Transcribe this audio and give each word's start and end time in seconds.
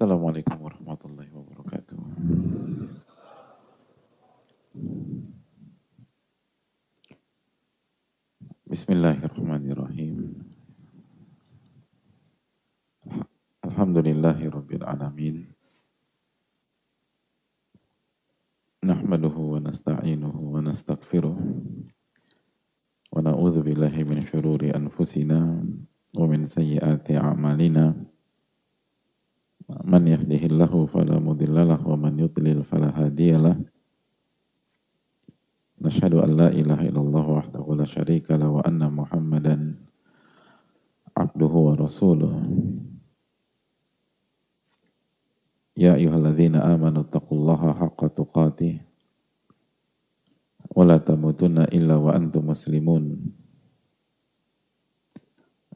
Assalamualaikum 0.00 0.56
warahmatullahi 0.64 1.28
wabarakatuh. 1.28 2.00
Bismillahirrahmanirrahim. 8.64 10.40
Alhamdulillahi 13.60 14.48
rabbil 14.48 14.88
alamin. 14.88 15.52
Nahmaduhu 18.80 19.52
wa 19.52 19.68
nasta'inuhu 19.68 20.56
wa 20.56 20.64
nastaghfiruh. 20.64 21.36
Wa 21.36 23.20
na'udzu 23.20 23.60
billahi 23.60 24.08
min 24.08 24.24
syururi 24.24 24.72
anfusina 24.72 25.60
wa 26.16 26.24
min 26.24 26.48
sayyiati 26.48 27.20
a'malina. 27.20 27.92
من 27.92 28.09
Man 29.86 30.02
yahdihillahu 30.06 30.90
fala 30.90 31.22
mudhillalah 31.22 31.78
wa 31.78 31.94
man 31.94 32.18
yudlil 32.18 32.66
fala 32.66 32.90
hadiyalah. 32.90 33.54
Nashhadu 35.80 36.20
an 36.20 36.30
la 36.36 36.48
ilaha 36.52 36.84
illallah 36.84 37.24
wahdahu 37.24 37.78
la 37.78 37.88
syarika 37.88 38.36
la 38.36 38.50
wa 38.50 38.60
anna 38.66 38.92
Muhammadan 38.92 39.80
abduhu 41.16 41.72
wa 41.72 41.78
rasuluh. 41.78 42.34
Ya 45.78 45.96
ayyuhalladzina 45.96 46.60
amanu 46.68 47.08
taqullaha 47.08 47.80
haqqa 47.80 48.12
tuqatih 48.12 48.84
wa 50.76 50.84
la 50.84 51.00
tamutunna 51.00 51.70
illa 51.72 51.96
wa 51.96 52.12
antum 52.12 52.52
muslimun. 52.52 53.32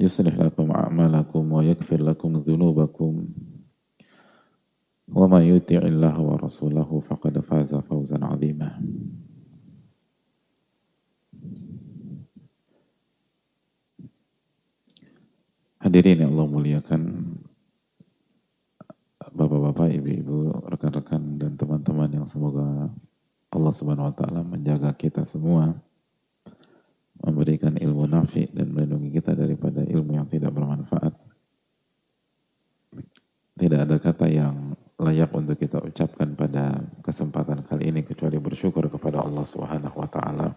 يصلح 0.00 0.34
لكم 0.38 0.70
أعمالكم 0.70 1.52
ويغفر 1.52 2.00
لكم 2.02 2.30
ذنوبكم 2.36 3.12
وما 5.08 5.40
يطع 5.40 5.78
الله 5.78 6.16
ورسوله 6.20 7.00
فقد 7.00 7.34
فاز 7.40 7.74
فوزا 7.74 8.18
عظيما 8.24 8.70
Hadirin 15.86 16.18
yang 16.18 16.34
Allah 16.34 16.50
muliakan 16.50 17.02
Bapak-bapak, 19.36 19.92
ibu-ibu, 20.00 20.64
rekan-rekan 20.64 21.36
dan 21.36 21.60
teman-teman 21.60 22.08
yang 22.08 22.24
semoga 22.24 22.88
Allah 23.52 23.72
Subhanahu 23.76 24.08
wa 24.08 24.14
taala 24.16 24.40
menjaga 24.40 24.90
kita 24.96 25.28
semua 25.28 25.76
memberikan 27.21 27.77
ilmu 27.77 28.09
nafi 28.09 28.49
dan 28.49 28.73
melindungi 28.73 29.13
kita 29.13 29.37
daripada 29.37 29.85
ilmu 29.85 30.17
yang 30.17 30.25
tidak 30.25 30.51
bermanfaat. 30.51 31.13
Tidak 33.61 33.79
ada 33.79 33.97
kata 34.01 34.25
yang 34.25 34.73
layak 34.97 35.29
untuk 35.37 35.57
kita 35.57 35.77
ucapkan 35.81 36.33
pada 36.33 36.81
kesempatan 37.05 37.61
kali 37.65 37.93
ini 37.93 38.01
kecuali 38.01 38.41
bersyukur 38.41 38.89
kepada 38.89 39.21
Allah 39.21 39.45
Subhanahu 39.45 39.97
wa 40.01 40.09
taala 40.09 40.49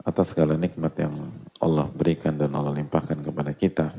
atas 0.00 0.32
segala 0.32 0.56
nikmat 0.56 0.96
yang 0.96 1.12
Allah 1.60 1.88
berikan 1.92 2.32
dan 2.40 2.56
Allah 2.56 2.72
limpahkan 2.72 3.20
kepada 3.20 3.52
kita. 3.52 3.92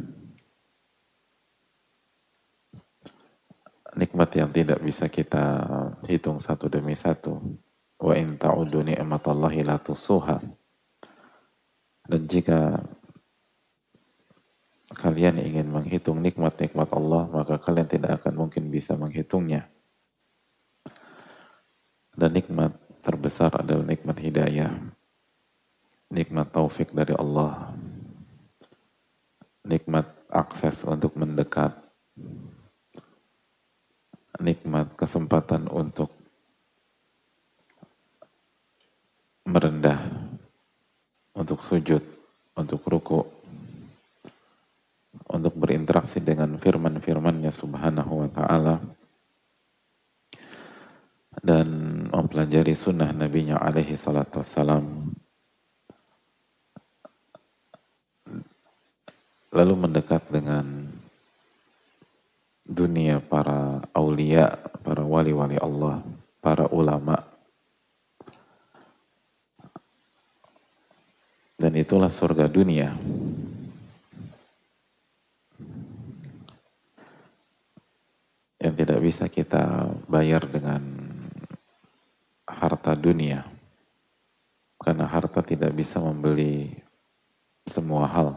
Nikmat 3.92 4.30
yang 4.40 4.50
tidak 4.50 4.80
bisa 4.82 5.06
kita 5.06 5.68
hitung 6.10 6.42
satu 6.42 6.66
demi 6.72 6.98
satu 6.98 7.38
wa 8.02 8.14
in 8.18 8.36
ta'udu 8.36 8.82
ni'matallahi 8.82 9.62
la 9.62 9.78
tusuha. 9.78 10.42
Dan 12.10 12.22
jika 12.26 12.82
kalian 14.92 15.40
ingin 15.40 15.72
menghitung 15.72 16.20
nikmat-nikmat 16.20 16.92
Allah 16.92 17.30
maka 17.32 17.56
kalian 17.62 17.88
tidak 17.88 18.20
akan 18.20 18.48
mungkin 18.48 18.68
bisa 18.74 18.98
menghitungnya. 18.98 19.70
Dan 22.12 22.36
nikmat 22.36 22.76
terbesar 23.06 23.56
adalah 23.56 23.88
nikmat 23.88 24.20
hidayah 24.20 24.76
nikmat 26.12 26.52
taufik 26.52 26.92
dari 26.92 27.16
Allah 27.16 27.72
nikmat 29.64 30.04
akses 30.28 30.84
untuk 30.84 31.16
mendekat 31.16 31.72
nikmat 34.44 34.92
kesempatan 35.00 35.72
untuk 35.72 36.12
merendah 39.46 39.98
untuk 41.34 41.66
sujud, 41.66 42.04
untuk 42.54 42.86
ruku, 42.86 43.26
untuk 45.32 45.54
berinteraksi 45.58 46.22
dengan 46.22 46.60
firman-firmannya 46.62 47.50
subhanahu 47.50 48.28
wa 48.28 48.30
ta'ala 48.30 48.76
dan 51.42 51.68
mempelajari 52.12 52.76
sunnah 52.76 53.10
nabinya 53.16 53.58
alaihi 53.58 53.98
salatu 53.98 54.44
wassalam. 54.44 55.16
Lalu 59.52 59.74
mendekat 59.76 60.32
dengan 60.32 60.88
dunia 62.64 63.20
para 63.20 63.84
aulia, 63.92 64.56
para 64.80 65.04
wali-wali 65.04 65.60
Allah, 65.60 66.00
para 66.40 66.72
ulama, 66.72 67.20
Dan 71.62 71.78
itulah 72.02 72.18
surga 72.18 72.50
dunia. 72.50 72.98
Yang 78.58 78.74
tidak 78.74 79.00
bisa 79.06 79.30
kita 79.30 79.86
bayar 80.10 80.42
dengan 80.50 80.82
harta 82.50 82.98
dunia. 82.98 83.46
Karena 84.82 85.06
harta 85.06 85.46
tidak 85.46 85.78
bisa 85.78 86.02
membeli 86.02 86.74
semua 87.70 88.10
hal. 88.10 88.34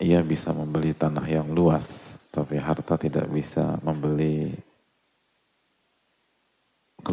Ia 0.00 0.24
bisa 0.24 0.56
membeli 0.56 0.96
tanah 0.96 1.28
yang 1.28 1.52
luas, 1.52 2.16
tapi 2.32 2.56
harta 2.56 2.96
tidak 2.96 3.28
bisa 3.28 3.76
membeli 3.84 4.56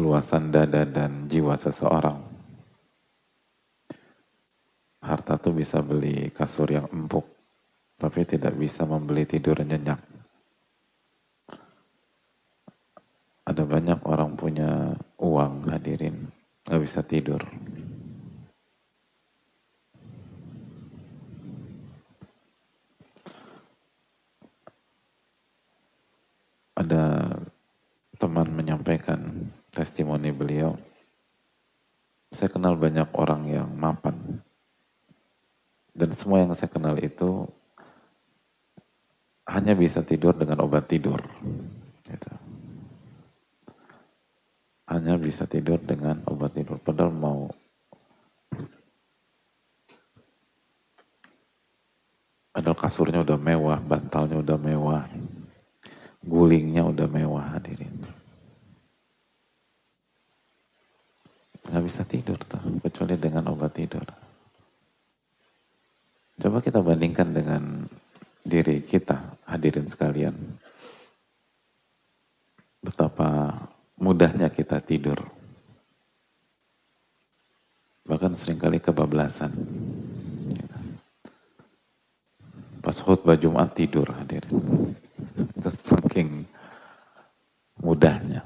keluasan 0.02 0.50
dada 0.50 0.82
dan 0.82 1.30
jiwa 1.30 1.54
seseorang. 1.54 2.18
Harta 4.98 5.38
tuh 5.38 5.54
bisa 5.54 5.78
beli 5.78 6.26
kasur 6.34 6.66
yang 6.74 6.90
empuk, 6.90 7.22
tapi 8.02 8.26
tidak 8.26 8.58
bisa 8.58 8.82
membeli 8.82 9.22
tidur 9.30 9.62
nyenyak. 9.62 10.02
Ada 13.46 13.62
banyak 13.62 14.02
orang 14.02 14.34
punya 14.34 14.90
uang 15.22 15.70
hadirin, 15.70 16.26
gak 16.66 16.82
bisa 16.82 17.06
tidur. 17.06 17.46
Ada 26.74 27.38
teman 28.18 28.50
menyampaikan 28.50 29.46
testimoni 29.72 30.28
beliau, 30.30 30.76
saya 32.28 32.52
kenal 32.52 32.76
banyak 32.76 33.08
orang 33.16 33.42
yang 33.48 33.68
mapan. 33.72 34.14
Dan 35.92 36.12
semua 36.12 36.44
yang 36.44 36.52
saya 36.52 36.68
kenal 36.68 36.96
itu 37.00 37.48
hanya 39.48 39.72
bisa 39.92 40.08
tidur 40.08 40.32
dengan 40.32 40.64
obat 40.64 40.88
tidur. 40.88 41.20
Gitu. 42.08 42.32
Hanya 44.88 45.20
bisa 45.20 45.44
tidur 45.44 45.76
dengan 45.84 46.24
obat 46.32 46.56
tidur. 46.56 46.80
Padahal 46.80 47.12
mau 47.12 47.52
Padahal 52.56 52.76
kasurnya 52.76 53.20
udah 53.20 53.36
mewah, 53.36 53.80
bantalnya 53.84 54.40
udah 54.40 54.56
mewah, 54.60 55.04
gulingnya 56.24 56.88
udah 56.88 57.04
mewah 57.04 57.52
hadirin. 57.52 57.92
nggak 61.62 61.84
bisa 61.88 62.02
tidur 62.04 62.36
tuh 62.42 62.58
kecuali 62.82 63.14
dengan 63.16 63.46
obat 63.54 63.70
tidur 63.78 64.02
Coba 66.42 66.58
kita 66.58 66.82
bandingkan 66.82 67.30
dengan 67.30 67.86
diri 68.42 68.82
kita, 68.82 69.38
hadirin 69.46 69.86
sekalian. 69.86 70.34
Betapa 72.82 73.54
mudahnya 73.94 74.50
kita 74.50 74.82
tidur. 74.82 75.22
Bahkan 78.02 78.34
sering 78.34 78.58
kali 78.58 78.82
kebablasan. 78.82 79.54
Pas 82.82 82.98
khutbah 82.98 83.38
Jumat 83.38 83.70
tidur 83.78 84.10
hadirin. 84.10 84.58
Itu 85.54 85.70
saking 85.70 86.42
mudahnya. 87.78 88.42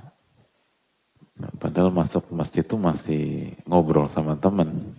Padahal 1.56 1.88
masuk 1.88 2.28
masjid 2.28 2.60
itu 2.60 2.76
masih 2.76 3.56
ngobrol 3.64 4.04
sama 4.12 4.36
temen. 4.36 4.92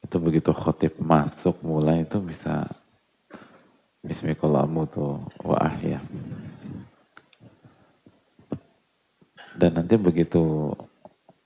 Itu 0.00 0.16
begitu 0.16 0.56
khotib 0.56 0.96
masuk 0.96 1.60
mulai 1.60 2.08
itu 2.08 2.16
bisa 2.16 2.64
tuh 4.02 5.22
wa 5.46 5.56
ahya. 5.62 6.02
Dan 9.54 9.78
nanti 9.78 9.94
begitu 9.94 10.74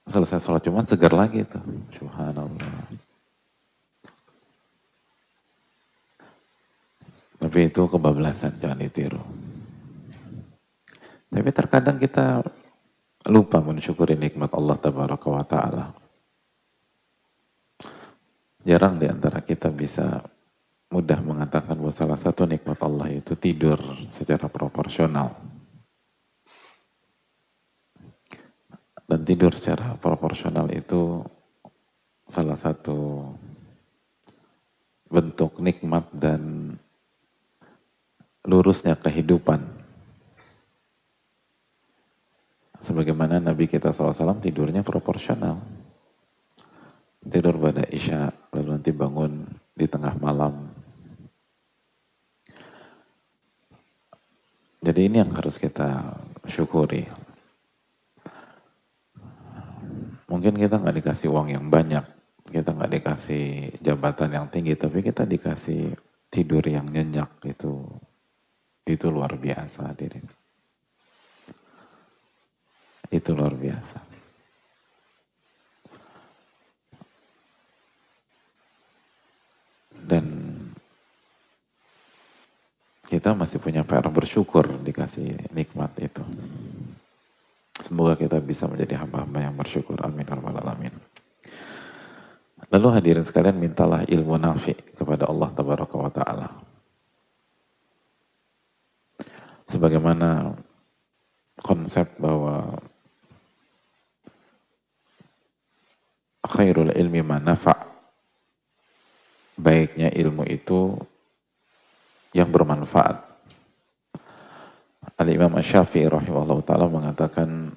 selesai 0.09 0.41
sholat 0.41 0.65
Jumat 0.65 0.89
segar 0.89 1.06
lagi 1.17 1.43
tuh. 1.49 1.65
Subhanallah. 1.97 2.93
Tapi 7.37 7.59
itu 7.69 7.83
kebablasan, 7.85 8.57
jangan 8.61 8.81
ditiru. 8.81 9.21
Tapi 11.29 11.51
terkadang 11.53 12.01
kita 12.01 12.41
lupa 13.29 13.61
mensyukuri 13.61 14.17
nikmat 14.17 14.53
Allah 14.57 14.77
Tabaraka 14.81 15.29
wa 15.29 15.45
Ta'ala. 15.45 15.85
Jarang 18.67 18.99
di 18.99 19.07
antara 19.07 19.45
kita 19.45 19.71
bisa 19.71 20.27
mudah 20.91 21.23
mengatakan 21.23 21.79
bahwa 21.79 21.95
salah 21.95 22.19
satu 22.19 22.49
nikmat 22.51 22.79
Allah 22.83 23.15
itu 23.15 23.39
tidur 23.39 23.79
secara 24.11 24.51
proporsional. 24.51 25.46
Tidur 29.27 29.51
secara 29.51 29.99
proporsional 29.99 30.71
itu 30.71 31.27
salah 32.31 32.55
satu 32.55 33.27
bentuk 35.11 35.59
nikmat 35.59 36.07
dan 36.15 36.75
lurusnya 38.47 38.95
kehidupan. 38.95 39.59
Sebagaimana 42.79 43.43
Nabi 43.43 43.67
kita 43.67 43.91
SAW 43.91 44.39
tidurnya 44.39 44.87
proporsional. 44.87 45.59
Tidur 47.27 47.59
pada 47.59 47.83
Isya, 47.91 48.31
lalu 48.55 48.79
nanti 48.79 48.95
bangun 48.95 49.43
di 49.75 49.91
tengah 49.91 50.15
malam 50.23 50.71
Jadi 54.87 55.11
ini 55.11 55.19
yang 55.19 55.35
harus 55.35 55.59
kita 55.59 56.15
syukuri. 56.47 57.26
Mungkin 60.27 60.59
kita 60.59 60.83
nggak 60.83 60.97
dikasih 61.03 61.31
uang 61.31 61.55
yang 61.55 61.67
banyak, 61.71 62.03
kita 62.51 62.75
nggak 62.75 62.93
dikasih 62.99 63.45
jabatan 63.79 64.31
yang 64.35 64.47
tinggi, 64.51 64.75
tapi 64.75 64.99
kita 65.03 65.23
dikasih 65.23 65.95
tidur 66.31 66.67
yang 66.67 66.91
nyenyak 66.91 67.31
itu 67.47 67.87
itu 68.87 69.07
luar 69.11 69.39
biasa 69.39 69.95
diri. 69.95 70.23
Itu 73.11 73.39
luar 73.39 73.55
biasa. 73.55 73.99
Dan 80.07 80.27
kita 83.07 83.35
masih 83.35 83.59
punya 83.63 83.87
PR 83.87 84.07
bersyukur 84.11 84.67
dikasih 84.83 85.51
nikmat 85.55 85.95
itu. 85.99 86.23
Semoga 87.81 88.17
kita 88.17 88.41
bisa 88.41 88.65
menjadi 88.71 89.01
hamba-hamba 89.01 89.51
yang 89.51 89.55
bersyukur. 89.57 90.01
Amin. 90.01 90.27
Alamin. 90.29 90.95
Lalu 92.73 92.89
hadirin 92.91 93.27
sekalian 93.27 93.61
mintalah 93.61 94.03
ilmu 94.09 94.41
nafi 94.41 94.75
kepada 94.97 95.29
Allah 95.29 95.49
Tabaraka 95.53 95.95
wa 95.95 96.11
Ta'ala. 96.11 96.49
Sebagaimana 99.67 100.57
konsep 101.61 102.07
bahwa 102.17 102.81
khairul 106.47 106.95
ilmi 106.95 107.21
manafa 107.27 107.75
baiknya 109.59 110.15
ilmu 110.15 110.47
itu 110.47 110.95
yang 112.37 112.53
bermanfaat. 112.53 113.26
Al-Imam 115.17 115.57
Syafi'i 115.57 116.05
rahimahullah 116.09 116.61
ta'ala 116.61 116.93
mengatakan 116.93 117.73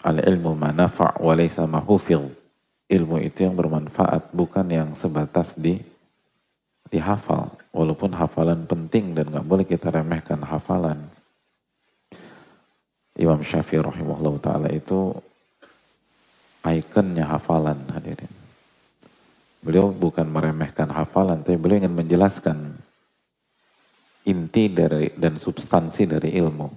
Al-ilmu 0.00 0.56
manafa' 0.56 1.20
wa 1.20 1.32
laysa 1.36 1.68
mahufil. 1.68 2.32
Ilmu 2.90 3.20
itu 3.20 3.44
yang 3.44 3.54
bermanfaat, 3.54 4.32
bukan 4.32 4.66
yang 4.66 4.90
sebatas 4.96 5.54
di 5.56 5.76
dihafal. 6.88 7.52
Walaupun 7.70 8.16
hafalan 8.16 8.66
penting 8.66 9.14
dan 9.14 9.30
nggak 9.30 9.46
boleh 9.46 9.62
kita 9.68 9.92
remehkan 9.92 10.40
hafalan. 10.42 10.98
Imam 13.20 13.44
Syafi'i 13.44 13.84
rahimahullah 13.84 14.34
ta'ala 14.40 14.68
itu 14.72 15.12
ikonnya 16.64 17.28
hafalan 17.28 17.78
hadirin. 17.92 18.32
Beliau 19.60 19.92
bukan 19.92 20.24
meremehkan 20.24 20.88
hafalan, 20.88 21.44
tapi 21.44 21.60
beliau 21.60 21.84
ingin 21.84 21.92
menjelaskan 21.92 22.72
inti 24.30 24.70
dari 24.70 25.10
dan 25.18 25.34
substansi 25.34 26.06
dari 26.06 26.30
ilmu. 26.38 26.68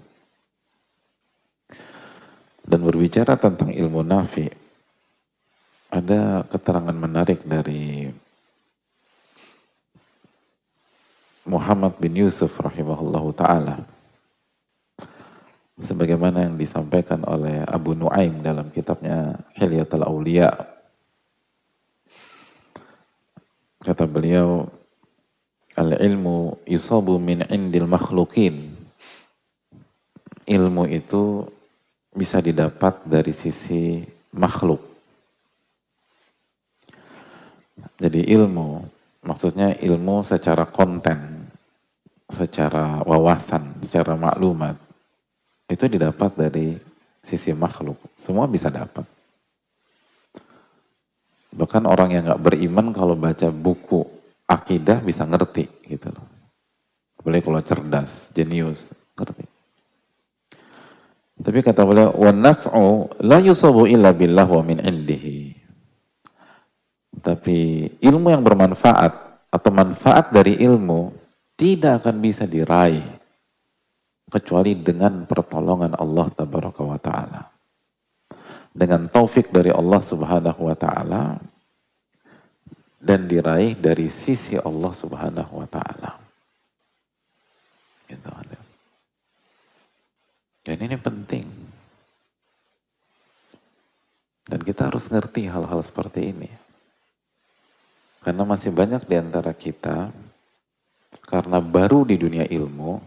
Dan 2.64 2.80
berbicara 2.82 3.38
tentang 3.38 3.70
ilmu 3.70 4.02
nafi, 4.02 4.48
ada 5.94 6.42
keterangan 6.50 6.96
menarik 6.96 7.46
dari 7.46 8.10
Muhammad 11.44 12.00
bin 12.00 12.16
Yusuf 12.16 12.56
rahimahullahu 12.56 13.30
taala 13.36 13.84
sebagaimana 15.76 16.48
yang 16.48 16.56
disampaikan 16.56 17.20
oleh 17.28 17.68
Abu 17.68 17.92
Nuaim 17.98 18.40
dalam 18.40 18.72
kitabnya 18.72 19.36
Hilyatul 19.60 20.08
Aulia 20.08 20.50
kata 23.84 24.08
beliau 24.08 24.72
Al-ilmu 25.74 26.62
yusabu 26.70 27.18
min 27.18 27.42
indil 27.50 27.90
makhlukin. 27.90 28.78
Ilmu 30.46 30.86
itu 30.86 31.50
bisa 32.14 32.38
didapat 32.38 33.02
dari 33.10 33.34
sisi 33.34 34.06
makhluk. 34.38 34.82
Jadi 37.98 38.22
ilmu, 38.38 38.86
maksudnya 39.26 39.74
ilmu 39.82 40.22
secara 40.22 40.70
konten, 40.70 41.50
secara 42.30 43.02
wawasan, 43.02 43.82
secara 43.82 44.14
maklumat, 44.14 44.78
itu 45.66 45.90
didapat 45.90 46.38
dari 46.38 46.78
sisi 47.26 47.50
makhluk. 47.56 47.98
Semua 48.22 48.46
bisa 48.46 48.70
dapat. 48.70 49.10
Bahkan 51.54 51.84
orang 51.90 52.10
yang 52.14 52.24
nggak 52.30 52.44
beriman 52.46 52.94
kalau 52.94 53.18
baca 53.18 53.50
buku 53.50 54.23
akidah 54.54 55.02
bisa 55.02 55.26
ngerti 55.26 55.66
gitu 55.90 56.14
loh. 56.14 56.28
Boleh 57.24 57.40
kalau 57.40 57.64
cerdas, 57.64 58.30
jenius, 58.36 58.92
ngerti. 59.16 59.48
Tapi 61.40 61.60
kata 61.66 61.82
beliau, 61.82 62.14
wa 62.14 62.32
naf'u 62.32 63.10
la 63.24 63.42
yusabu 63.42 63.90
illa 63.90 64.14
billah 64.14 64.46
wa 64.46 64.62
min 64.62 64.78
indihi. 64.84 65.56
Tapi 67.24 67.88
ilmu 68.04 68.28
yang 68.30 68.44
bermanfaat 68.44 69.14
atau 69.50 69.72
manfaat 69.72 70.30
dari 70.34 70.60
ilmu 70.62 71.14
tidak 71.56 72.04
akan 72.04 72.16
bisa 72.20 72.44
diraih 72.44 73.06
kecuali 74.28 74.74
dengan 74.74 75.30
pertolongan 75.30 75.94
Allah 75.94 76.28
tabaraka 76.34 76.82
wa 76.82 76.98
taala. 76.98 77.42
Dengan 78.74 79.06
taufik 79.06 79.54
dari 79.54 79.70
Allah 79.70 80.02
Subhanahu 80.02 80.66
wa 80.66 80.74
taala, 80.74 81.38
dan 83.04 83.28
diraih 83.28 83.76
dari 83.76 84.08
sisi 84.08 84.56
Allah 84.56 84.96
Subhanahu 84.96 85.60
wa 85.60 85.68
taala. 85.68 86.16
Gitu. 88.08 88.32
Dan 90.64 90.78
ini 90.80 90.96
penting. 90.96 91.44
Dan 94.48 94.60
kita 94.64 94.88
harus 94.88 95.12
ngerti 95.12 95.52
hal-hal 95.52 95.84
seperti 95.84 96.32
ini. 96.32 96.52
Karena 98.24 98.48
masih 98.48 98.72
banyak 98.72 99.04
di 99.04 99.20
antara 99.20 99.52
kita 99.52 100.08
karena 101.28 101.60
baru 101.60 102.08
di 102.08 102.16
dunia 102.16 102.48
ilmu 102.48 103.04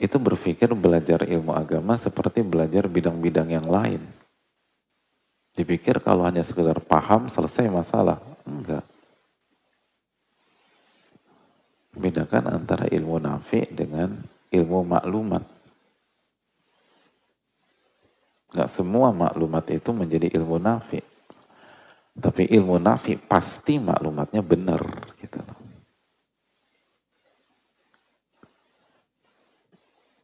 itu 0.00 0.16
berpikir 0.16 0.72
belajar 0.72 1.24
ilmu 1.28 1.52
agama 1.52 1.96
seperti 2.00 2.40
belajar 2.40 2.88
bidang-bidang 2.88 3.52
yang 3.52 3.68
lain. 3.68 4.00
Dipikir 5.56 6.04
kalau 6.04 6.28
hanya 6.28 6.44
sekedar 6.44 6.76
paham 6.84 7.32
selesai 7.32 7.72
masalah. 7.72 8.20
Enggak. 8.44 8.84
Bedakan 11.96 12.52
antara 12.52 12.84
ilmu 12.92 13.16
nafi 13.16 13.64
dengan 13.72 14.20
ilmu 14.52 14.84
maklumat. 14.84 15.40
Gak 18.52 18.68
semua 18.68 19.16
maklumat 19.16 19.64
itu 19.72 19.96
menjadi 19.96 20.28
ilmu 20.36 20.60
nafi. 20.60 21.00
Tapi 22.16 22.52
ilmu 22.52 22.76
nafi 22.76 23.16
pasti 23.16 23.80
maklumatnya 23.80 24.44
benar. 24.44 24.84
Gitu 25.16 25.40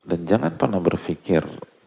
Dan 0.02 0.28
jangan 0.28 0.52
pernah 0.60 0.76
berpikir 0.76 1.40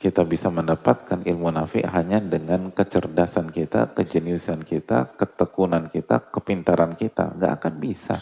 kita 0.05 0.21
bisa 0.21 0.53
mendapatkan 0.53 1.25
ilmu 1.25 1.49
nafi 1.49 1.81
hanya 1.81 2.21
dengan 2.21 2.69
kecerdasan 2.69 3.49
kita, 3.49 3.89
kejeniusan 3.97 4.61
kita, 4.61 5.17
ketekunan 5.17 5.89
kita, 5.89 6.29
kepintaran 6.29 6.93
kita. 6.93 7.33
Gak 7.33 7.57
akan 7.57 7.73
bisa. 7.81 8.21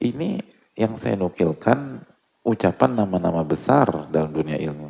Ini 0.00 0.40
yang 0.80 0.96
saya 0.96 1.20
nukilkan 1.20 2.00
ucapan 2.40 3.04
nama-nama 3.04 3.44
besar 3.44 4.08
dalam 4.08 4.32
dunia 4.32 4.56
ilmu. 4.56 4.88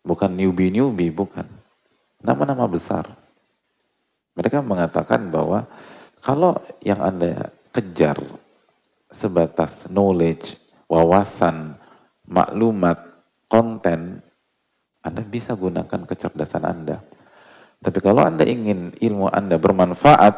Bukan 0.00 0.32
newbie-newbie, 0.32 1.12
bukan. 1.12 1.44
Nama-nama 2.24 2.64
besar. 2.64 3.04
Mereka 4.32 4.64
mengatakan 4.64 5.28
bahwa 5.28 5.68
kalau 6.24 6.56
yang 6.80 7.04
Anda 7.04 7.52
kejar 7.68 8.16
sebatas 9.12 9.84
knowledge, 9.92 10.56
wawasan, 10.88 11.76
maklumat, 12.24 13.09
konten, 13.50 14.22
Anda 15.02 15.26
bisa 15.26 15.58
gunakan 15.58 16.06
kecerdasan 16.06 16.62
Anda. 16.62 17.02
Tapi 17.82 17.98
kalau 17.98 18.22
Anda 18.22 18.46
ingin 18.46 18.94
ilmu 18.94 19.26
Anda 19.26 19.58
bermanfaat, 19.58 20.34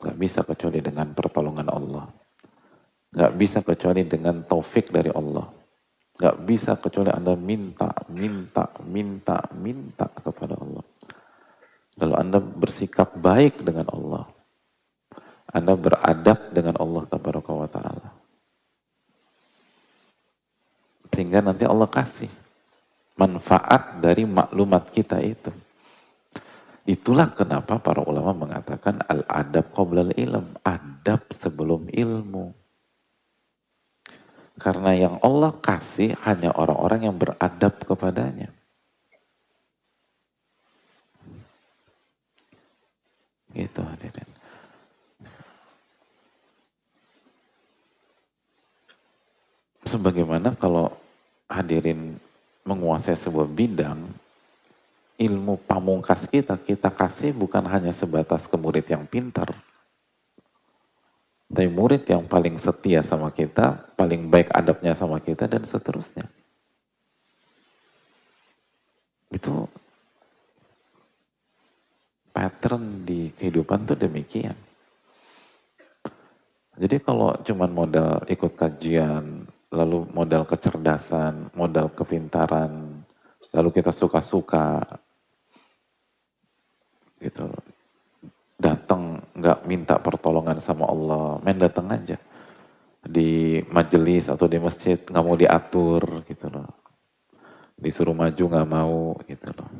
nggak 0.00 0.16
bisa 0.16 0.40
kecuali 0.48 0.80
dengan 0.80 1.12
pertolongan 1.12 1.68
Allah. 1.68 2.08
Nggak 3.12 3.32
bisa 3.36 3.58
kecuali 3.60 4.08
dengan 4.08 4.46
taufik 4.48 4.88
dari 4.88 5.12
Allah. 5.12 5.44
Nggak 6.18 6.36
bisa 6.46 6.72
kecuali 6.78 7.10
Anda 7.10 7.34
minta, 7.34 7.90
minta, 8.08 8.70
minta, 8.86 9.36
minta 9.58 10.06
kepada 10.08 10.54
Allah. 10.56 10.84
Lalu 11.98 12.14
Anda 12.14 12.38
bersikap 12.38 13.18
baik 13.18 13.66
dengan 13.66 13.90
Allah. 13.90 14.24
Anda 15.50 15.74
beradab 15.74 16.54
dengan 16.54 16.78
Allah 16.78 17.02
Taala. 17.66 18.08
Sehingga 21.10 21.42
nanti 21.42 21.66
Allah 21.66 21.90
kasih 21.90 22.30
manfaat 23.18 23.98
dari 23.98 24.22
maklumat 24.22 24.94
kita 24.94 25.18
itu. 25.18 25.50
Itulah 26.88 27.28
kenapa 27.36 27.76
para 27.76 28.00
ulama 28.00 28.32
mengatakan 28.32 29.04
al-adab 29.04 29.68
qoblal 29.76 30.14
ilm, 30.16 30.56
adab 30.64 31.20
sebelum 31.28 31.84
ilmu. 31.92 32.56
Karena 34.56 34.96
yang 34.96 35.20
Allah 35.20 35.52
kasih 35.60 36.16
hanya 36.24 36.50
orang-orang 36.56 37.10
yang 37.10 37.16
beradab 37.20 37.76
kepadanya. 37.84 38.48
Itu 43.52 43.84
hadirin. 43.84 44.30
Sebagaimana 49.84 50.56
kalau 50.56 50.92
hadirin 51.48 52.16
menguasai 52.68 53.16
sebuah 53.16 53.48
bidang, 53.48 54.04
ilmu 55.16 55.56
pamungkas 55.64 56.28
kita, 56.28 56.60
kita 56.60 56.92
kasih 56.92 57.32
bukan 57.32 57.64
hanya 57.64 57.96
sebatas 57.96 58.44
ke 58.44 58.60
murid 58.60 58.84
yang 58.84 59.08
pintar. 59.08 59.56
Tapi 61.48 61.64
murid 61.72 62.04
yang 62.04 62.28
paling 62.28 62.60
setia 62.60 63.00
sama 63.00 63.32
kita, 63.32 63.88
paling 63.96 64.28
baik 64.28 64.52
adabnya 64.52 64.92
sama 64.92 65.16
kita, 65.16 65.48
dan 65.48 65.64
seterusnya. 65.64 66.28
Itu 69.32 69.64
pattern 72.36 73.02
di 73.08 73.32
kehidupan 73.32 73.88
tuh 73.88 73.96
demikian. 73.96 74.54
Jadi 76.78 77.02
kalau 77.02 77.34
cuman 77.42 77.70
modal 77.74 78.22
ikut 78.30 78.54
kajian, 78.54 79.42
lalu 79.68 80.08
modal 80.16 80.48
kecerdasan, 80.48 81.52
modal 81.52 81.92
kepintaran, 81.92 83.04
lalu 83.52 83.68
kita 83.72 83.92
suka-suka, 83.92 84.80
gitu. 87.20 87.52
Datang 88.58 89.22
nggak 89.38 89.70
minta 89.70 89.94
pertolongan 90.02 90.58
sama 90.58 90.90
Allah, 90.90 91.38
main 91.44 91.60
datang 91.60 91.86
aja. 91.94 92.18
Di 92.98 93.62
majelis 93.70 94.26
atau 94.26 94.50
di 94.50 94.58
masjid 94.58 94.98
nggak 94.98 95.24
mau 95.24 95.38
diatur 95.38 96.26
gitu 96.26 96.50
loh, 96.50 96.66
disuruh 97.78 98.16
maju 98.16 98.44
nggak 98.50 98.68
mau 98.68 99.14
gitu 99.28 99.48
loh. 99.54 99.70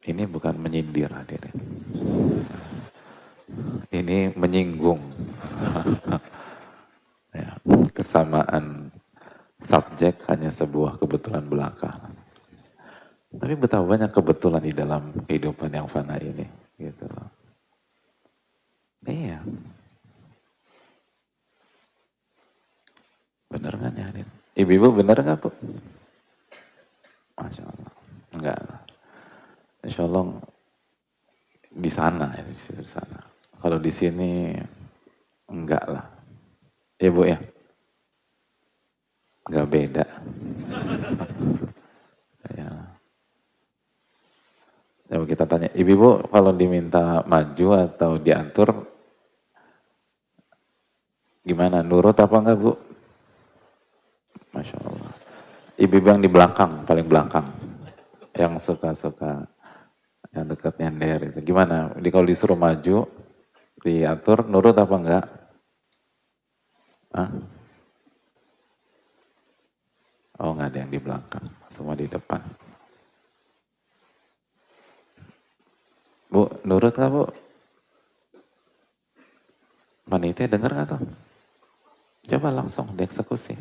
Ini 0.00 0.24
bukan 0.26 0.56
menyindir 0.56 1.12
hadirin 1.12 1.54
ini 3.90 4.30
menyinggung 4.38 5.02
ya, 7.38 7.58
kesamaan 7.90 8.90
subjek 9.60 10.24
hanya 10.30 10.50
sebuah 10.50 10.96
kebetulan 10.98 11.44
belaka. 11.46 11.90
Tapi 13.30 13.54
betapa 13.54 13.86
banyak 13.86 14.10
kebetulan 14.10 14.62
di 14.62 14.74
dalam 14.74 15.14
kehidupan 15.26 15.70
yang 15.70 15.86
fana 15.86 16.18
ini, 16.18 16.42
gitu 16.78 17.06
loh. 17.06 17.30
Iya. 19.06 19.38
Bener 23.50 23.74
kan 23.78 23.94
ya, 23.94 24.06
Ibu-ibu 24.58 24.98
bener 24.98 25.22
nggak 25.22 25.46
bu? 25.46 25.50
Masya 27.38 27.64
Allah. 27.64 27.92
Enggak. 28.34 28.58
Insya 29.86 30.02
Allah 30.10 30.24
di 31.70 31.90
sana, 31.90 32.26
ya, 32.34 32.42
di 32.50 32.86
sana. 32.90 33.29
Kalau 33.70 33.86
di 33.86 33.94
sini 33.94 34.50
enggak 35.46 35.84
lah. 35.86 36.02
Ya 36.98 37.06
Bu 37.14 37.22
ya? 37.22 37.38
Enggak 39.46 39.66
beda. 39.70 40.04
ya. 42.58 42.66
Coba 45.06 45.22
kita 45.22 45.46
tanya, 45.46 45.70
ibu-ibu 45.70 46.26
kalau 46.34 46.50
diminta 46.50 47.22
maju 47.22 47.68
atau 47.78 48.18
diatur, 48.18 48.74
gimana? 51.46 51.86
Nurut 51.86 52.18
apa 52.18 52.42
enggak 52.42 52.58
Bu? 52.58 52.74
Masya 54.50 54.82
Allah. 54.82 55.14
Ibu-ibu 55.78 56.10
yang 56.10 56.18
di 56.18 56.26
belakang, 56.26 56.82
paling 56.90 57.06
belakang. 57.06 57.46
Yang 58.34 58.66
suka-suka, 58.66 59.46
yang 60.34 60.50
dekat 60.50 60.74
nyender 60.82 61.30
itu. 61.30 61.54
Gimana? 61.54 61.94
Kalau 61.94 62.26
disuruh 62.26 62.58
maju, 62.58 63.19
diatur 63.80 64.44
nurut 64.46 64.76
apa 64.76 64.94
enggak? 64.96 65.26
Hah? 67.16 67.30
Oh 70.40 70.56
enggak 70.56 70.68
ada 70.72 70.78
yang 70.84 70.92
di 70.92 71.00
belakang, 71.00 71.44
semua 71.72 71.98
di 71.98 72.06
depan. 72.08 72.40
Bu, 76.30 76.46
nurut 76.62 76.94
nggak 76.94 77.10
bu? 77.10 77.24
Panitia 80.06 80.46
dengar 80.46 80.70
nggak 80.70 80.88
tuh? 80.94 81.02
Coba 82.30 82.54
langsung 82.54 82.86
dieksekusi. 82.94 83.58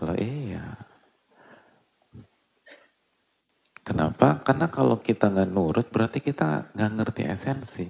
Loh 0.00 0.16
iya. 0.16 0.79
Kenapa? 3.90 4.38
Karena 4.46 4.70
kalau 4.70 5.02
kita 5.02 5.26
nggak 5.26 5.50
nurut 5.50 5.90
berarti 5.90 6.22
kita 6.22 6.70
nggak 6.78 6.90
ngerti 6.94 7.22
esensi. 7.26 7.86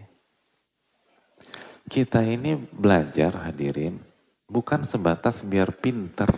Kita 1.85 2.25
ini 2.25 2.57
belajar 2.57 3.45
hadirin 3.45 4.01
bukan 4.49 4.81
sebatas 4.89 5.45
biar 5.45 5.77
pinter, 5.77 6.33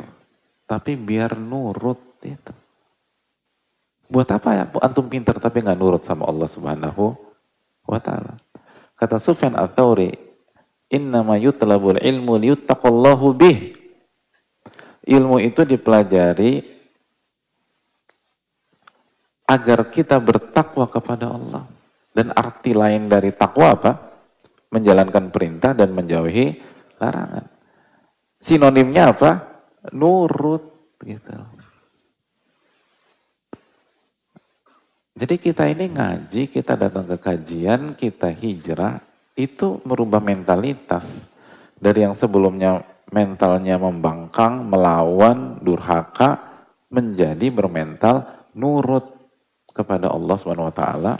tapi 0.66 0.99
biar 0.99 1.38
nurut 1.38 2.19
itu. 2.26 2.50
Buat 4.11 4.35
apa 4.35 4.50
ya 4.50 4.64
antum 4.83 5.07
pinter 5.07 5.38
tapi 5.38 5.62
nggak 5.62 5.78
nurut 5.78 6.02
sama 6.02 6.26
Allah 6.26 6.50
Subhanahu 6.50 7.14
wa 7.87 8.00
taala? 8.02 8.42
Kata 8.99 9.23
Sufyan 9.23 9.54
Ats-Tsauri, 9.54 10.11
"Innama 10.90 11.38
yutlabul 11.38 12.02
ilmu 12.02 12.35
liyuttaqallahu 12.35 13.26
bih." 13.38 13.78
Ilmu 15.07 15.38
itu 15.38 15.62
dipelajari 15.62 16.72
agar 19.47 19.91
kita 19.91 20.19
bertakwa 20.23 20.87
kepada 20.89 21.33
Allah. 21.33 21.65
Dan 22.13 22.29
arti 22.37 22.77
lain 22.77 23.09
dari 23.09 23.33
takwa 23.33 23.73
apa? 23.73 23.93
Menjalankan 24.73 25.33
perintah 25.33 25.73
dan 25.73 25.97
menjauhi 25.97 26.61
larangan. 27.01 27.49
Sinonimnya 28.37 29.17
apa? 29.17 29.31
Nurut 29.97 30.97
gitu. 31.01 31.33
Jadi 35.13 35.37
kita 35.37 35.69
ini 35.69 35.93
ngaji, 35.93 36.49
kita 36.49 36.73
datang 36.73 37.05
ke 37.05 37.17
kajian, 37.21 37.93
kita 37.93 38.33
hijrah, 38.33 38.97
itu 39.37 39.81
merubah 39.85 40.25
mentalitas. 40.25 41.21
Dari 41.77 42.05
yang 42.09 42.17
sebelumnya 42.17 42.81
mentalnya 43.13 43.77
membangkang, 43.77 44.65
melawan, 44.65 45.61
durhaka, 45.61 46.41
menjadi 46.89 47.53
bermental 47.53 48.25
nurut 48.57 49.12
kepada 49.73 50.12
Allah 50.12 50.37
Subhanahu 50.37 50.69
wa 50.69 50.76
taala 50.76 51.12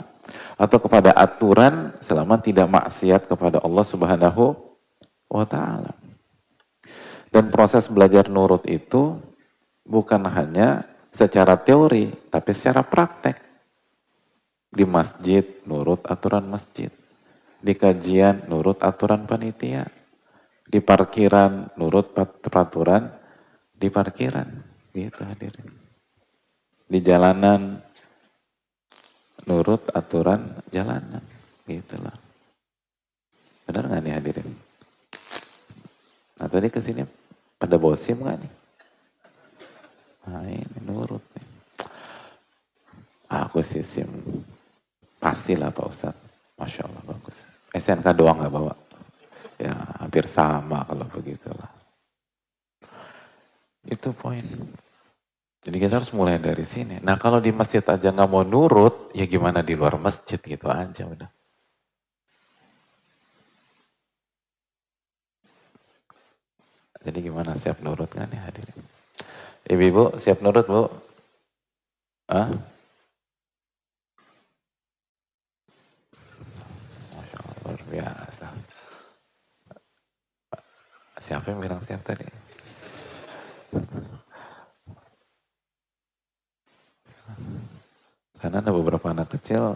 atau 0.55 0.77
kepada 0.79 1.11
aturan 1.13 1.91
selama 1.99 2.39
tidak 2.39 2.69
maksiat 2.69 3.27
kepada 3.27 3.59
Allah 3.59 3.85
Subhanahu 3.85 4.55
wa 5.27 5.45
taala. 5.45 5.93
Dan 7.33 7.49
proses 7.49 7.89
belajar 7.89 8.29
nurut 8.29 8.61
itu 8.69 9.17
bukan 9.81 10.21
hanya 10.29 10.85
secara 11.13 11.57
teori, 11.57 12.13
tapi 12.29 12.53
secara 12.53 12.85
praktek. 12.85 13.41
Di 14.73 14.85
masjid, 14.89 15.45
nurut 15.69 16.01
aturan 16.09 16.49
masjid. 16.49 16.89
Di 17.61 17.77
kajian, 17.77 18.49
nurut 18.49 18.81
aturan 18.81 19.29
panitia. 19.29 19.85
Di 20.65 20.81
parkiran, 20.81 21.73
nurut 21.77 22.09
peraturan 22.13 23.13
di 23.77 23.93
parkiran. 23.93 24.49
Gitu 24.89 25.21
hadirin. 25.21 25.69
Di 26.89 27.01
jalanan, 27.05 27.81
nurut 29.47 29.83
aturan 29.91 30.61
jalanan. 30.71 31.23
Gitulah. 31.67 32.15
Benar 33.63 33.83
nggak 33.87 34.01
nih 34.03 34.13
hadirin? 34.15 34.49
Nah 36.39 36.47
tadi 36.51 36.67
ke 36.67 36.79
sini 36.83 37.07
pada 37.55 37.79
bosim 37.79 38.19
nggak 38.19 38.37
nih? 38.43 38.53
Nah 40.27 40.43
ini 40.47 40.77
nurut 40.83 41.23
nih. 41.35 41.47
Aku 43.33 43.65
sih 43.65 43.81
sim 43.81 44.07
Pastilah 45.23 45.71
Pak 45.71 45.87
Ustadz. 45.87 46.19
Masya 46.59 46.83
Allah 46.83 47.03
bagus. 47.07 47.47
SNK 47.71 48.11
doang 48.11 48.43
nggak 48.43 48.51
bawa. 48.51 48.75
Ya 49.55 49.71
hampir 50.03 50.27
sama 50.27 50.83
kalau 50.83 51.07
begitulah. 51.07 51.71
Itu 53.87 54.11
poin. 54.11 54.43
Jadi 55.63 55.77
kita 55.79 55.93
harus 56.03 56.11
mulai 56.11 56.35
dari 56.43 56.67
sini. 56.67 56.99
Nah 56.99 57.15
kalau 57.15 57.39
di 57.39 57.55
masjid 57.55 57.79
aja 57.79 58.11
nggak 58.11 58.29
mau 58.29 58.43
nurut, 58.43 59.15
ya 59.15 59.23
gimana 59.23 59.63
di 59.63 59.73
luar 59.79 59.95
masjid 59.95 60.35
gitu 60.35 60.67
aja 60.67 61.07
udah. 61.07 61.29
Jadi 67.03 67.19
gimana 67.19 67.55
siap 67.55 67.79
nurut 67.83 68.11
kan 68.11 68.27
ya 68.31 68.43
hadirin? 68.47 68.79
Ibu-ibu 69.67 70.19
siap 70.19 70.43
nurut 70.43 70.65
bu? 70.67 70.83
Ah? 72.27 72.51
luar 77.63 77.79
biasa. 77.87 78.47
Siapa 81.23 81.55
yang 81.55 81.59
bilang 81.63 81.81
siap 81.87 82.03
tadi? 82.03 82.27
Karena 88.43 88.59
ada 88.59 88.75
beberapa 88.75 89.07
anak 89.07 89.39
kecil 89.39 89.71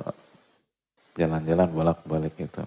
jalan-jalan 1.15 1.71
bolak-balik 1.71 2.35
itu. 2.35 2.63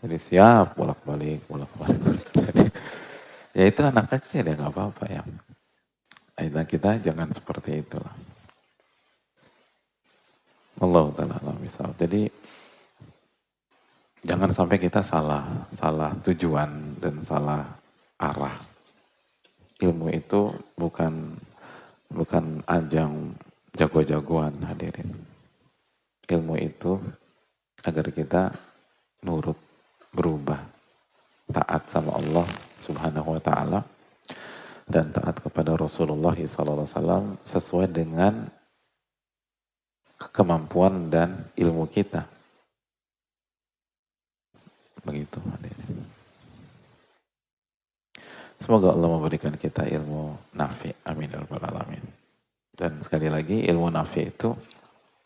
Jadi 0.00 0.16
siap 0.16 0.72
bolak-balik, 0.72 1.44
bolak-balik. 1.44 2.24
Jadi 2.48 2.64
ya 3.52 3.64
itu 3.68 3.80
anak 3.84 4.08
kecil 4.16 4.48
ya 4.48 4.56
nggak 4.56 4.72
apa-apa 4.72 5.04
ya. 5.12 5.22
Aida 6.40 6.64
kita 6.64 6.96
jangan 7.04 7.28
seperti 7.28 7.84
itulah. 7.84 8.16
Allah 10.80 11.04
taala 11.12 11.52
misal. 11.60 11.92
Jadi 12.00 12.32
Jangan 14.22 14.54
sampai 14.54 14.78
kita 14.78 15.02
salah, 15.02 15.42
salah 15.74 16.14
tujuan 16.22 16.70
dan 17.02 17.18
salah 17.26 17.66
arah. 18.22 18.54
Ilmu 19.82 20.14
itu 20.14 20.46
bukan 20.78 21.34
bukan 22.06 22.62
ajang 22.70 23.34
jago-jagoan 23.76 24.52
hadirin. 24.68 25.08
Ilmu 26.28 26.54
itu 26.60 26.96
agar 27.84 28.06
kita 28.12 28.42
nurut, 29.24 29.58
berubah, 30.12 30.60
taat 31.50 31.88
sama 31.88 32.16
Allah 32.16 32.46
Subhanahu 32.80 33.36
wa 33.36 33.40
taala 33.42 33.80
dan 34.88 35.12
taat 35.12 35.40
kepada 35.40 35.76
Rasulullah 35.76 36.34
SAW 36.34 37.36
sesuai 37.44 37.88
dengan 37.90 38.48
kemampuan 40.30 41.10
dan 41.10 41.50
ilmu 41.58 41.88
kita. 41.90 42.24
Begitu 45.02 45.42
Semoga 48.62 48.94
Allah 48.94 49.10
memberikan 49.10 49.50
kita 49.58 49.90
ilmu 49.90 50.54
nafi. 50.54 50.94
Amin. 51.02 51.34
Ya 51.34 51.42
alamin. 51.42 52.21
Dan 52.72 53.04
sekali 53.04 53.28
lagi 53.28 53.68
ilmu 53.68 53.92
nafi 53.92 54.32
itu 54.32 54.50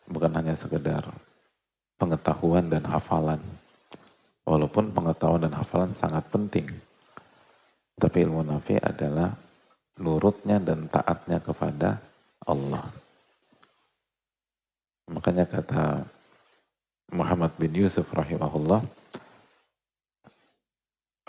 bukan 0.07 0.31
hanya 0.35 0.53
sekedar 0.53 1.07
pengetahuan 1.95 2.67
dan 2.67 2.83
hafalan. 2.85 3.39
Walaupun 4.47 4.91
pengetahuan 4.95 5.47
dan 5.47 5.55
hafalan 5.55 5.91
sangat 5.91 6.23
penting. 6.31 6.67
Tapi 7.97 8.17
ilmu 8.23 8.43
nafi 8.43 8.79
adalah 8.79 9.33
nurutnya 9.97 10.61
dan 10.61 10.85
taatnya 10.87 11.41
kepada 11.41 11.97
Allah. 12.45 12.85
Makanya 15.07 15.47
kata 15.47 16.03
Muhammad 17.15 17.55
bin 17.55 17.71
Yusuf 17.71 18.05
rahimahullah, 18.11 18.83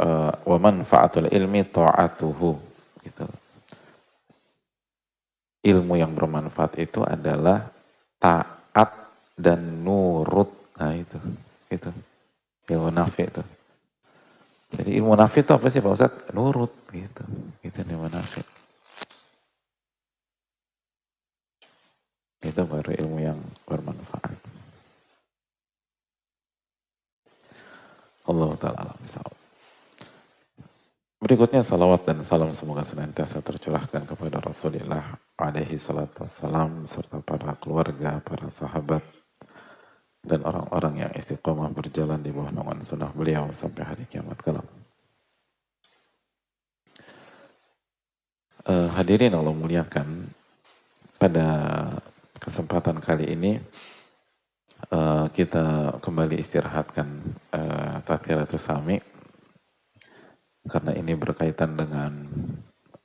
uh, 0.03 0.33
wa 0.35 0.57
manfaatul 0.59 1.31
ilmi 1.31 1.63
ta'atuhu 1.63 2.59
gitu. 3.07 3.27
Ilmu 5.59 5.99
yang 5.99 6.15
bermanfaat 6.15 6.79
itu 6.79 7.03
adalah 7.03 7.67
taat 8.23 8.91
dan 9.35 9.83
nurut. 9.83 10.51
Nah 10.79 10.95
itu, 10.95 11.19
itu 11.71 11.91
ilmu 12.71 12.95
nafi 12.95 13.27
itu. 13.27 13.43
Jadi 14.69 14.91
ilmu 15.01 15.17
nafi 15.17 15.41
itu 15.43 15.53
apa 15.57 15.67
sih 15.67 15.81
Pak 15.83 15.95
Ustaz? 15.97 16.13
Nurut 16.37 16.71
gitu. 16.93 17.25
Itu 17.65 17.79
ilmu 17.83 18.07
nafi. 18.07 18.43
Itu 22.39 22.63
baru 22.63 22.95
ilmu 22.95 23.19
yang 23.19 23.39
bermanfaat. 23.67 24.39
Allah 28.29 28.53
Ta'ala 28.61 28.93
misalnya. 29.01 29.38
Berikutnya 31.19 31.67
salawat 31.67 32.07
dan 32.07 32.23
salam 32.23 32.55
semoga 32.55 32.87
senantiasa 32.87 33.43
tercurahkan 33.43 34.07
kepada 34.07 34.39
Rasulullah 34.39 35.19
alaihi 35.35 35.75
salatu 35.75 36.23
wassalam 36.23 36.87
serta 36.87 37.19
para 37.19 37.59
keluarga, 37.59 38.23
para 38.23 38.47
sahabat 38.55 39.03
dan 40.23 40.47
orang-orang 40.47 41.03
yang 41.03 41.13
istiqomah 41.19 41.75
berjalan 41.75 42.23
di 42.23 42.31
bawah 42.31 42.55
naungan 42.55 42.87
sunnah 42.87 43.11
beliau 43.11 43.51
sampai 43.51 43.83
hari 43.83 44.07
kiamat 44.07 44.39
kelak. 44.39 44.63
Uh, 48.63 48.87
hadirin 48.95 49.35
Allah 49.35 49.59
muliakan 49.59 50.31
pada 51.19 51.47
kesempatan 52.39 53.03
kali 53.03 53.35
ini 53.35 53.59
uh, 54.95 55.27
kita 55.35 55.99
kembali 55.99 56.39
istirahatkan 56.39 57.11
uh, 57.59 58.07
Tadkiratus 58.07 58.63
Sami 58.63 59.18
karena 60.69 60.93
ini 60.93 61.17
berkaitan 61.17 61.75
dengan 61.75 62.13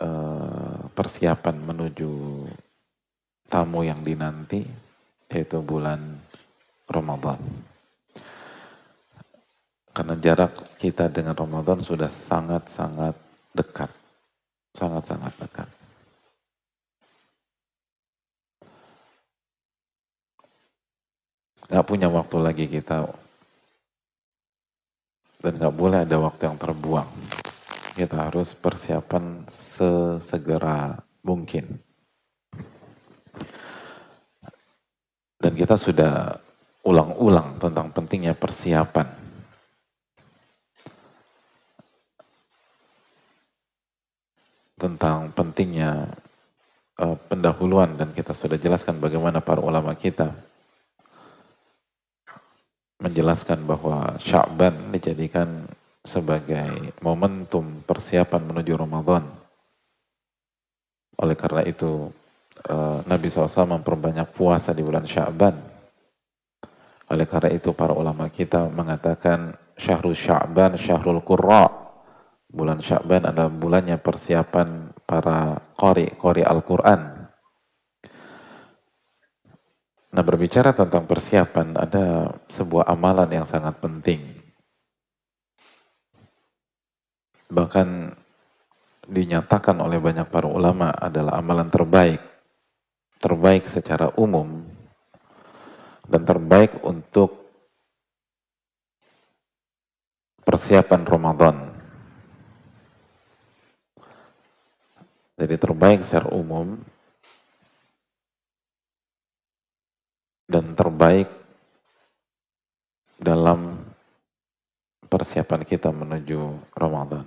uh, 0.03 0.83
persiapan 0.91 1.55
menuju 1.63 2.11
tamu 3.47 3.87
yang 3.87 4.03
dinanti 4.03 4.67
yaitu 5.31 5.63
bulan 5.63 6.19
Ramadan. 6.85 7.39
Karena 9.93 10.17
jarak 10.19 10.77
kita 10.77 11.07
dengan 11.09 11.33
Ramadan 11.33 11.79
sudah 11.81 12.09
sangat-sangat 12.09 13.15
dekat. 13.55 13.89
Sangat-sangat 14.73 15.33
dekat. 15.37 15.69
Gak 21.69 21.85
punya 21.89 22.09
waktu 22.09 22.37
lagi 22.37 22.65
kita 22.69 23.09
dan 25.41 25.53
gak 25.57 25.73
boleh 25.73 26.05
ada 26.05 26.17
waktu 26.21 26.41
yang 26.49 26.57
terbuang 26.57 27.09
kita 27.93 28.29
harus 28.29 28.57
persiapan 28.57 29.45
sesegera 29.45 30.97
mungkin. 31.21 31.77
Dan 35.37 35.53
kita 35.53 35.77
sudah 35.77 36.41
ulang-ulang 36.83 37.55
tentang 37.61 37.93
pentingnya 37.93 38.33
persiapan. 38.33 39.07
Tentang 44.73 45.31
pentingnya 45.31 46.09
uh, 46.99 47.15
pendahuluan 47.29 47.95
dan 47.95 48.11
kita 48.11 48.35
sudah 48.35 48.59
jelaskan 48.59 48.99
bagaimana 48.99 49.39
para 49.39 49.63
ulama 49.63 49.95
kita 49.95 50.33
menjelaskan 53.03 53.67
bahwa 53.67 54.15
Sya'ban 54.15 54.95
dijadikan 54.95 55.67
sebagai 56.03 56.91
momentum 56.99 57.79
persiapan 57.87 58.43
menuju 58.43 58.75
Ramadan. 58.75 59.23
Oleh 61.23 61.35
karena 61.39 61.63
itu, 61.63 62.11
eh, 62.67 62.99
Nabi 63.07 63.27
SAW 63.31 63.79
memperbanyak 63.79 64.35
puasa 64.35 64.75
di 64.75 64.83
bulan 64.83 65.07
Sya'ban. 65.07 65.55
Oleh 67.07 67.25
karena 67.27 67.55
itu, 67.55 67.71
para 67.71 67.95
ulama 67.95 68.27
kita 68.27 68.67
mengatakan 68.67 69.55
Syahrul 69.79 70.15
Sya'ban, 70.15 70.75
Syahrul 70.75 71.23
Qurra. 71.23 71.71
Bulan 72.53 72.83
Sya'ban 72.83 73.23
adalah 73.23 73.49
bulannya 73.49 73.97
persiapan 73.97 74.93
para 75.07 75.57
qari, 75.73 76.13
qari 76.19 76.43
Al-Quran. 76.45 77.01
Nah 80.13 80.21
berbicara 80.21 80.77
tentang 80.77 81.09
persiapan, 81.09 81.73
ada 81.73 82.29
sebuah 82.45 82.85
amalan 82.85 83.25
yang 83.33 83.47
sangat 83.49 83.73
penting 83.81 84.32
bahkan 87.53 88.17
dinyatakan 89.05 89.77
oleh 89.77 90.01
banyak 90.01 90.25
para 90.33 90.49
ulama 90.49 90.89
adalah 90.89 91.37
amalan 91.37 91.69
terbaik. 91.69 92.19
Terbaik 93.21 93.69
secara 93.69 94.09
umum. 94.17 94.65
Dan 96.03 96.25
terbaik 96.25 96.81
untuk 96.83 97.45
persiapan 100.43 101.01
Ramadan. 101.05 101.57
Jadi 105.37 105.55
terbaik 105.55 106.03
secara 106.03 106.33
umum. 106.33 106.81
Dan 110.49 110.75
terbaik 110.75 111.31
dalam 113.23 113.72
persiapan 115.13 115.61
kita 115.61 115.93
menuju 115.93 116.73
Ramadan. 116.73 117.21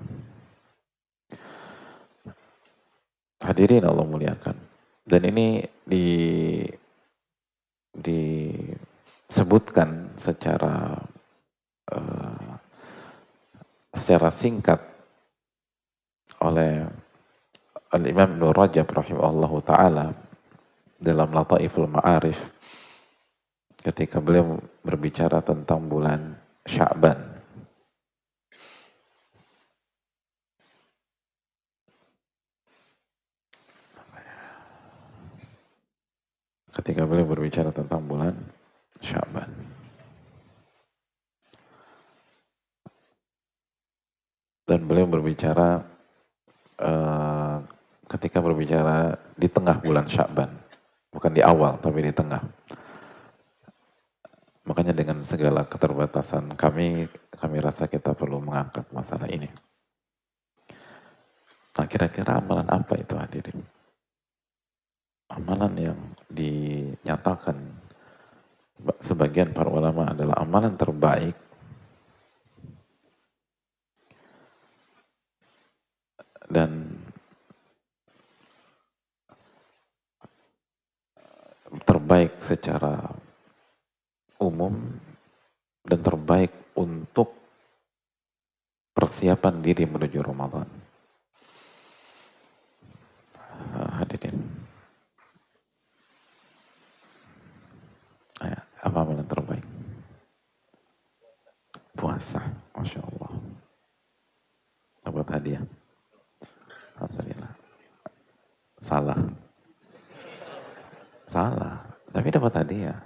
Hadirin 3.38 3.86
Allah 3.86 4.02
muliakan. 4.02 4.58
Dan 5.06 5.22
ini 5.30 5.62
di 5.86 6.06
disebutkan 7.94 10.18
secara 10.18 10.98
uh, 11.94 12.50
secara 13.94 14.34
singkat 14.34 14.82
oleh 16.42 16.90
Al-Imam 17.94 18.34
Ibn 18.34 18.50
Rajab 18.50 18.90
rahimahullah 18.90 19.52
ta'ala 19.62 20.06
dalam 20.98 21.30
Lataiful 21.30 21.86
Ma'arif 21.86 22.50
ketika 23.78 24.18
beliau 24.18 24.58
berbicara 24.82 25.38
tentang 25.38 25.86
bulan 25.86 26.34
Sya'ban 26.66 27.35
ketika 36.76 37.08
beliau 37.08 37.24
berbicara 37.24 37.72
tentang 37.72 38.04
bulan 38.04 38.36
Syaban. 39.00 39.48
Dan 44.66 44.84
beliau 44.84 45.06
berbicara 45.08 45.80
uh, 46.82 47.56
ketika 48.12 48.42
berbicara 48.44 49.14
di 49.38 49.48
tengah 49.48 49.78
bulan 49.80 50.04
Syaban, 50.10 50.52
bukan 51.08 51.32
di 51.32 51.40
awal 51.40 51.80
tapi 51.80 52.04
di 52.04 52.12
tengah. 52.12 52.42
Makanya 54.66 54.90
dengan 54.90 55.22
segala 55.22 55.62
keterbatasan 55.62 56.58
kami, 56.58 57.06
kami 57.38 57.56
rasa 57.62 57.86
kita 57.86 58.12
perlu 58.18 58.42
mengangkat 58.42 58.84
masalah 58.90 59.30
ini. 59.30 59.46
Nah 61.78 61.86
kira-kira 61.86 62.42
amalan 62.42 62.66
apa 62.66 62.98
itu 62.98 63.14
hadirin? 63.14 63.75
Amalan 65.30 65.74
yang 65.92 66.00
dinyatakan 66.30 67.58
sebagian 69.02 69.50
para 69.50 69.70
ulama 69.72 70.12
adalah 70.12 70.38
amalan 70.38 70.74
terbaik 70.78 71.34
dan 76.46 76.94
terbaik 81.82 82.38
secara 82.38 83.02
umum 84.38 84.78
dan 85.82 86.00
terbaik 86.02 86.52
untuk 86.78 87.34
persiapan 88.94 89.60
diri 89.60 89.84
menuju 89.84 90.18
Ramadan. 90.22 90.68
Hadirin. 93.76 94.65
Apa 98.86 99.02
amalan 99.02 99.26
terbaik? 99.26 99.64
Puasa. 101.96 102.38
Masya 102.76 103.00
Allah. 103.02 103.32
Dapat 105.02 105.28
hadiah. 105.34 105.62
Alhamdulillah. 107.00 107.52
Salah. 108.78 109.18
Salah. 111.26 111.76
Tapi 112.12 112.28
dapat 112.30 112.52
hadiah. 112.62 112.98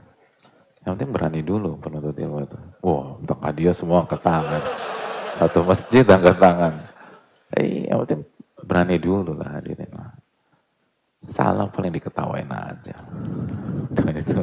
Yang 0.84 0.92
penting 0.96 1.12
berani 1.12 1.40
dulu 1.44 1.76
penuntut 1.80 2.16
ilmu 2.16 2.38
itu. 2.44 2.58
Wow, 2.80 3.20
untuk 3.20 3.38
hadiah 3.44 3.76
semua 3.76 4.04
angkat 4.04 4.20
tangan. 4.24 4.62
Satu 5.38 5.60
masjid 5.64 6.04
angkat 6.04 6.36
tangan. 6.40 6.74
Eh, 7.56 7.88
yang 7.88 8.04
penting 8.04 8.20
berani 8.64 8.96
dulu 8.96 9.36
lah 9.36 9.60
hadirin. 9.60 9.92
Salah 11.30 11.68
paling 11.68 11.92
diketawain 11.92 12.48
aja. 12.48 12.96
itu 13.92 14.02
itu 14.16 14.38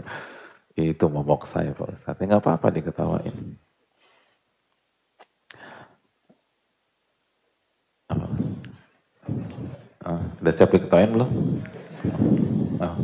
momok 1.10 1.50
saya 1.50 1.74
Pak 1.74 1.98
Ustadz. 1.98 2.22
Enggak 2.22 2.46
apa-apa 2.46 2.70
diketawain. 2.70 3.34
Ah, 10.08 10.24
udah 10.40 10.54
siap 10.56 10.72
diketawain 10.72 11.12
belum? 11.12 11.30
Oh. 12.80 12.96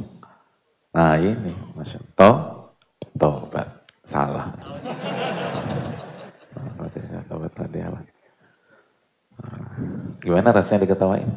Nah 0.94 1.18
ini, 1.20 1.52
Masya 1.76 2.00
Allah. 2.00 2.14
Toh, 2.16 2.38
tobat. 3.18 3.68
Salah. 4.06 4.54
Tobat 7.28 7.52
tadi 7.58 7.80
apa? 7.82 8.00
Gimana 10.22 10.54
rasanya 10.54 10.86
diketawain? 10.86 11.28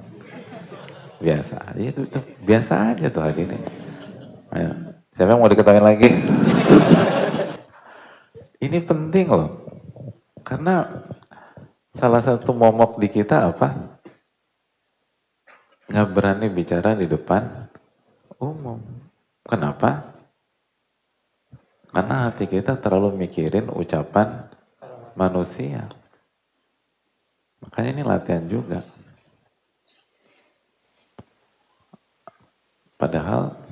Biasa. 1.18 1.56
Itu, 1.80 2.04
itu 2.04 2.18
biasa 2.44 2.92
aja 2.92 3.06
tuh 3.08 3.24
hari 3.24 3.48
ini. 3.48 3.58
Ayo. 4.52 4.95
Siapa 5.16 5.32
yang 5.32 5.40
mau 5.40 5.48
diketahui 5.48 5.80
lagi? 5.80 6.12
Ini 8.60 8.78
penting 8.84 9.32
loh. 9.32 9.64
Karena 10.44 10.84
salah 11.96 12.20
satu 12.20 12.52
momok 12.52 13.00
di 13.00 13.08
kita 13.08 13.48
apa? 13.48 13.96
Nggak 15.88 16.08
berani 16.12 16.52
bicara 16.52 16.92
di 16.92 17.08
depan 17.08 17.48
umum. 18.36 18.76
Kenapa? 19.40 20.04
Karena 21.96 22.28
hati 22.28 22.44
kita 22.44 22.76
terlalu 22.76 23.16
mikirin 23.16 23.72
ucapan 23.72 24.52
manusia. 25.16 25.88
Makanya 27.64 27.90
ini 27.96 28.02
latihan 28.04 28.44
juga. 28.44 28.84
Padahal 33.00 33.65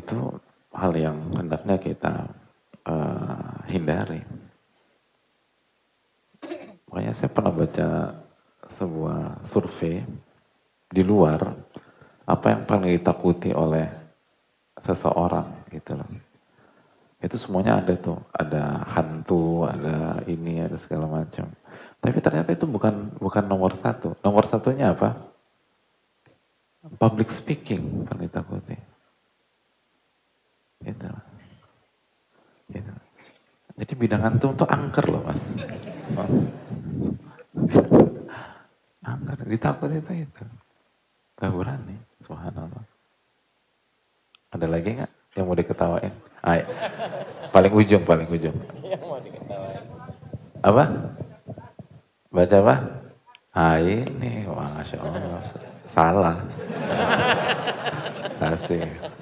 itu 0.00 0.18
hal 0.72 0.92
yang 0.96 1.18
hendaknya 1.36 1.76
kita 1.76 2.26
uh, 2.88 3.60
hindari. 3.68 4.24
Makanya 6.90 7.14
saya 7.14 7.30
pernah 7.30 7.54
baca 7.54 7.88
sebuah 8.66 9.46
survei 9.46 10.02
di 10.90 11.02
luar 11.06 11.54
apa 12.26 12.46
yang 12.50 12.62
paling 12.66 12.90
ditakuti 12.98 13.54
oleh 13.54 13.86
seseorang 14.80 15.46
gitu 15.70 15.94
loh. 15.94 16.08
Itu 17.20 17.36
semuanya 17.36 17.78
ada 17.78 17.94
tuh, 18.00 18.16
ada 18.32 18.80
hantu, 18.96 19.68
ada 19.68 20.24
ini, 20.24 20.64
ada 20.64 20.74
segala 20.80 21.04
macam. 21.04 21.46
Tapi 22.00 22.18
ternyata 22.24 22.56
itu 22.56 22.64
bukan 22.64 23.12
bukan 23.20 23.44
nomor 23.44 23.76
satu. 23.76 24.16
Nomor 24.24 24.48
satunya 24.48 24.96
apa? 24.96 25.20
Public 26.96 27.28
speaking 27.28 28.08
paling 28.08 28.24
ditakuti. 28.24 28.89
Gitu. 30.80 31.08
gitu. 32.72 32.92
Jadi 33.80 33.92
bidang 33.96 34.22
antum 34.24 34.56
tuh 34.56 34.68
angker 34.68 35.04
loh 35.12 35.20
mas. 35.24 35.40
angker, 39.04 39.36
ditakut 39.44 39.92
itu 39.92 40.24
itu. 40.24 40.44
Gak 41.36 41.52
berani, 41.52 41.96
subhanallah. 42.24 42.84
Ada 44.52 44.66
lagi 44.66 44.98
nggak 44.98 45.12
yang 45.36 45.46
mau 45.48 45.56
diketawain? 45.56 46.12
Ay. 46.40 46.64
Paling 47.52 47.72
ujung, 47.76 48.02
paling 48.04 48.28
ujung. 48.28 48.56
Apa? 50.60 50.84
Baca 52.32 52.56
apa? 52.56 52.74
Ah 53.50 53.76
ini, 53.82 54.46
wah, 54.46 54.80
Masya 54.80 54.98
Allah. 55.02 55.42
Salah. 55.90 56.38
Kasih. 58.40 59.19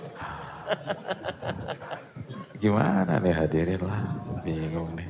Gimana 2.58 3.22
nih 3.22 3.34
hadirin 3.34 3.82
lah. 3.82 4.02
Bingung 4.42 4.90
nih. 4.98 5.08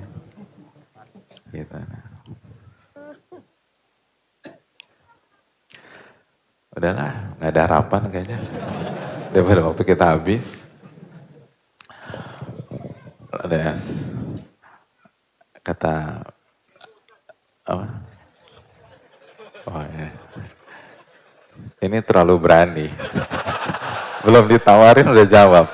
Gitu. 1.48 1.76
Udahlah, 6.76 7.34
nggak 7.40 7.50
ada 7.50 7.62
harapan 7.66 8.02
kayaknya. 8.12 8.38
Daripada 9.34 9.60
waktu 9.66 9.82
kita 9.82 10.04
habis. 10.14 10.44
Ada 13.32 13.80
kata 15.64 15.94
apa? 17.68 17.86
Oh 19.68 19.84
ya. 19.84 20.08
Ini 21.84 21.98
terlalu 22.04 22.34
berani. 22.40 22.88
Belum 24.26 24.44
ditawarin 24.50 25.06
udah 25.14 25.26
jawab. 25.28 25.66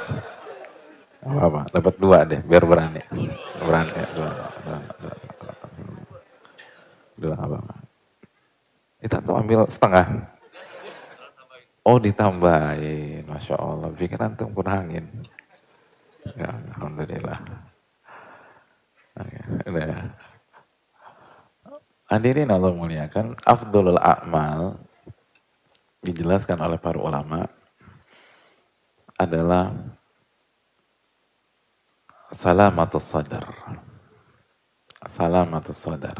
Apa 1.24 1.40
apa? 1.48 1.60
Dapat 1.72 1.94
dua 1.96 2.18
deh, 2.28 2.40
biar 2.44 2.64
berani. 2.68 3.00
Berani 3.56 4.00
dua. 4.12 4.30
Dua, 4.64 4.78
dua, 5.00 5.14
dua 7.16 7.36
apa? 7.40 7.58
Kita 9.00 9.16
tuh 9.24 9.36
ambil 9.36 9.64
setengah. 9.68 10.06
Oh 11.84 12.00
ditambahin, 12.00 13.28
Masya 13.28 13.56
Allah. 13.56 13.88
Bikin 13.92 14.20
antum 14.20 14.52
angin. 14.64 15.04
Ya, 16.32 16.48
Alhamdulillah. 16.76 17.40
Oke, 19.20 19.38
udah. 19.68 20.08
Hadirin 22.08 22.52
Allah 22.52 22.72
muliakan, 22.72 23.36
afdolul 23.44 24.00
a'mal 24.00 24.76
dijelaskan 26.04 26.60
oleh 26.60 26.76
para 26.76 27.00
ulama 27.00 27.48
adalah 29.18 29.70
salamatus 32.34 33.06
sadar. 33.06 33.46
Salamatus 35.06 35.78
sadar. 35.78 36.18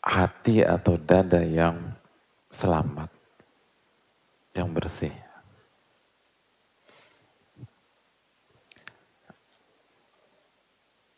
Hati 0.00 0.64
atau 0.64 0.96
dada 0.96 1.44
yang 1.44 1.92
selamat, 2.48 3.12
yang 4.56 4.72
bersih. 4.72 5.12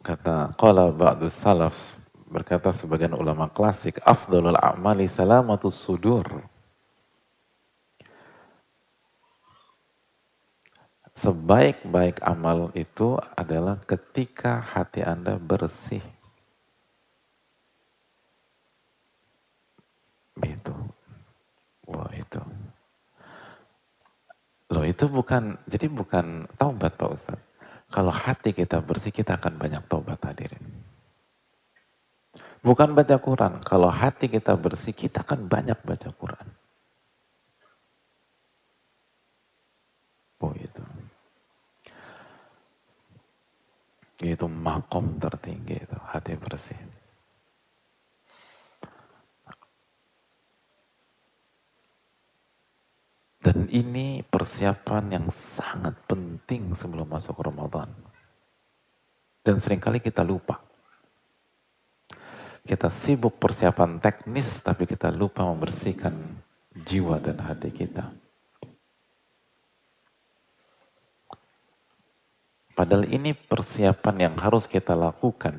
Kata 0.02 0.50
qala 0.58 0.90
ba'du 0.90 1.30
salaf, 1.30 1.94
berkata 2.26 2.74
sebagian 2.74 3.14
ulama 3.14 3.46
klasik, 3.46 4.02
afdalul 4.02 4.58
a'mali 4.58 5.06
salamatus 5.06 5.76
sudur. 5.76 6.26
Sebaik-baik 11.20 12.24
amal 12.24 12.72
itu 12.72 13.20
adalah 13.36 13.76
ketika 13.84 14.56
hati 14.56 15.04
Anda 15.04 15.36
bersih. 15.36 16.00
Itu. 20.40 20.72
Wah 21.84 22.08
itu. 22.16 22.40
Loh 24.72 24.84
itu 24.88 25.04
bukan, 25.12 25.60
jadi 25.68 25.92
bukan 25.92 26.48
taubat 26.56 26.96
Pak 26.96 27.10
Ustadz. 27.12 27.44
Kalau 27.92 28.14
hati 28.14 28.56
kita 28.56 28.80
bersih, 28.80 29.12
kita 29.12 29.36
akan 29.36 29.60
banyak 29.60 29.82
taubat 29.92 30.24
hadirin. 30.24 30.62
Bukan 32.64 32.96
baca 32.96 33.20
Quran. 33.20 33.60
Kalau 33.60 33.92
hati 33.92 34.32
kita 34.32 34.56
bersih, 34.56 34.96
kita 34.96 35.20
akan 35.20 35.50
banyak 35.50 35.76
baca 35.84 36.08
Quran. 36.16 36.48
Oh 40.40 40.56
itu. 40.56 40.89
Itu 44.20 44.52
makom 44.52 45.16
tertinggi 45.16 45.80
itu, 45.80 45.96
hati 45.96 46.36
bersih. 46.36 46.76
Dan 53.40 53.64
ini 53.72 54.20
persiapan 54.20 55.16
yang 55.16 55.26
sangat 55.32 55.96
penting 56.04 56.76
sebelum 56.76 57.08
masuk 57.08 57.40
Ramadan. 57.40 57.88
Dan 59.40 59.56
sering 59.56 59.80
kali 59.80 60.04
kita 60.04 60.20
lupa. 60.20 60.60
Kita 62.60 62.92
sibuk 62.92 63.40
persiapan 63.40 63.96
teknis, 64.04 64.60
tapi 64.60 64.84
kita 64.84 65.08
lupa 65.08 65.48
membersihkan 65.48 66.12
jiwa 66.84 67.16
dan 67.24 67.40
hati 67.40 67.72
kita. 67.72 68.12
Padahal 72.80 73.04
ini 73.12 73.36
persiapan 73.36 74.16
yang 74.16 74.34
harus 74.40 74.64
kita 74.64 74.96
lakukan. 74.96 75.52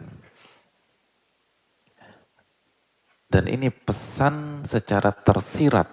Dan 3.30 3.46
ini 3.46 3.70
pesan 3.70 4.66
secara 4.66 5.14
tersirat 5.14 5.86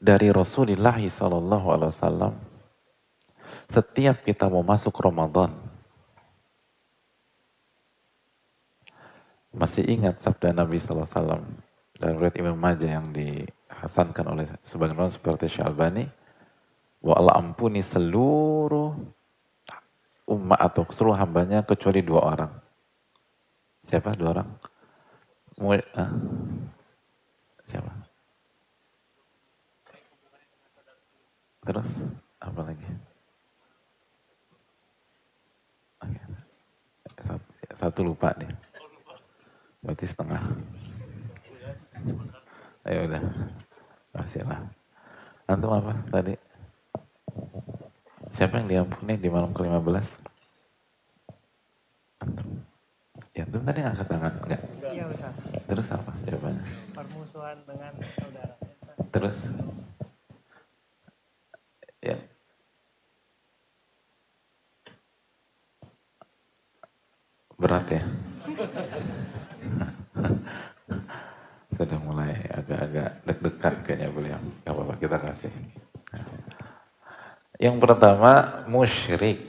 dari 0.00 0.32
Rasulullah 0.32 0.96
Wasallam 0.96 2.40
setiap 3.68 4.24
kita 4.24 4.48
mau 4.48 4.64
masuk 4.64 4.96
Ramadan 4.96 5.52
masih 9.52 9.84
ingat 9.92 10.24
sabda 10.24 10.56
Nabi 10.56 10.80
Wasallam 10.80 11.44
dan 12.00 12.16
riwayat 12.16 12.40
Imam 12.40 12.56
Majah 12.56 12.96
yang 12.96 13.12
dihasankan 13.12 14.24
oleh 14.24 14.48
sebagian 14.64 15.04
orang 15.04 15.12
seperti 15.12 15.52
Syalbani 15.52 16.25
wa 17.06 17.14
Allah 17.14 17.38
ampuni 17.38 17.86
seluruh 17.86 18.90
umat 20.26 20.58
atau 20.58 20.82
seluruh 20.90 21.14
hambanya 21.14 21.62
kecuali 21.62 22.02
dua 22.02 22.34
orang 22.34 22.52
siapa 23.86 24.18
dua 24.18 24.42
orang 24.42 24.48
siapa 27.70 28.06
Terus 31.66 31.90
apa 32.38 32.60
lagi? 32.62 32.86
Satu, 37.26 37.46
satu 37.74 38.00
lupa 38.06 38.30
nih. 38.38 38.46
Berarti 39.82 40.06
setengah. 40.06 40.46
Ayo 42.86 43.10
udah. 43.10 43.22
Masih 44.14 44.46
lah. 44.46 44.62
Antum 45.50 45.74
apa 45.74 45.98
tadi? 46.14 46.38
Siapa 48.36 48.60
yang 48.60 48.68
diampuni 48.68 49.16
di 49.16 49.32
malam 49.32 49.48
ke-15? 49.56 50.20
Antum. 52.20 52.60
Ya, 53.32 53.48
antum 53.48 53.64
tadi 53.64 53.80
angkat 53.80 54.12
tangan, 54.12 54.32
enggak? 54.44 54.60
Iya, 54.92 55.08
bisa. 55.08 55.32
Terus 55.64 55.88
apa 55.88 56.12
jawabannya? 56.28 56.60
Permusuhan 56.92 57.56
dengan 57.64 57.96
saudara. 58.20 58.52
Terus? 59.08 59.40
Ya. 62.04 62.20
Berat 67.56 67.88
ya? 67.88 68.04
Sudah 71.80 71.98
mulai 72.04 72.36
agak-agak 72.52 73.24
deg-degan 73.24 73.74
kayaknya 73.80 74.12
beliau. 74.12 74.40
Gak 74.60 74.76
apa-apa, 74.76 74.94
kita 75.00 75.16
kasih. 75.24 75.52
Yang 77.56 77.76
pertama, 77.80 78.62
musyrik. 78.68 79.40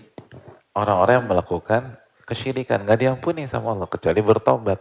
Orang-orang 0.72 1.24
yang 1.24 1.28
melakukan 1.28 1.82
kesyirikan. 2.24 2.84
Gak 2.88 3.00
diampuni 3.04 3.48
sama 3.48 3.76
Allah, 3.76 3.90
kecuali 3.90 4.22
bertobat. 4.24 4.80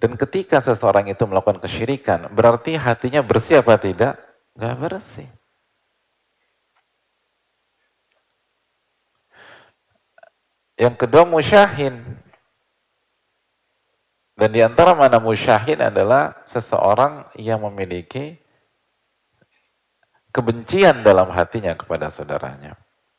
Dan 0.00 0.16
ketika 0.16 0.64
seseorang 0.64 1.12
itu 1.12 1.20
melakukan 1.28 1.60
kesyirikan, 1.60 2.32
berarti 2.32 2.76
hatinya 2.76 3.20
bersih 3.20 3.60
apa 3.60 3.76
tidak? 3.76 4.16
Gak 4.56 4.76
bersih. 4.80 5.28
Yang 10.80 10.96
kedua 10.96 11.28
musyahin. 11.28 12.00
Dan 14.32 14.48
di 14.56 14.64
antara 14.64 14.96
mana 14.96 15.20
musyahin 15.20 15.84
adalah 15.84 16.32
seseorang 16.48 17.28
yang 17.36 17.60
memiliki 17.60 18.40
kebencian 20.30 21.02
dalam 21.02 21.30
hatinya 21.30 21.74
kepada 21.74 22.10
saudaranya. 22.10 22.74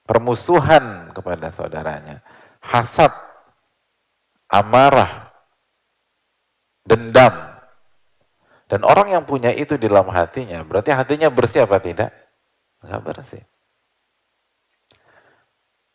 Permusuhan 0.07 1.15
kepada 1.15 1.53
saudaranya. 1.53 2.19
Hasad, 2.59 3.11
amarah, 4.51 5.31
dendam. 6.83 7.51
Dan 8.67 8.87
orang 8.87 9.11
yang 9.19 9.23
punya 9.27 9.51
itu 9.51 9.75
di 9.75 9.91
dalam 9.91 10.07
hatinya, 10.11 10.63
berarti 10.63 10.95
hatinya 10.95 11.27
bersih 11.27 11.67
apa 11.67 11.77
tidak? 11.83 12.11
Nggak 12.81 13.01
bersih. 13.03 13.43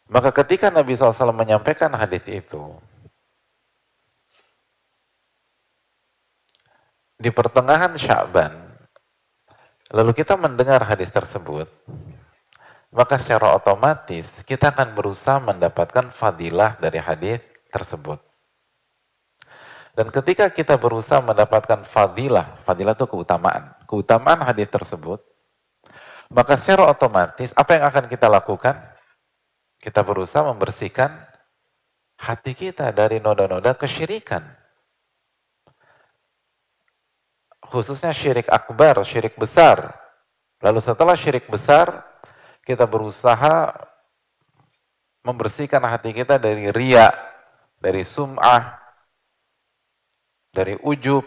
Maka 0.06 0.30
ketika 0.30 0.70
Nabi 0.70 0.94
SAW 0.94 1.34
menyampaikan 1.34 1.90
hadis 1.98 2.22
itu, 2.30 2.78
di 7.16 7.32
pertengahan 7.32 7.96
Sya'ban, 7.96 8.65
lalu 9.92 10.12
kita 10.16 10.34
mendengar 10.34 10.82
hadis 10.82 11.10
tersebut, 11.10 11.68
maka 12.90 13.20
secara 13.20 13.52
otomatis 13.54 14.40
kita 14.42 14.72
akan 14.72 14.96
berusaha 14.96 15.38
mendapatkan 15.42 16.08
fadilah 16.14 16.78
dari 16.80 16.98
hadis 17.02 17.38
tersebut. 17.68 18.18
Dan 19.96 20.12
ketika 20.12 20.52
kita 20.52 20.76
berusaha 20.76 21.24
mendapatkan 21.24 21.80
fadilah, 21.88 22.60
fadilah 22.68 22.92
itu 22.92 23.08
keutamaan, 23.08 23.72
keutamaan 23.88 24.44
hadis 24.44 24.68
tersebut, 24.68 25.24
maka 26.28 26.58
secara 26.60 26.92
otomatis 26.92 27.54
apa 27.56 27.80
yang 27.80 27.84
akan 27.88 28.04
kita 28.10 28.28
lakukan? 28.28 28.76
Kita 29.80 30.04
berusaha 30.04 30.44
membersihkan 30.52 31.14
hati 32.20 32.52
kita 32.52 32.90
dari 32.92 33.20
noda-noda 33.20 33.76
kesyirikan. 33.76 34.42
Khususnya 37.70 38.14
syirik 38.14 38.46
akbar, 38.46 39.02
syirik 39.02 39.34
besar. 39.34 39.94
Lalu 40.62 40.80
setelah 40.80 41.18
syirik 41.18 41.50
besar, 41.50 42.06
kita 42.62 42.86
berusaha 42.86 43.74
membersihkan 45.26 45.82
hati 45.82 46.14
kita 46.14 46.38
dari 46.38 46.70
ria, 46.70 47.10
dari 47.82 48.06
sum'ah, 48.06 48.78
dari 50.54 50.78
ujub, 50.80 51.26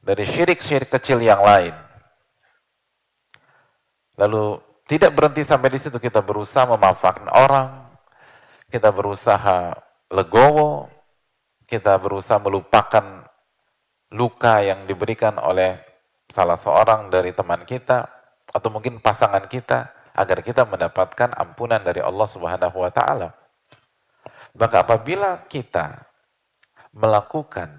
dari 0.00 0.24
syirik-syirik 0.24 0.88
kecil 0.88 1.18
yang 1.20 1.42
lain. 1.42 1.74
Lalu 4.16 4.62
tidak 4.86 5.14
berhenti 5.14 5.42
sampai 5.46 5.70
di 5.70 5.78
situ 5.78 5.98
kita 5.98 6.22
berusaha 6.22 6.66
memanfaatkan 6.66 7.30
orang, 7.30 7.90
kita 8.70 8.90
berusaha 8.90 9.74
legowo, 10.10 10.86
kita 11.70 11.94
berusaha 12.02 12.42
melupakan 12.42 13.30
luka 14.10 14.58
yang 14.66 14.90
diberikan 14.90 15.38
oleh 15.38 15.78
salah 16.26 16.58
seorang 16.58 17.14
dari 17.14 17.30
teman 17.30 17.62
kita 17.62 18.10
atau 18.50 18.68
mungkin 18.74 18.98
pasangan 18.98 19.46
kita 19.46 19.94
agar 20.18 20.42
kita 20.42 20.66
mendapatkan 20.66 21.30
ampunan 21.38 21.78
dari 21.78 22.02
Allah 22.02 22.26
Subhanahu 22.26 22.74
wa 22.74 22.90
taala. 22.90 23.30
Maka 24.58 24.82
apabila 24.82 25.46
kita 25.46 26.10
melakukan 26.90 27.70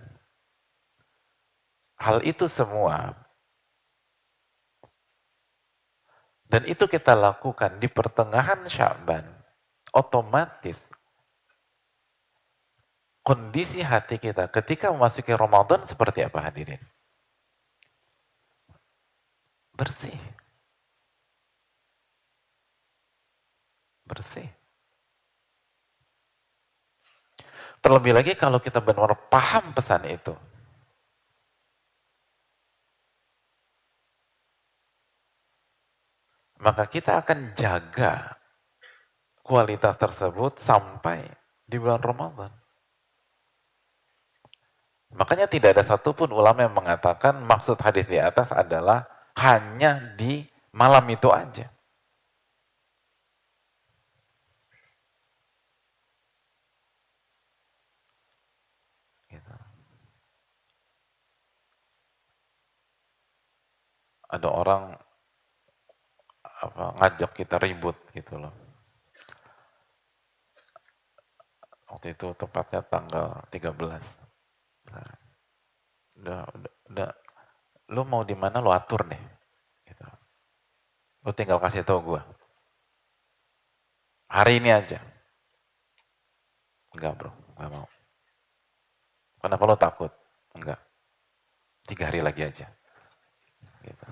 hal 2.00 2.24
itu 2.24 2.48
semua 2.48 3.22
Dan 6.52 6.68
itu 6.68 6.84
kita 6.84 7.16
lakukan 7.16 7.80
di 7.80 7.88
pertengahan 7.88 8.68
Sya'ban, 8.68 9.24
otomatis 9.96 10.92
kondisi 13.22 13.82
hati 13.82 14.18
kita 14.18 14.50
ketika 14.50 14.90
memasuki 14.94 15.34
Ramadan 15.34 15.86
seperti 15.86 16.26
apa 16.26 16.40
hadirin? 16.42 16.82
Bersih. 19.78 20.18
Bersih. 24.06 24.50
Terlebih 27.82 28.14
lagi 28.14 28.34
kalau 28.38 28.62
kita 28.62 28.78
benar-benar 28.78 29.18
paham 29.32 29.74
pesan 29.74 30.06
itu. 30.06 30.36
maka 36.62 36.86
kita 36.86 37.26
akan 37.26 37.58
jaga 37.58 38.38
kualitas 39.42 39.98
tersebut 39.98 40.62
sampai 40.62 41.26
di 41.66 41.82
bulan 41.82 42.00
Ramadan. 42.00 42.61
Makanya 45.20 45.48
tidak 45.52 45.76
ada 45.76 45.84
satupun 45.84 46.32
ulama 46.32 46.64
yang 46.64 46.76
mengatakan 46.76 47.44
maksud 47.44 47.76
hadis 47.84 48.08
di 48.08 48.16
atas 48.20 48.52
adalah 48.56 49.08
hanya 49.36 50.00
di 50.16 50.48
malam 50.72 51.04
itu 51.12 51.28
aja. 51.32 51.68
Gitu. 59.28 59.54
Ada 64.32 64.48
orang 64.48 64.84
apa 66.62 66.86
ngajak 67.02 67.32
kita 67.36 67.56
ribut 67.60 67.98
gitu 68.16 68.38
loh. 68.40 68.54
Waktu 71.92 72.16
itu 72.16 72.32
tepatnya 72.40 72.80
tanggal 72.88 73.44
13. 73.52 74.21
Udah, 76.22 76.46
udah, 76.54 76.74
udah, 76.92 77.10
lu 77.92 78.02
mau 78.06 78.22
di 78.22 78.36
mana 78.38 78.62
lu 78.62 78.70
atur 78.70 79.08
deh. 79.08 79.24
Gitu. 79.88 80.06
Lu 81.26 81.32
tinggal 81.34 81.60
kasih 81.60 81.84
tau 81.84 82.00
gue. 82.04 82.22
Hari 84.32 84.64
ini 84.64 84.72
aja. 84.72 85.00
Enggak 86.96 87.14
bro, 87.20 87.32
enggak 87.56 87.70
mau. 87.72 87.88
Kenapa 89.42 89.64
lo 89.66 89.76
takut? 89.76 90.12
Enggak. 90.56 90.80
Tiga 91.88 92.08
hari 92.08 92.22
lagi 92.22 92.46
aja. 92.46 92.68
Gitu. 93.82 94.08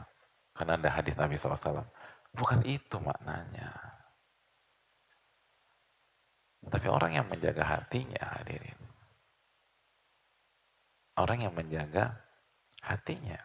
Karena 0.58 0.76
ada 0.76 0.90
hadis 0.92 1.16
Nabi 1.16 1.38
SAW. 1.38 1.86
Bukan 2.34 2.66
itu 2.66 2.98
maknanya. 3.00 3.72
Tapi 6.68 6.88
orang 6.92 7.16
yang 7.16 7.26
menjaga 7.32 7.64
hatinya 7.64 8.20
hadirin. 8.36 8.89
Orang 11.20 11.44
yang 11.44 11.52
menjaga 11.52 12.16
hatinya. 12.80 13.36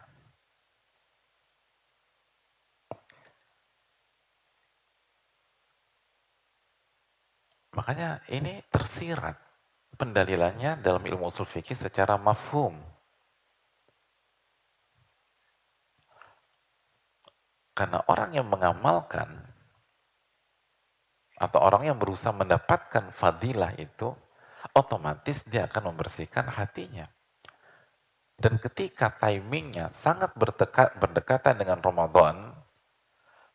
Makanya 7.75 8.23
ini 8.31 8.63
tersirat 8.71 9.35
pendalilannya 9.99 10.79
dalam 10.79 11.03
ilmu 11.03 11.27
usul 11.27 11.43
fikih 11.43 11.75
secara 11.75 12.15
mafhum. 12.15 12.79
Karena 17.75 17.99
orang 18.07 18.31
yang 18.31 18.47
mengamalkan 18.47 19.27
atau 21.35 21.59
orang 21.59 21.91
yang 21.91 21.99
berusaha 21.99 22.31
mendapatkan 22.31 23.11
fadilah 23.11 23.75
itu, 23.75 24.15
otomatis 24.71 25.43
dia 25.43 25.67
akan 25.67 25.91
membersihkan 25.91 26.47
hatinya. 26.47 27.03
Dan 28.35 28.59
ketika 28.59 29.15
timingnya 29.15 29.87
sangat 29.95 30.35
berdekat, 30.35 30.99
berdekatan 30.99 31.55
dengan 31.55 31.79
Ramadan, 31.79 32.51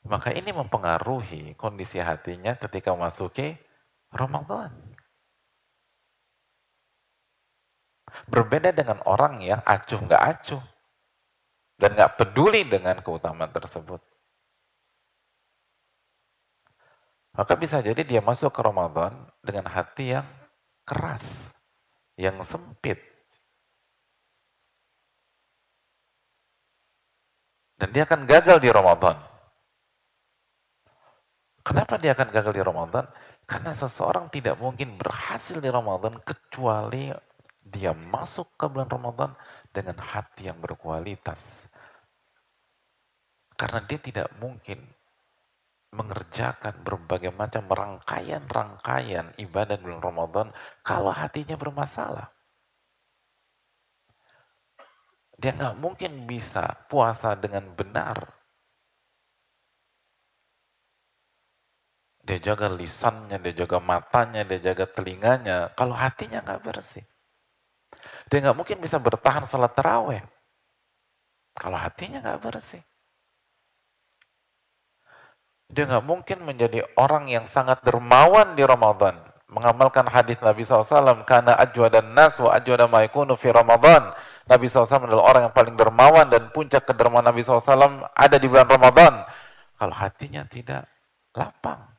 maka 0.09 0.33
ini 0.33 0.57
mempengaruhi 0.57 1.53
kondisi 1.61 2.01
hatinya 2.01 2.57
ketika 2.57 2.97
memasuki 2.97 3.53
Ramadan. 4.09 4.73
Berbeda 8.27 8.73
dengan 8.73 9.05
orang 9.07 9.45
yang 9.45 9.61
acuh 9.63 10.01
nggak 10.01 10.23
acuh 10.25 10.65
dan 11.79 11.95
nggak 11.95 12.17
peduli 12.17 12.65
dengan 12.65 12.99
keutamaan 13.05 13.53
tersebut. 13.53 14.01
Maka 17.37 17.55
bisa 17.55 17.79
jadi 17.79 18.03
dia 18.03 18.19
masuk 18.19 18.51
ke 18.51 18.61
Ramadan 18.61 19.15
dengan 19.39 19.71
hati 19.71 20.19
yang 20.19 20.27
keras, 20.83 21.55
yang 22.19 22.43
sempit. 22.43 23.10
Dan 27.81 27.89
dia 27.97 28.05
akan 28.05 28.29
gagal 28.29 28.61
di 28.61 28.69
Ramadan. 28.69 29.17
Kenapa 31.65 31.97
dia 31.97 32.13
akan 32.13 32.29
gagal 32.29 32.53
di 32.53 32.61
Ramadan? 32.61 33.09
Karena 33.49 33.73
seseorang 33.73 34.29
tidak 34.29 34.61
mungkin 34.61 35.01
berhasil 35.01 35.57
di 35.57 35.73
Ramadan 35.73 36.21
kecuali 36.21 37.09
dia 37.65 37.97
masuk 37.97 38.53
ke 38.61 38.69
bulan 38.69 38.91
Ramadan 38.91 39.33
dengan 39.73 39.97
hati 39.97 40.53
yang 40.53 40.61
berkualitas. 40.61 41.73
Karena 43.57 43.81
dia 43.89 43.97
tidak 43.97 44.29
mungkin 44.37 44.81
mengerjakan 45.91 46.85
berbagai 46.85 47.33
macam 47.35 47.65
rangkaian-rangkaian 47.67 49.35
ibadah 49.41 49.77
bulan 49.81 50.01
Ramadan 50.05 50.47
kalau 50.85 51.11
hatinya 51.11 51.57
bermasalah. 51.57 52.29
Dia 55.41 55.57
nggak 55.57 55.77
mungkin 55.81 56.29
bisa 56.29 56.77
puasa 56.85 57.33
dengan 57.33 57.65
benar. 57.73 58.29
Dia 62.21 62.37
jaga 62.53 62.69
lisannya, 62.69 63.41
dia 63.41 63.65
jaga 63.65 63.81
matanya, 63.81 64.45
dia 64.45 64.61
jaga 64.61 64.85
telinganya. 64.85 65.73
Kalau 65.73 65.97
hatinya 65.97 66.45
nggak 66.45 66.61
bersih. 66.61 67.05
Dia 68.29 68.39
nggak 68.45 68.57
mungkin 68.61 68.79
bisa 68.85 69.01
bertahan 69.01 69.49
sholat 69.49 69.73
terawih. 69.73 70.21
Kalau 71.57 71.79
hatinya 71.81 72.21
nggak 72.21 72.41
bersih. 72.45 72.85
Dia 75.73 75.89
nggak 75.89 76.05
mungkin 76.05 76.45
menjadi 76.45 76.85
orang 77.01 77.33
yang 77.33 77.49
sangat 77.49 77.81
dermawan 77.81 78.53
di 78.59 78.63
Ramadan. 78.67 79.30
Mengamalkan 79.51 80.07
hadis 80.07 80.39
Nabi 80.39 80.63
SAW, 80.63 81.27
karena 81.27 81.59
dan 81.91 82.15
nas 82.15 82.39
wa 82.39 82.55
ajwada 82.55 82.87
maikunu 82.87 83.35
fi 83.35 83.51
Ramadan. 83.51 84.15
Nabi 84.47 84.67
SAW 84.67 85.07
adalah 85.07 85.25
orang 85.27 85.43
yang 85.51 85.55
paling 85.55 85.75
dermawan 85.75 86.27
dan 86.31 86.51
puncak 86.55 86.87
kedermawan 86.87 87.27
Nabi 87.27 87.43
SAW 87.43 88.07
ada 88.15 88.37
di 88.39 88.47
bulan 88.47 88.67
Ramadan. 88.67 89.27
Kalau 89.75 89.95
hatinya 89.95 90.47
tidak 90.47 90.87
lapang. 91.35 91.91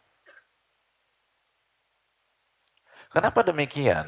Kenapa 3.11 3.43
demikian? 3.43 4.07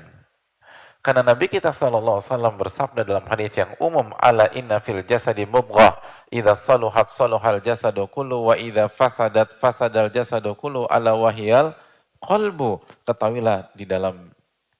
Karena 1.04 1.36
Nabi 1.36 1.52
kita 1.52 1.76
wasallam 1.76 2.56
bersabda 2.56 3.04
dalam 3.04 3.28
hadis 3.28 3.52
yang 3.60 3.76
umum, 3.84 4.16
"Ala 4.16 4.48
inna 4.56 4.80
fil 4.80 5.04
jasadi 5.04 5.44
mudghah, 5.44 6.00
idza 6.32 6.56
saluhat 6.56 7.12
saluhal 7.12 7.60
jasadu 7.60 8.08
kullu 8.08 8.48
wa 8.48 8.56
idza 8.56 8.88
fasadat 8.88 9.52
fasadal 9.60 10.08
jasadu 10.08 10.56
kullu 10.56 10.88
ala 10.88 11.12
wahiyal 11.12 11.76
qalbu." 12.24 12.80
Ketahuilah 13.04 13.76
di 13.76 13.84
dalam 13.84 14.32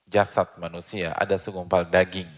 jasad 0.08 0.48
manusia 0.56 1.12
ada 1.14 1.36
segumpal 1.36 1.84
daging. 1.84 2.28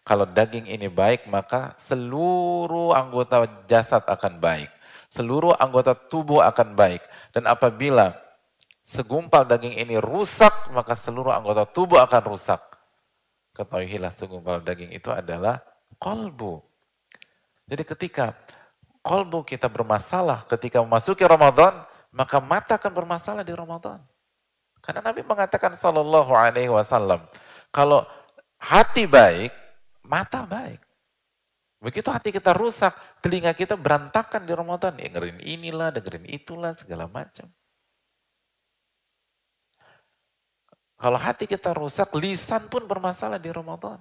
Kalau 0.00 0.24
daging 0.24 0.64
ini 0.68 0.88
baik, 0.88 1.28
maka 1.28 1.76
seluruh 1.76 2.96
anggota 2.96 3.44
jasad 3.68 4.04
akan 4.08 4.40
baik. 4.40 4.70
Seluruh 5.12 5.52
anggota 5.60 5.92
tubuh 5.92 6.40
akan 6.40 6.72
baik. 6.72 7.04
Dan 7.30 7.44
apabila 7.44 8.16
segumpal 8.82 9.44
daging 9.44 9.76
ini 9.76 10.00
rusak, 10.00 10.72
maka 10.72 10.96
seluruh 10.96 11.30
anggota 11.30 11.68
tubuh 11.68 12.00
akan 12.00 12.22
rusak 12.32 12.74
ketahuilah 13.54 14.10
segumpal 14.10 14.58
daging 14.60 14.90
itu 14.90 15.08
adalah 15.14 15.62
kolbu. 15.96 16.58
Jadi 17.64 17.82
ketika 17.86 18.34
kolbu 19.00 19.46
kita 19.46 19.70
bermasalah 19.70 20.44
ketika 20.50 20.82
memasuki 20.82 21.22
Ramadan, 21.22 21.86
maka 22.10 22.42
mata 22.42 22.76
akan 22.76 22.92
bermasalah 22.92 23.46
di 23.46 23.54
Ramadan. 23.54 24.02
Karena 24.84 25.00
Nabi 25.00 25.24
mengatakan 25.24 25.72
Sallallahu 25.72 26.36
Alaihi 26.36 26.68
Wasallam, 26.68 27.24
kalau 27.72 28.04
hati 28.60 29.08
baik, 29.08 29.48
mata 30.04 30.44
baik. 30.44 30.84
Begitu 31.80 32.08
hati 32.12 32.32
kita 32.32 32.52
rusak, 32.52 32.92
telinga 33.24 33.56
kita 33.56 33.76
berantakan 33.80 34.44
di 34.44 34.52
Ramadan. 34.52 34.96
Ya, 35.00 35.08
dengerin 35.08 35.40
inilah, 35.40 35.88
dengerin 35.88 36.28
itulah, 36.28 36.76
segala 36.76 37.08
macam. 37.08 37.48
Kalau 41.00 41.18
hati 41.20 41.44
kita 41.44 41.72
rusak, 41.76 42.12
lisan 42.16 42.68
pun 42.72 42.84
bermasalah 42.88 43.36
di 43.36 43.52
Ramadan. 43.52 44.00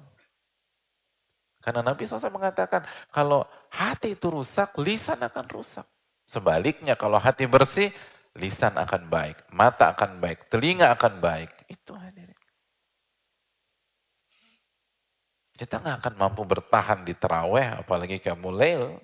Karena 1.64 1.80
Nabi 1.80 2.04
SAW 2.04 2.32
mengatakan, 2.32 2.84
kalau 3.12 3.48
hati 3.72 4.20
itu 4.20 4.28
rusak, 4.32 4.76
lisan 4.80 5.20
akan 5.20 5.48
rusak. 5.48 5.88
Sebaliknya, 6.24 6.96
kalau 6.96 7.20
hati 7.20 7.48
bersih, 7.48 7.92
lisan 8.34 8.74
akan 8.74 9.10
baik, 9.10 9.38
mata 9.54 9.94
akan 9.94 10.18
baik, 10.18 10.50
telinga 10.50 10.90
akan 10.98 11.22
baik. 11.22 11.52
Itu 11.70 11.94
hadirin. 11.94 12.34
Kita 15.54 15.78
nggak 15.78 15.98
akan 16.02 16.14
mampu 16.18 16.42
bertahan 16.42 17.06
di 17.06 17.14
terawih, 17.14 17.78
apalagi 17.78 18.18
kayak 18.18 18.42
mulail. 18.42 18.98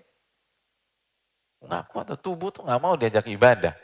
Nggak 1.62 1.84
kuat, 1.94 2.08
tubuh 2.26 2.50
tuh 2.50 2.66
nggak 2.66 2.82
mau 2.82 2.98
diajak 2.98 3.30
ibadah. 3.30 3.76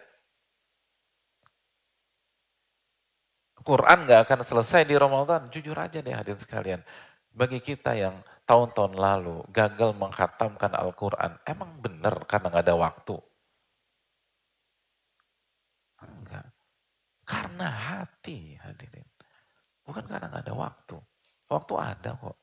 Quran 3.66 4.06
nggak 4.06 4.22
akan 4.30 4.40
selesai 4.46 4.86
di 4.86 4.96
Ramadan. 4.98 5.50
Jujur 5.50 5.78
aja 5.78 5.98
deh 6.02 6.14
hadirin 6.14 6.42
sekalian. 6.42 6.82
Bagi 7.34 7.60
kita 7.62 7.98
yang 7.98 8.22
tahun-tahun 8.46 8.94
lalu 8.94 9.42
gagal 9.50 9.92
menghatamkan 9.98 10.72
Al-Quran, 10.78 11.38
emang 11.50 11.72
benar 11.82 12.16
karena 12.30 12.48
nggak 12.54 12.66
ada 12.66 12.78
waktu? 12.78 13.16
Enggak. 16.06 16.46
Karena 17.26 17.68
hati 17.68 18.54
hadirin. 18.62 19.10
Bukan 19.86 20.06
karena 20.06 20.30
nggak 20.30 20.46
ada 20.46 20.54
waktu. 20.54 20.98
Waktu 21.50 21.74
ada 21.78 22.12
kok. 22.18 22.38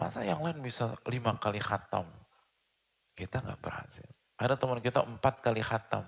Masa 0.00 0.26
yang 0.26 0.42
lain 0.42 0.58
bisa 0.64 0.96
lima 1.06 1.36
kali 1.38 1.62
khatam? 1.62 2.08
Kita 3.14 3.38
nggak 3.38 3.60
berhasil. 3.62 4.08
Ada 4.40 4.58
teman 4.58 4.82
kita 4.82 5.04
empat 5.04 5.44
kali 5.44 5.62
khatam. 5.62 6.02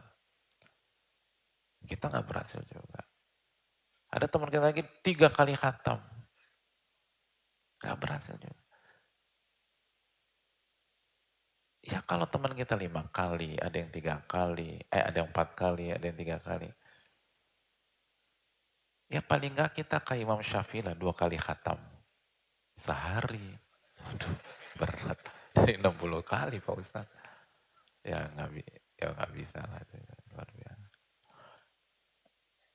Kita 1.85 2.11
nggak 2.11 2.27
berhasil 2.27 2.59
juga. 2.67 3.05
Ada 4.11 4.27
teman 4.27 4.51
kita 4.51 4.65
lagi 4.67 4.83
tiga 5.05 5.31
kali 5.31 5.55
khatam. 5.55 6.14
Nggak 7.85 7.99
berhasil 8.01 8.35
juga. 8.41 8.64
Ya 11.85 12.01
kalau 12.01 12.24
teman 12.24 12.57
kita 12.57 12.80
lima 12.80 13.05
kali, 13.12 13.61
ada 13.61 13.76
yang 13.76 13.93
tiga 13.93 14.24
kali, 14.24 14.80
eh 14.89 15.05
ada 15.05 15.20
yang 15.20 15.28
empat 15.28 15.53
kali, 15.53 15.93
ada 15.93 16.01
yang 16.01 16.16
tiga 16.16 16.41
kali. 16.41 16.72
Ya 19.12 19.20
paling 19.20 19.53
nggak 19.53 19.76
kita 19.76 20.01
kayak 20.01 20.24
Imam 20.24 20.41
Syafi'i 20.41 20.80
lah 20.80 20.97
dua 20.97 21.12
kali 21.12 21.37
khatam. 21.37 21.76
Sehari, 22.80 23.53
Aduh, 24.11 24.37
berat. 24.80 25.20
Dari 25.55 25.78
60 25.78 26.24
kali 26.26 26.59
Pak 26.59 26.76
Ustaz. 26.76 27.07
Ya 28.03 28.26
nggak 28.32 28.49
ya 29.01 29.07
nggak 29.14 29.30
bisa 29.32 29.61
lah. 29.62 29.80
Luar 30.32 30.49
biasa. 30.51 30.87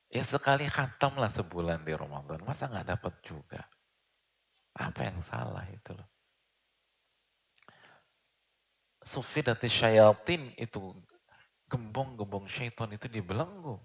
Ya 0.09 0.23
sekali 0.25 0.65
khatam 0.65 1.21
lah 1.21 1.29
sebulan 1.29 1.85
di 1.85 1.93
Ramadan. 1.93 2.41
Masa 2.41 2.65
nggak 2.65 2.87
dapat 2.97 3.13
juga? 3.21 3.61
Apa 4.77 5.09
yang 5.09 5.19
salah 5.23 5.65
itu 5.71 5.91
loh? 5.95 6.07
Sufidati 8.99 9.65
syayatin 9.65 10.53
itu 10.59 10.93
gembong-gembong 11.69 12.45
syaitan 12.45 12.89
itu 12.91 13.09
dibelenggu. 13.09 13.79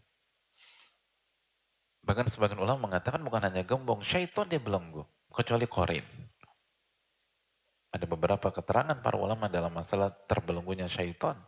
Bahkan 2.04 2.28
sebagian 2.28 2.60
ulama 2.60 2.92
mengatakan 2.92 3.24
bukan 3.24 3.48
hanya 3.48 3.64
gembong, 3.64 4.04
syaitan 4.04 4.44
dia 4.44 4.60
belenggu. 4.60 5.08
Kecuali 5.32 5.64
korin. 5.64 6.04
Ada 7.94 8.04
beberapa 8.10 8.50
keterangan 8.50 8.98
para 9.00 9.16
ulama 9.16 9.46
dalam 9.46 9.70
masalah 9.70 10.10
terbelenggunya 10.26 10.90
syaitan. 10.90 11.38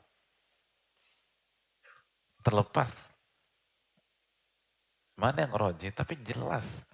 Terlepas 2.41 3.11
mana 5.19 5.43
yang 5.43 5.55
roji, 5.59 5.91
tapi 5.91 6.15
jelas 6.23 6.87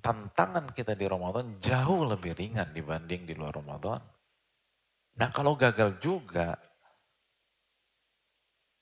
tantangan 0.00 0.72
kita 0.72 0.96
di 0.96 1.06
Ramadan 1.06 1.60
jauh 1.60 2.08
lebih 2.08 2.34
ringan 2.34 2.72
dibanding 2.72 3.28
di 3.28 3.36
luar 3.36 3.56
Ramadan. 3.56 4.00
Nah 5.20 5.28
kalau 5.30 5.54
gagal 5.54 6.00
juga, 6.00 6.56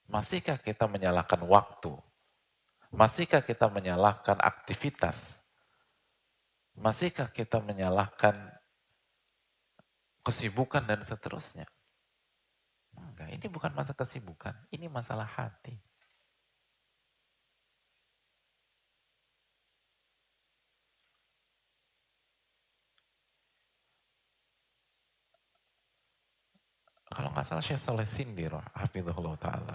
masihkah 0.06 0.58
kita 0.58 0.86
menyalahkan 0.86 1.42
waktu? 1.44 1.92
Masihkah 2.88 3.44
kita 3.44 3.68
menyalahkan 3.68 4.40
aktivitas? 4.40 5.36
Masihkah 6.78 7.28
kita 7.28 7.58
menyalahkan 7.60 8.38
kesibukan 10.22 10.86
dan 10.86 11.02
seterusnya. 11.02 11.66
Enggak, 12.94 13.30
ini 13.34 13.46
bukan 13.50 13.72
masalah 13.74 13.98
kesibukan, 13.98 14.54
ini 14.74 14.86
masalah 14.86 15.26
hati. 15.26 15.78
Kalau 27.18 27.34
nggak 27.34 27.46
salah 27.50 27.64
Syekh 27.66 27.82
Saleh 27.82 28.06
Sindir, 28.06 28.54
Hafizullah 28.78 29.34
Ta'ala. 29.42 29.74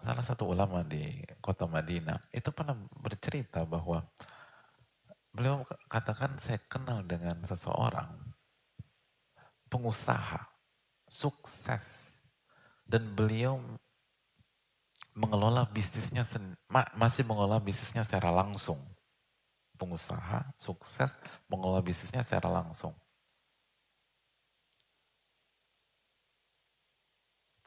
Salah 0.00 0.24
satu 0.24 0.48
ulama 0.48 0.80
di 0.80 1.20
kota 1.44 1.68
Madinah 1.68 2.16
itu 2.32 2.48
pernah 2.56 2.72
bercerita 2.96 3.68
bahwa 3.68 4.00
Beliau 5.36 5.60
katakan 5.92 6.40
saya 6.40 6.56
kenal 6.64 7.04
dengan 7.04 7.36
seseorang, 7.44 8.08
pengusaha, 9.68 10.48
sukses, 11.04 12.16
dan 12.88 13.12
beliau 13.12 13.60
mengelola 15.12 15.68
bisnisnya, 15.68 16.24
masih 16.96 17.28
mengelola 17.28 17.60
bisnisnya 17.60 18.00
secara 18.00 18.32
langsung. 18.32 18.80
Pengusaha, 19.76 20.56
sukses, 20.56 21.20
mengelola 21.46 21.84
bisnisnya 21.84 22.24
secara 22.24 22.48
langsung. 22.48 22.96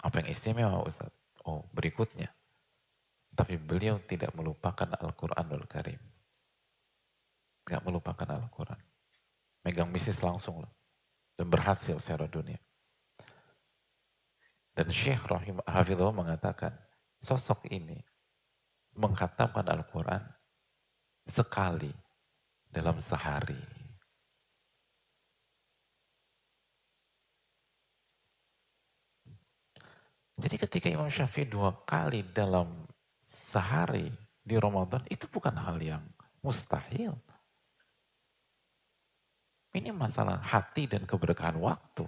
Apa 0.02 0.24
yang 0.24 0.30
istimewa 0.32 0.82
Ustaz? 0.84 1.12
Oh 1.46 1.68
berikutnya. 1.76 2.32
Tapi 3.36 3.56
beliau 3.56 4.02
tidak 4.04 4.34
melupakan 4.36 4.90
Al-Quranul 5.00 5.64
Karim. 5.70 6.00
Gak 7.70 7.86
melupakan 7.86 8.26
Al-Quran. 8.26 8.82
Megang 9.64 9.94
bisnis 9.94 10.20
langsung 10.26 10.66
loh. 10.66 10.74
Dan 11.38 11.48
berhasil 11.48 11.96
secara 12.02 12.28
dunia. 12.28 12.60
Dan 14.74 14.90
Syekh 14.90 15.24
Rahim 15.28 15.60
Hafizullah 15.68 16.16
mengatakan, 16.16 16.72
sosok 17.20 17.68
ini 17.72 18.00
mengkhatamkan 18.96 19.68
Al-Quran 19.68 20.24
sekali 21.30 21.94
dalam 22.74 22.98
sehari. 22.98 23.80
Jadi 30.40 30.56
ketika 30.56 30.88
Imam 30.88 31.12
Syafi'i 31.12 31.46
dua 31.46 31.76
kali 31.84 32.24
dalam 32.32 32.88
sehari 33.28 34.08
di 34.40 34.56
Ramadan, 34.56 35.04
itu 35.12 35.28
bukan 35.28 35.52
hal 35.52 35.76
yang 35.84 36.02
mustahil. 36.40 37.12
Ini 39.76 39.94
masalah 39.94 40.40
hati 40.42 40.90
dan 40.90 41.04
keberkahan 41.06 41.60
waktu. 41.60 42.08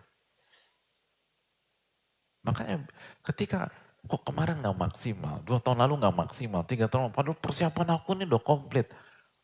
Makanya 2.42 2.82
ketika 3.22 3.70
kok 4.08 4.24
kemarin 4.26 4.64
nggak 4.66 4.80
maksimal, 4.80 5.44
dua 5.46 5.62
tahun 5.62 5.86
lalu 5.86 6.02
nggak 6.02 6.18
maksimal, 6.18 6.66
tiga 6.66 6.90
tahun, 6.90 7.14
padahal 7.14 7.38
persiapan 7.38 8.02
aku 8.02 8.18
ini 8.18 8.26
udah 8.26 8.42
komplit. 8.42 8.90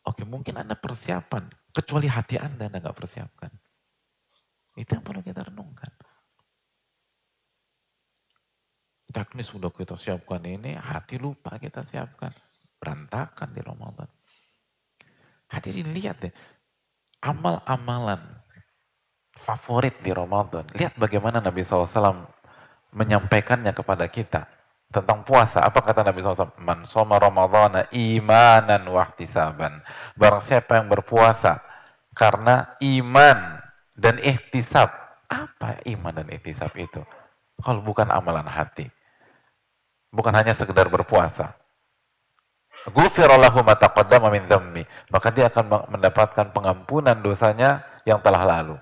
Oke, 0.07 0.23
mungkin 0.23 0.55
Anda 0.55 0.79
persiapan, 0.79 1.51
kecuali 1.75 2.07
hati 2.07 2.39
Anda 2.39 2.71
Anda 2.71 2.79
nggak 2.79 2.97
persiapkan. 2.97 3.51
Itu 4.79 4.95
yang 4.95 5.03
perlu 5.03 5.19
kita 5.19 5.43
renungkan 5.51 5.91
teknis 9.17 9.49
sudah 9.49 9.71
kita 9.73 9.95
siapkan 9.97 10.43
ini, 10.45 10.75
hati 10.75 11.17
lupa 11.17 11.57
kita 11.57 11.81
siapkan. 11.81 12.29
Berantakan 12.77 13.49
di 13.55 13.61
Ramadan. 13.65 14.05
Hadirin 15.49 15.89
lihat 15.95 16.21
deh, 16.21 16.33
amal-amalan 17.25 18.21
favorit 19.33 19.97
di 20.05 20.13
Ramadan. 20.13 20.69
Lihat 20.75 20.99
bagaimana 21.01 21.41
Nabi 21.41 21.65
SAW 21.65 22.29
menyampaikannya 22.93 23.73
kepada 23.73 24.05
kita 24.11 24.45
tentang 24.91 25.23
puasa. 25.27 25.63
Apa 25.63 25.83
kata 25.83 26.03
Nabi 26.03 26.23
SAW? 26.23 26.55
Man 26.59 26.87
soma 26.87 27.19
Ramadana 27.19 27.91
imanan 27.91 28.87
wahtisaban. 28.87 29.83
Barang 30.15 30.43
siapa 30.43 30.79
yang 30.79 30.87
berpuasa 30.87 31.59
karena 32.15 32.75
iman 32.81 33.59
dan 33.95 34.19
ihtisab. 34.23 34.89
Apa 35.27 35.83
iman 35.91 36.13
dan 36.15 36.27
ihtisab 36.31 36.71
itu? 36.79 37.03
Kalau 37.59 37.83
bukan 37.83 38.07
amalan 38.07 38.47
hati. 38.47 38.87
Bukan 40.07 40.31
hanya 40.31 40.55
sekedar 40.55 40.87
berpuasa. 40.87 41.51
Gufirallahu 42.87 43.59
mataqaddama 43.67 44.31
min 44.31 44.47
dhammi. 44.47 44.87
Maka 45.11 45.27
dia 45.35 45.51
akan 45.51 45.91
mendapatkan 45.91 46.55
pengampunan 46.55 47.19
dosanya 47.19 47.83
yang 48.07 48.23
telah 48.23 48.47
lalu. 48.47 48.79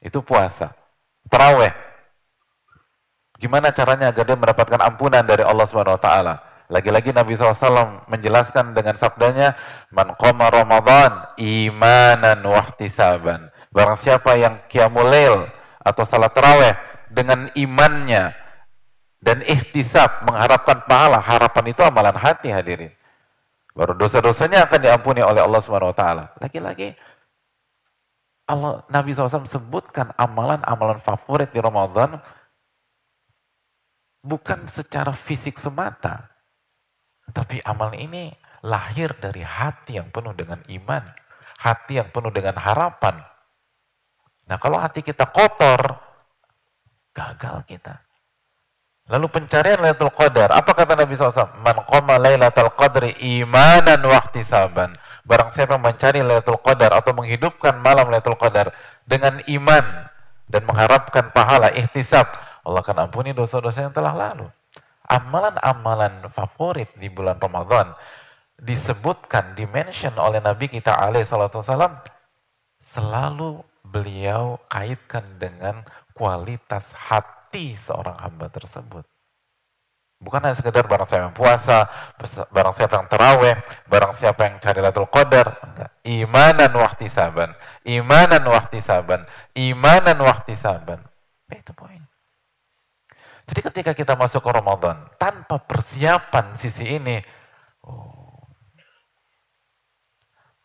Itu 0.00 0.24
puasa. 0.24 0.72
Terawih. 1.28 1.93
Gimana 3.44 3.76
caranya 3.76 4.08
agar 4.08 4.24
dia 4.24 4.40
mendapatkan 4.40 4.80
ampunan 4.80 5.20
dari 5.20 5.44
Allah 5.44 5.68
Subhanahu 5.68 6.00
wa 6.00 6.02
taala? 6.02 6.34
Lagi-lagi 6.72 7.12
Nabi 7.12 7.36
SAW 7.36 8.08
menjelaskan 8.08 8.72
dengan 8.72 8.96
sabdanya, 8.96 9.52
Man 9.92 10.16
qama 10.16 10.48
Ramadan 10.48 11.28
imanan 11.36 12.40
wahtisaban. 12.40 13.52
Barang 13.68 14.00
siapa 14.00 14.40
yang 14.40 14.64
qiyamul 14.72 15.12
atau 15.84 16.04
salat 16.08 16.32
terawih 16.32 16.72
dengan 17.12 17.52
imannya 17.52 18.32
dan 19.20 19.44
ihtisab 19.44 20.24
mengharapkan 20.28 20.84
pahala 20.88 21.20
harapan 21.20 21.64
itu 21.72 21.80
amalan 21.80 22.12
hati 22.12 22.52
hadirin 22.52 22.92
baru 23.72 23.96
dosa-dosanya 23.96 24.68
akan 24.68 24.80
diampuni 24.84 25.24
oleh 25.24 25.40
Allah 25.40 25.60
Subhanahu 25.64 25.92
wa 25.92 25.96
taala 25.96 26.24
lagi-lagi 26.38 26.92
Allah 28.44 28.84
Nabi 28.92 29.16
SAW 29.16 29.48
sebutkan 29.48 30.12
amalan-amalan 30.20 31.00
favorit 31.00 31.48
di 31.48 31.64
Ramadan 31.64 32.20
bukan 34.24 34.64
secara 34.72 35.12
fisik 35.12 35.60
semata 35.60 36.32
tapi 37.36 37.60
amal 37.68 37.92
ini 37.92 38.32
lahir 38.64 39.12
dari 39.20 39.44
hati 39.44 40.00
yang 40.00 40.08
penuh 40.08 40.32
dengan 40.32 40.64
iman 40.64 41.04
hati 41.60 42.00
yang 42.00 42.08
penuh 42.08 42.32
dengan 42.32 42.56
harapan 42.56 43.20
nah 44.48 44.56
kalau 44.56 44.80
hati 44.80 45.04
kita 45.04 45.28
kotor 45.28 46.00
gagal 47.12 47.68
kita 47.68 48.00
Lalu 49.04 49.26
pencarian 49.28 49.84
Lailatul 49.84 50.12
Qadar. 50.16 50.48
Apa 50.48 50.72
kata 50.72 50.96
Nabi 50.96 51.12
SAW? 51.12 51.60
Man 51.60 51.76
qama 51.84 52.16
Lailatul 52.16 52.72
Qadri 52.72 53.12
imanan 53.20 54.00
wahtisaban. 54.00 54.96
Barang 55.28 55.52
siapa 55.52 55.76
mencari 55.76 56.24
Lailatul 56.24 56.56
Qadar 56.64 56.96
atau 56.96 57.12
menghidupkan 57.12 57.84
malam 57.84 58.08
Lailatul 58.08 58.40
Qadar 58.40 58.72
dengan 59.04 59.44
iman 59.44 60.08
dan 60.48 60.64
mengharapkan 60.64 61.32
pahala 61.36 61.68
ihtisab, 61.76 62.32
Allah 62.64 62.80
akan 62.80 63.08
ampuni 63.08 63.36
dosa-dosa 63.36 63.84
yang 63.84 63.94
telah 63.94 64.16
lalu. 64.16 64.48
Amalan-amalan 65.04 66.32
favorit 66.32 66.88
di 66.96 67.12
bulan 67.12 67.36
Ramadan 67.36 67.92
disebutkan, 68.56 69.52
dimention 69.52 70.16
oleh 70.16 70.40
Nabi 70.40 70.72
kita 70.72 70.96
alaihi 70.96 71.28
salatu 71.28 71.60
wasallam 71.60 72.00
selalu 72.80 73.60
beliau 73.84 74.56
kaitkan 74.72 75.36
dengan 75.36 75.84
kualitas 76.16 76.96
hati 76.96 77.76
seorang 77.76 78.16
hamba 78.16 78.48
tersebut. 78.48 79.04
Bukan 80.24 80.40
hanya 80.40 80.56
sekedar 80.56 80.88
barang 80.88 81.04
siapa 81.04 81.28
yang 81.28 81.36
puasa, 81.36 81.84
barang 82.48 82.72
siapa 82.72 82.96
yang 82.96 83.08
terawih, 83.12 83.56
barang 83.84 84.16
siapa 84.16 84.40
yang 84.48 84.56
cari 84.56 84.80
latul 84.80 85.10
qadar. 85.10 85.52
Enggak. 85.60 85.90
Imanan 86.00 86.72
wahtisaban. 86.72 87.50
Imanan 87.84 88.44
wahtisaban. 88.48 89.28
Imanan 89.52 90.16
wahtisaban. 90.24 91.04
Nah, 91.44 91.56
itu 91.60 91.72
poin. 91.76 92.03
Jadi 93.44 93.60
ketika 93.60 93.92
kita 93.92 94.14
masuk 94.16 94.40
ke 94.40 94.50
Ramadan, 94.50 95.04
tanpa 95.20 95.60
persiapan 95.60 96.56
sisi 96.56 96.96
ini, 96.96 97.20
oh, 97.84 98.48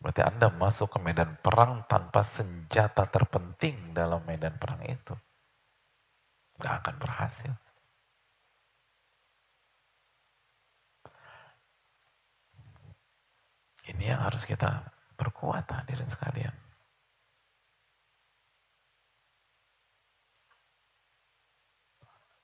berarti 0.00 0.24
Anda 0.24 0.48
masuk 0.48 0.96
ke 0.96 0.98
medan 0.98 1.36
perang 1.44 1.84
tanpa 1.84 2.24
senjata 2.24 3.04
terpenting 3.04 3.92
dalam 3.92 4.24
medan 4.24 4.56
perang 4.56 4.80
itu. 4.88 5.12
Gak 6.56 6.84
akan 6.84 6.96
berhasil. 6.96 7.52
Ini 13.90 14.16
yang 14.16 14.20
harus 14.24 14.46
kita 14.48 14.88
perkuat 15.20 15.68
hadirin 15.68 16.08
sekalian. 16.08 16.69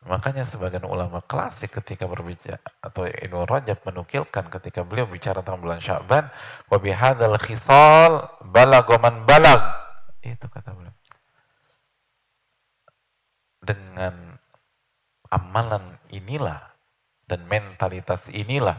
Makanya 0.07 0.46
sebagian 0.46 0.86
ulama 0.86 1.18
klasik 1.18 1.82
ketika 1.82 2.07
berbicara 2.07 2.62
atau 2.78 3.11
Ibnu 3.11 3.42
Rajab 3.42 3.82
menukilkan 3.82 4.46
ketika 4.54 4.86
beliau 4.86 5.11
bicara 5.11 5.42
tentang 5.42 5.59
bulan 5.59 5.82
Sya'ban, 5.82 6.30
wa 6.70 6.78
bihadzal 6.78 7.34
khisal 7.42 8.30
balagoman 8.46 9.26
balag. 9.26 9.59
Itu 10.22 10.46
kata 10.46 10.70
beliau 10.74 10.94
dengan 13.66 14.38
amalan 15.34 15.98
inilah 16.14 16.62
dan 17.26 17.42
mentalitas 17.50 18.30
inilah 18.30 18.78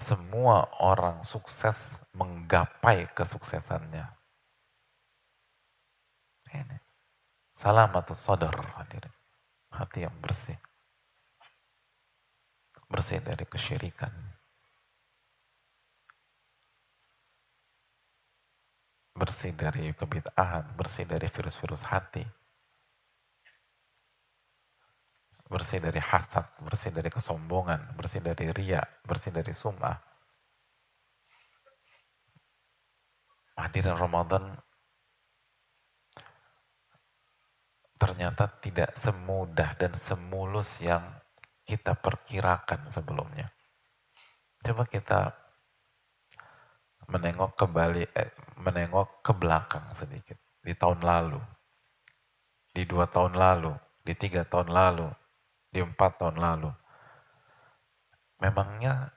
semua 0.00 0.66
orang 0.80 1.22
sukses 1.22 2.00
menggapai 2.16 3.06
kesuksesannya. 3.12 4.08
Ini. 6.50 6.83
Salamatus 7.64 8.20
sadar 8.20 8.52
hadirin. 8.76 9.08
Hati 9.72 10.04
yang 10.04 10.12
bersih. 10.20 10.60
Bersih 12.92 13.24
dari 13.24 13.48
kesyirikan. 13.48 14.12
bersih 19.14 19.54
dari 19.54 19.94
kebitahan, 19.94 20.74
bersih 20.74 21.06
dari 21.06 21.30
virus-virus 21.30 21.86
hati, 21.86 22.26
bersih 25.46 25.78
dari 25.78 26.02
hasad, 26.02 26.42
bersih 26.66 26.90
dari 26.90 27.08
kesombongan, 27.14 27.94
bersih 27.94 28.18
dari 28.18 28.50
ria, 28.50 28.82
bersih 29.06 29.30
dari 29.30 29.54
sumah. 29.54 29.94
Hadirin 33.54 33.94
Ramadan 33.94 34.58
ternyata 38.04 38.52
tidak 38.60 38.92
semudah 39.00 39.80
dan 39.80 39.96
semulus 39.96 40.76
yang 40.84 41.00
kita 41.64 41.96
perkirakan 41.96 42.84
sebelumnya. 42.92 43.48
Coba 44.60 44.84
kita 44.84 45.32
menengok 47.08 47.56
kembali, 47.56 48.04
eh, 48.12 48.28
menengok 48.60 49.24
ke 49.24 49.32
belakang 49.32 49.88
sedikit. 49.96 50.36
Di 50.60 50.76
tahun 50.76 51.00
lalu, 51.00 51.40
di 52.76 52.84
dua 52.84 53.08
tahun 53.08 53.40
lalu, 53.40 53.72
di 54.04 54.12
tiga 54.12 54.44
tahun 54.44 54.68
lalu, 54.68 55.08
di 55.72 55.80
empat 55.80 56.20
tahun 56.20 56.36
lalu. 56.36 56.68
Memangnya 58.44 59.08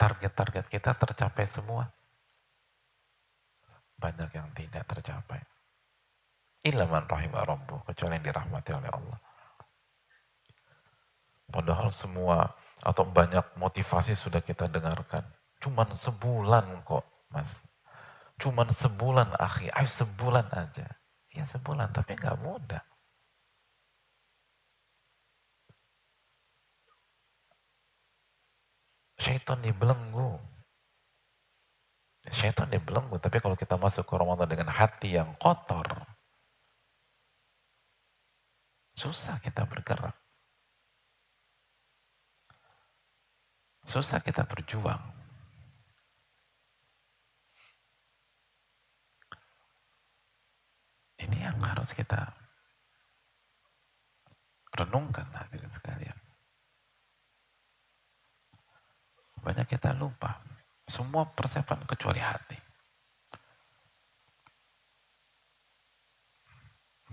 target-target 0.00 0.72
kita 0.72 0.96
tercapai 0.96 1.44
semua? 1.44 1.92
Banyak 4.00 4.32
yang 4.32 4.48
tidak 4.56 4.88
tercapai. 4.88 5.53
Ilaman 6.64 7.04
rahimah 7.04 7.44
rabbu, 7.44 7.84
kecuali 7.92 8.16
yang 8.16 8.24
dirahmati 8.24 8.72
oleh 8.72 8.88
Allah. 8.88 9.18
Padahal 11.52 11.92
semua 11.92 12.56
atau 12.80 13.04
banyak 13.04 13.44
motivasi 13.60 14.16
sudah 14.16 14.40
kita 14.40 14.72
dengarkan. 14.72 15.22
Cuman 15.60 15.92
sebulan 15.92 16.82
kok, 16.88 17.04
Mas. 17.28 17.62
Cuman 18.40 18.66
sebulan, 18.72 19.36
akhi. 19.36 19.68
Ayo 19.76 19.86
sebulan 19.86 20.48
aja. 20.56 20.88
Ya 21.36 21.44
sebulan, 21.44 21.92
tapi 21.92 22.16
nggak 22.16 22.40
mudah. 22.40 22.82
Syaitan 29.20 29.60
dibelenggu. 29.60 30.40
Syaitan 32.32 32.72
dibelenggu, 32.72 33.20
tapi 33.20 33.36
kalau 33.38 33.52
kita 33.52 33.76
masuk 33.76 34.08
ke 34.08 34.14
Ramadan 34.16 34.48
dengan 34.48 34.72
hati 34.72 35.16
yang 35.20 35.36
kotor, 35.36 35.84
susah 38.94 39.42
kita 39.42 39.66
bergerak. 39.66 40.14
Susah 43.84 44.22
kita 44.24 44.48
berjuang. 44.48 45.02
Ini 51.20 51.38
yang 51.52 51.58
harus 51.60 51.92
kita 51.92 52.32
renungkan 54.72 55.28
hadirin 55.36 55.70
sekalian. 55.70 56.18
Banyak 59.44 59.68
kita 59.68 59.92
lupa. 59.92 60.40
Semua 60.88 61.28
persiapan 61.28 61.84
kecuali 61.84 62.20
hati. 62.20 62.73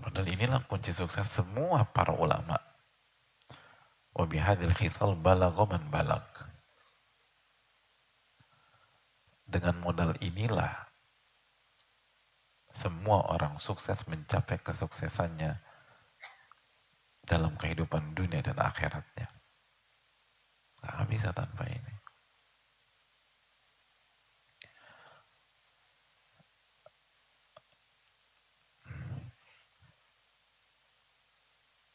Padahal 0.02 0.26
inilah 0.26 0.60
kunci 0.66 0.90
sukses 0.90 1.30
semua 1.30 1.86
para 1.86 2.10
ulama. 2.10 2.58
Wabihadil 4.12 4.74
khisal 4.74 5.14
balagoman 5.14 5.86
balag. 5.88 6.26
Dengan 9.46 9.78
modal 9.78 10.18
inilah 10.18 10.90
semua 12.74 13.30
orang 13.30 13.62
sukses 13.62 14.02
mencapai 14.10 14.58
kesuksesannya 14.58 15.60
dalam 17.22 17.54
kehidupan 17.54 18.18
dunia 18.18 18.42
dan 18.42 18.58
akhiratnya. 18.58 19.30
Gak 20.82 21.06
bisa 21.06 21.30
tanpa 21.30 21.62
ini. 21.70 22.01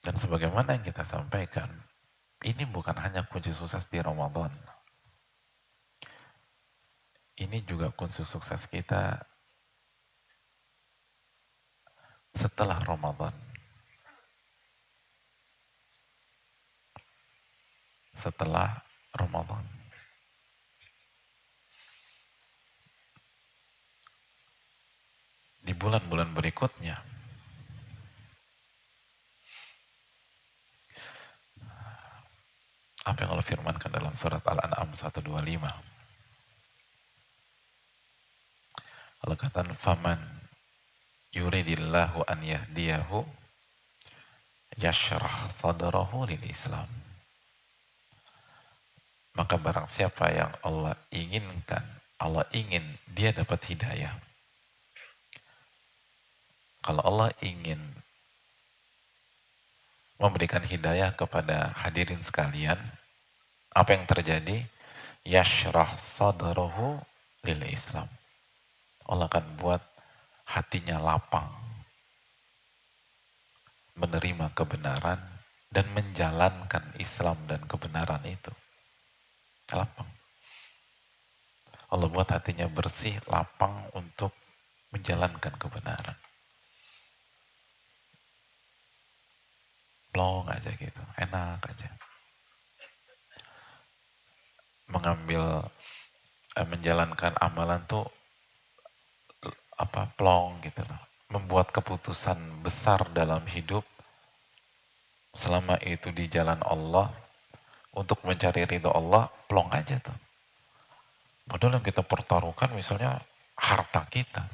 Dan 0.08 0.16
sebagaimana 0.16 0.80
yang 0.80 0.88
kita 0.88 1.04
sampaikan, 1.04 1.68
ini 2.48 2.64
bukan 2.64 2.96
hanya 2.96 3.28
kunci 3.28 3.52
sukses 3.52 3.92
di 3.92 4.00
Ramadan. 4.00 4.56
Ini 7.36 7.60
juga 7.68 7.92
kunci 7.92 8.24
sukses 8.24 8.72
kita 8.72 9.20
setelah 12.32 12.80
Ramadan. 12.88 13.36
Setelah 18.16 18.80
Ramadan. 19.12 19.68
Di 25.68 25.76
bulan-bulan 25.76 26.32
berikutnya, 26.32 26.96
apa 33.08 33.24
yang 33.24 33.32
Allah 33.32 33.48
firmankan 33.48 33.88
dalam 33.88 34.12
surat 34.12 34.44
Al-An'am 34.44 34.92
125. 34.92 35.72
Allah 39.24 39.38
kata, 39.40 39.64
"Faman 39.80 40.20
yuridillahu 41.32 42.28
an 42.28 42.40
yahdiyahu 42.44 43.24
yashrah 44.82 45.50
sadrahu 45.54 46.26
lil 46.30 46.42
Islam. 46.46 46.88
Maka 49.38 49.62
barang 49.62 49.86
siapa 49.86 50.34
yang 50.34 50.52
Allah 50.66 50.98
inginkan, 51.14 51.86
Allah 52.18 52.46
ingin 52.50 52.82
dia 53.14 53.30
dapat 53.30 53.62
hidayah. 53.70 54.18
Kalau 56.82 57.04
Allah 57.06 57.30
ingin 57.46 57.78
memberikan 60.18 60.62
hidayah 60.66 61.14
kepada 61.14 61.74
hadirin 61.78 62.22
sekalian, 62.22 62.78
apa 63.74 63.90
yang 63.94 64.06
terjadi? 64.10 64.66
Yashrah 65.22 66.00
sadrahu 66.00 66.98
lil 67.46 67.62
Islam. 67.70 68.10
Allah 69.08 69.30
akan 69.30 69.46
buat 69.62 69.84
hatinya 70.48 70.98
lapang 71.00 71.48
menerima 73.98 74.54
kebenaran 74.54 75.20
dan 75.74 75.86
menjalankan 75.92 76.96
Islam 77.02 77.38
dan 77.50 77.60
kebenaran 77.66 78.24
itu. 78.24 78.54
Lapang. 79.74 80.08
Allah 81.88 82.08
buat 82.08 82.30
hatinya 82.32 82.68
bersih, 82.72 83.20
lapang 83.28 83.88
untuk 83.96 84.32
menjalankan 84.92 85.54
kebenaran. 85.60 86.16
Plong 90.18 90.50
aja 90.50 90.74
gitu, 90.74 90.98
enak 91.22 91.62
aja. 91.62 91.94
Mengambil, 94.90 95.62
eh, 96.58 96.66
menjalankan 96.66 97.38
amalan 97.38 97.86
tuh 97.86 98.10
apa 99.78 100.10
plong 100.18 100.58
gitu 100.66 100.82
loh. 100.82 100.98
Membuat 101.30 101.70
keputusan 101.70 102.66
besar 102.66 103.06
dalam 103.14 103.46
hidup 103.46 103.86
selama 105.38 105.78
itu 105.86 106.10
di 106.10 106.26
jalan 106.26 106.66
Allah 106.66 107.14
untuk 107.94 108.26
mencari 108.26 108.66
ridho 108.66 108.90
Allah, 108.90 109.30
plong 109.46 109.70
aja 109.70 110.02
tuh. 110.02 110.18
Padahal 111.46 111.78
yang 111.78 111.86
kita 111.86 112.02
pertaruhkan 112.02 112.74
misalnya 112.74 113.22
harta 113.54 114.02
kita. 114.10 114.50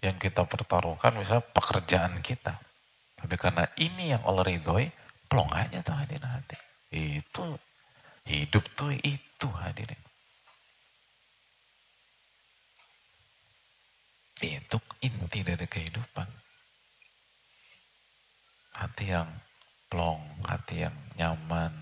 Yang 0.00 0.32
kita 0.32 0.48
pertaruhkan 0.48 1.12
misalnya 1.20 1.44
pekerjaan 1.52 2.24
kita. 2.24 2.72
Tapi 3.24 3.40
karena 3.40 3.64
ini 3.80 4.12
yang 4.12 4.20
Allah 4.28 4.44
ridhoi, 4.44 4.84
plong 5.32 5.48
aja 5.56 5.80
tuh 5.80 5.96
hadirin 5.96 6.28
hati. 6.28 6.60
Itu 6.92 7.56
hidup 8.28 8.68
tuh 8.76 8.92
itu 9.00 9.48
hadirin. 9.48 9.96
Itu 14.44 14.76
inti 15.00 15.40
dari 15.40 15.64
kehidupan. 15.64 16.28
Hati 18.76 19.08
yang 19.08 19.32
plong, 19.88 20.20
hati 20.44 20.84
yang 20.84 20.96
nyaman, 21.16 21.72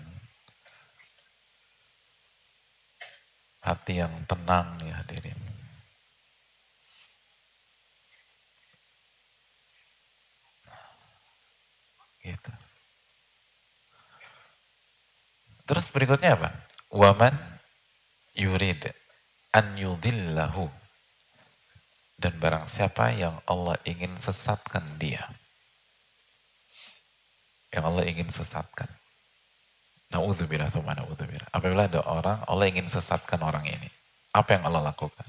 hati 3.67 3.99
yang 3.99 4.15
tenang 4.31 4.79
ya 4.79 4.95
hadirin. 5.03 5.62
Gitu. 12.23 12.51
Terus 15.67 15.87
berikutnya 15.91 16.39
apa? 16.39 16.49
Waman 16.87 17.35
yurid 18.35 18.87
an 19.51 19.75
yudillahu 19.75 20.71
dan 22.19 22.33
barang 22.39 22.65
siapa 22.71 23.11
yang 23.11 23.35
Allah 23.43 23.75
ingin 23.83 24.15
sesatkan 24.15 24.83
dia. 24.95 25.27
Yang 27.75 27.83
Allah 27.83 28.03
ingin 28.07 28.29
sesatkan. 28.31 28.87
Na'udzubillah 30.13 30.69
thumma 30.69 30.93
na'udzubillah. 30.93 31.49
Apabila 31.51 31.89
ada 31.89 32.05
orang, 32.05 32.39
Allah 32.45 32.69
ingin 32.69 32.85
sesatkan 32.85 33.41
orang 33.41 33.65
ini. 33.65 33.89
Apa 34.31 34.55
yang 34.55 34.69
Allah 34.69 34.93
lakukan? 34.93 35.25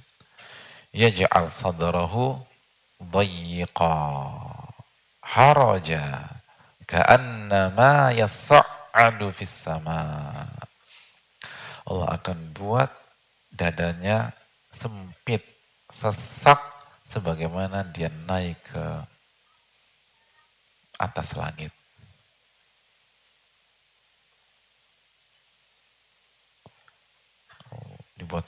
Yaj'al 0.93 1.51
sadrahu 1.51 2.39
dayyiqa 3.01 3.97
haraja 5.25 6.31
ka'annama 6.87 8.13
yas'adu 8.15 9.33
fis 9.35 9.51
sama. 9.51 10.01
Allah 11.85 12.09
akan 12.17 12.57
buat 12.57 12.89
dadanya 13.53 14.33
sempit, 14.73 15.45
sesak 15.93 16.59
sebagaimana 17.05 17.85
dia 17.93 18.09
naik 18.09 18.57
ke 18.65 18.85
atas 20.97 21.37
langit. 21.37 21.73
Dibuat 28.17 28.47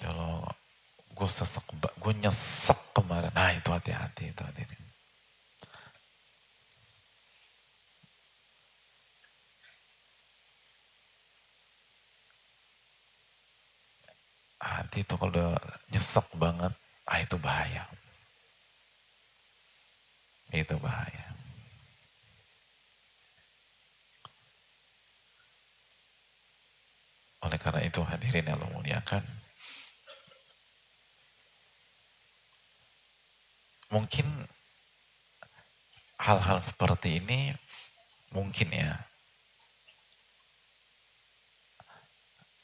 sesek. 0.00 0.08
Kalau 0.08 0.48
gue 1.12 1.28
sesek, 1.28 1.64
gue 2.00 2.12
nyesek 2.24 2.80
kemarin. 2.96 3.32
Nah 3.36 3.52
itu 3.52 3.68
hati-hati 3.68 4.32
itu 4.32 4.40
hadirin. 4.40 4.84
Hati 14.60 15.00
itu 15.00 15.14
kalau 15.16 15.32
udah 15.32 15.56
nyesek 15.92 16.26
banget, 16.36 16.72
ah 17.08 17.18
itu 17.20 17.36
bahaya. 17.40 17.84
Itu 20.52 20.76
bahaya. 20.80 21.26
Oleh 27.40 27.56
karena 27.56 27.80
itu 27.88 28.04
hadirin 28.04 28.44
yang 28.44 28.60
Allah 28.60 28.68
muliakan, 28.76 29.24
mungkin 33.90 34.26
hal-hal 36.20 36.62
seperti 36.62 37.18
ini 37.18 37.50
mungkin 38.30 38.70
ya 38.70 38.94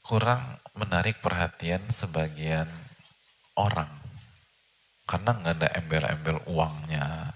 kurang 0.06 0.62
menarik 0.78 1.18
perhatian 1.18 1.82
sebagian 1.90 2.70
orang. 3.58 3.90
Karena 5.06 5.34
nggak 5.34 5.54
ada 5.62 5.68
embel-embel 5.78 6.38
uangnya 6.50 7.34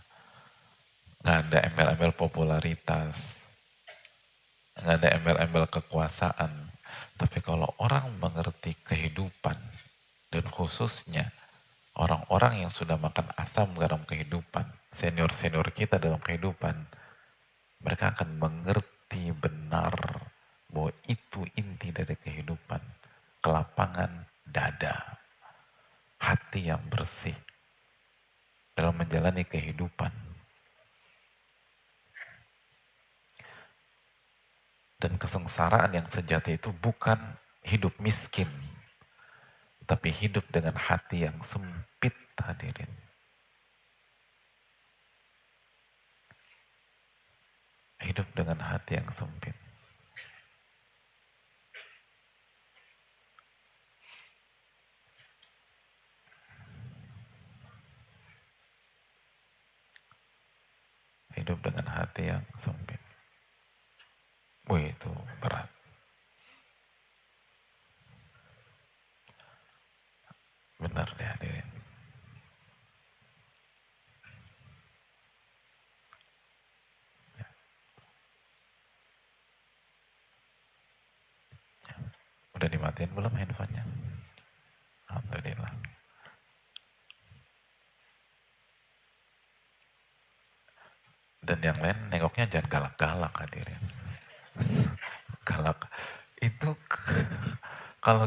nggak 1.20 1.38
ada 1.46 1.58
embel-embel 1.68 2.12
popularitas 2.16 3.36
nggak 4.80 4.96
ada 5.02 5.08
embel-embel 5.18 5.66
kekuasaan. 5.68 6.50
Tapi 7.18 7.38
kalau 7.44 7.68
orang 7.78 8.10
mengerti 8.18 8.74
kehidupan 8.86 9.58
dan 10.32 10.44
khususnya 10.48 11.28
orang-orang 12.00 12.64
yang 12.64 12.72
sudah 12.72 12.96
makan 12.96 13.28
asam 13.36 13.76
dalam 13.76 14.00
kehidupan, 14.08 14.64
senior-senior 14.96 15.68
kita 15.76 16.00
dalam 16.00 16.16
kehidupan, 16.24 16.88
mereka 17.84 18.16
akan 18.16 18.40
mengerti 18.40 19.28
benar 19.36 19.92
bahwa 20.72 20.90
itu 21.04 21.44
inti 21.60 21.92
dari 21.92 22.16
kehidupan. 22.16 22.80
Kelapangan 23.44 24.28
dada, 24.48 25.20
hati 26.20 26.72
yang 26.72 26.80
bersih 26.88 27.36
dalam 28.72 28.96
menjalani 28.96 29.44
kehidupan. 29.44 30.12
Dan 35.00 35.16
kesengsaraan 35.16 35.96
yang 35.96 36.08
sejati 36.12 36.60
itu 36.60 36.68
bukan 36.76 37.16
hidup 37.64 37.96
miskin, 37.96 38.52
tapi 39.88 40.12
hidup 40.12 40.44
dengan 40.52 40.76
hati 40.76 41.24
yang 41.24 41.40
sempit 41.40 41.89
hadirin. 42.50 42.99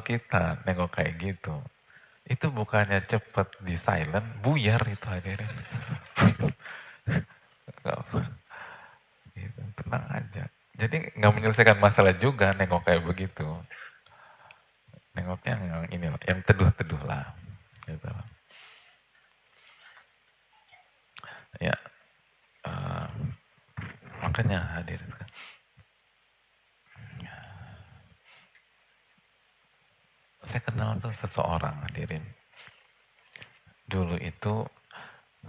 Kita 0.03 0.61
nengok 0.67 0.99
kayak 0.99 1.15
gitu, 1.17 1.55
itu 2.23 2.47
bukannya 2.47 3.03
cepet 3.03 3.47
di 3.67 3.75
silent, 3.83 4.27
buyar 4.39 4.79
itu 4.87 5.07
akhirnya. 5.07 5.51
gitu, 9.35 9.61
tenang 9.75 10.05
aja. 10.07 10.43
Jadi 10.79 10.97
nggak 11.19 11.33
menyelesaikan 11.35 11.77
masalah 11.83 12.15
juga 12.15 12.55
nengok 12.55 12.87
kayak 12.87 13.03
begitu. 13.03 13.47
Nengoknya 15.13 15.53
yang 15.59 15.83
ini 15.91 16.07
yang 16.25 16.39
teduh-teduh 16.47 17.03
lah. 17.03 17.27
Gitu. 17.83 18.07
Ya, 21.61 21.75
uh, 22.65 23.11
makanya 24.23 24.63
hadir. 24.79 25.03
saya 30.53 30.69
kenal 30.69 30.93
tuh 31.01 31.09
seseorang 31.17 31.73
hadirin. 31.89 32.21
Dulu 33.89 34.21
itu 34.21 34.61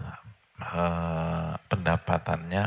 uh, 0.01 1.55
pendapatannya 1.69 2.65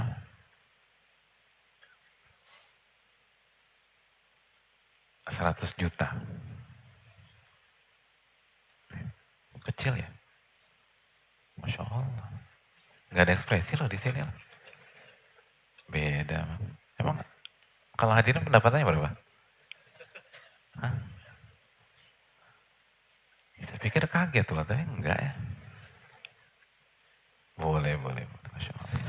seratus 5.34 5.74
juta. 5.82 6.14
Kecil 9.66 9.98
ya? 9.98 10.10
Masya 11.58 11.82
Allah. 11.90 12.06
Gak 13.18 13.24
ada 13.26 13.34
ekspresi 13.34 13.74
loh 13.82 13.90
di 13.90 13.98
sini. 13.98 14.22
Beda. 15.90 16.46
Emang 17.02 17.18
kalau 18.58 18.74
hadirin 18.74 18.82
pendapatannya 18.82 18.86
berapa? 18.90 19.10
Hah? 20.82 20.94
Saya 23.58 23.80
pikir 23.82 24.04
kaget 24.10 24.46
tuh, 24.46 24.58
tapi 24.58 24.82
enggak 24.82 25.18
ya. 25.18 25.34
Boleh, 27.58 27.94
boleh. 27.98 28.26
Masya 28.54 28.74
Allah. 28.74 29.02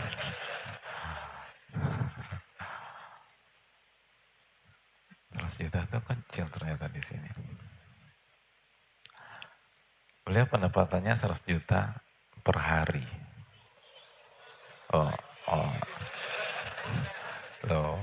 Terus 5.28 5.54
juta 5.60 5.78
itu 5.84 5.98
kecil 6.00 6.46
ternyata 6.52 6.84
di 6.88 7.02
sini. 7.08 7.30
Beliau 10.24 10.44
pendapatannya 10.48 11.16
100 11.16 11.40
juta 11.48 11.96
per 12.44 12.56
hari. 12.56 13.04
Oh, 14.92 15.12
oh. 15.52 15.72
Loh, 17.68 18.00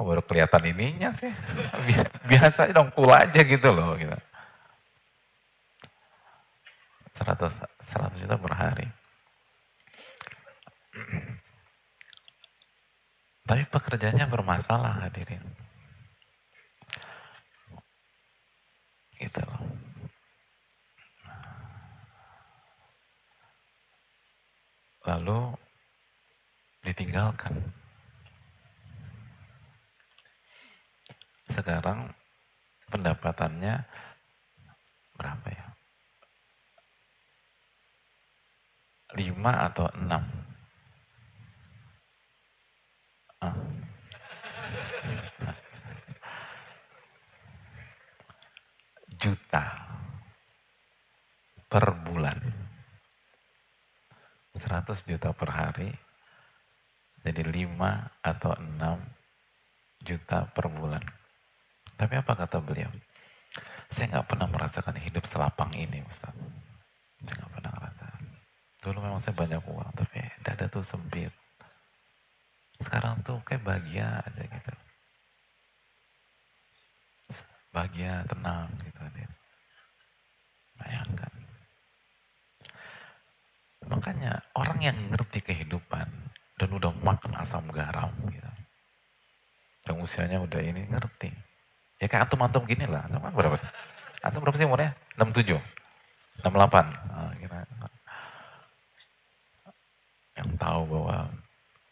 Kok 0.00 0.08
baru 0.08 0.24
kelihatan 0.24 0.64
ininya 0.64 1.09
sih? 1.09 1.09
Biasa 2.30 2.72
dong 2.72 2.88
cool 2.96 3.12
aja 3.12 3.40
gitu 3.44 3.68
loh. 3.68 3.92
Gitu. 3.96 4.16
100, 7.20 7.52
100 7.92 8.20
juta 8.24 8.36
per 8.40 8.54
hari. 8.56 8.86
Tapi 13.44 13.62
pekerjaannya 13.68 14.26
bermasalah 14.30 15.04
hadirin. 15.04 15.42
Gitu 19.20 19.40
loh. 19.44 19.60
Lalu 25.04 25.40
ditinggalkan. 26.86 27.58
Sekarang 31.60 32.08
pendapatannya 32.88 33.84
berapa 35.20 35.48
ya? 35.52 35.66
Lima 39.20 39.52
atau 39.68 39.86
enam? 39.92 40.24
Ah. 43.44 43.56
Juta 49.20 49.64
per 51.68 51.84
bulan. 52.08 52.40
100 54.56 55.04
juta 55.04 55.30
per 55.36 55.50
hari. 55.52 55.90
Jadi 57.20 57.44
5 57.44 58.24
atau 58.24 58.56
6 58.56 58.96
juta 60.00 60.48
per 60.48 60.72
bulan. 60.72 61.19
Tapi 62.00 62.16
apa 62.16 62.32
kata 62.32 62.64
beliau? 62.64 62.88
Saya 63.92 64.08
nggak 64.08 64.28
pernah 64.32 64.48
merasakan 64.48 64.96
hidup 64.96 65.28
selapang 65.28 65.68
ini, 65.76 66.00
Ustaz. 66.00 66.32
Saya 67.20 67.34
nggak 67.36 67.52
pernah 67.52 67.72
ngerasakan. 67.76 68.22
Dulu 68.80 68.98
memang 69.04 69.20
saya 69.20 69.36
banyak 69.36 69.60
uang, 69.68 69.90
tapi 69.92 70.24
dada 70.40 70.64
tuh 70.72 70.80
sempit. 70.88 71.28
Sekarang 72.80 73.20
tuh 73.20 73.36
kayak 73.44 73.60
bahagia 73.60 74.24
aja 74.24 74.40
gitu. 74.40 74.72
Bahagia, 77.76 78.24
tenang 78.24 78.72
gitu. 78.80 79.00
Bayangkan. 80.80 81.32
Makanya 83.84 84.40
orang 84.56 84.80
yang 84.80 84.96
ngerti 85.12 85.44
kehidupan 85.44 86.08
dan 86.56 86.68
udah 86.72 86.96
makan 87.04 87.36
asam 87.44 87.68
garam 87.68 88.16
gitu. 88.32 88.52
Yang 89.84 89.96
usianya 90.08 90.40
udah 90.40 90.60
ini 90.64 90.88
ngerti. 90.88 91.49
Ya 92.00 92.08
kayak 92.08 92.26
antum-antum 92.26 92.64
gini 92.64 92.88
lah. 92.88 93.04
Antum 93.04 93.20
kan 93.20 93.36
berapa? 93.36 93.56
Antum 94.24 94.40
berapa 94.40 94.56
sih 94.56 94.64
umurnya? 94.64 94.96
67? 95.20 95.60
68? 96.40 96.48
Nah, 96.48 97.32
kira. 97.36 97.58
Yang 100.40 100.50
tahu 100.56 100.80
bahwa 100.88 101.16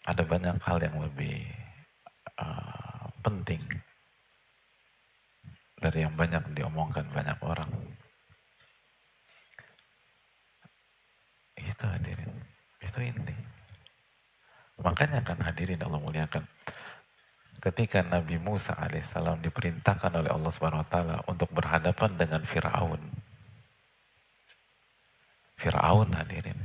ada 0.08 0.22
banyak 0.24 0.56
hal 0.64 0.78
yang 0.80 0.96
lebih 1.04 1.44
uh, 2.40 3.12
penting 3.20 3.60
dari 5.78 6.08
yang 6.08 6.16
banyak 6.16 6.40
diomongkan 6.56 7.04
banyak 7.12 7.36
orang. 7.44 7.68
Itu 11.60 11.84
hadirin. 11.84 12.32
Itu 12.80 12.98
inti. 13.04 13.36
Makanya 14.80 15.20
kan 15.20 15.38
hadirin 15.44 15.84
Allah 15.84 16.00
muliakan. 16.00 16.48
Ketika 17.58 18.06
Nabi 18.06 18.38
Musa 18.38 18.70
alaihissalam 18.78 19.42
diperintahkan 19.42 20.14
oleh 20.14 20.30
Allah 20.30 20.50
Subhanahu 20.54 20.86
wa 20.86 20.90
taala 20.90 21.16
untuk 21.26 21.50
berhadapan 21.50 22.14
dengan 22.14 22.42
Firaun. 22.46 23.02
Firaun 25.58 26.08
hadirin. 26.14 26.58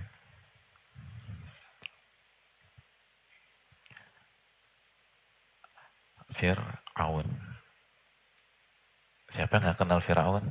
Fir'aun. 6.33 7.29
Siapa 9.33 9.53
yang 9.57 9.65
gak 9.73 9.77
kenal 9.81 10.01
Fir'aun? 10.01 10.45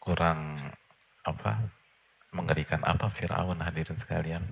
kurang 0.00 0.72
apa 1.22 1.70
mengerikan 2.30 2.82
apa 2.86 3.10
Fir'aun 3.10 3.58
hadirin 3.58 3.98
sekalian 3.98 4.44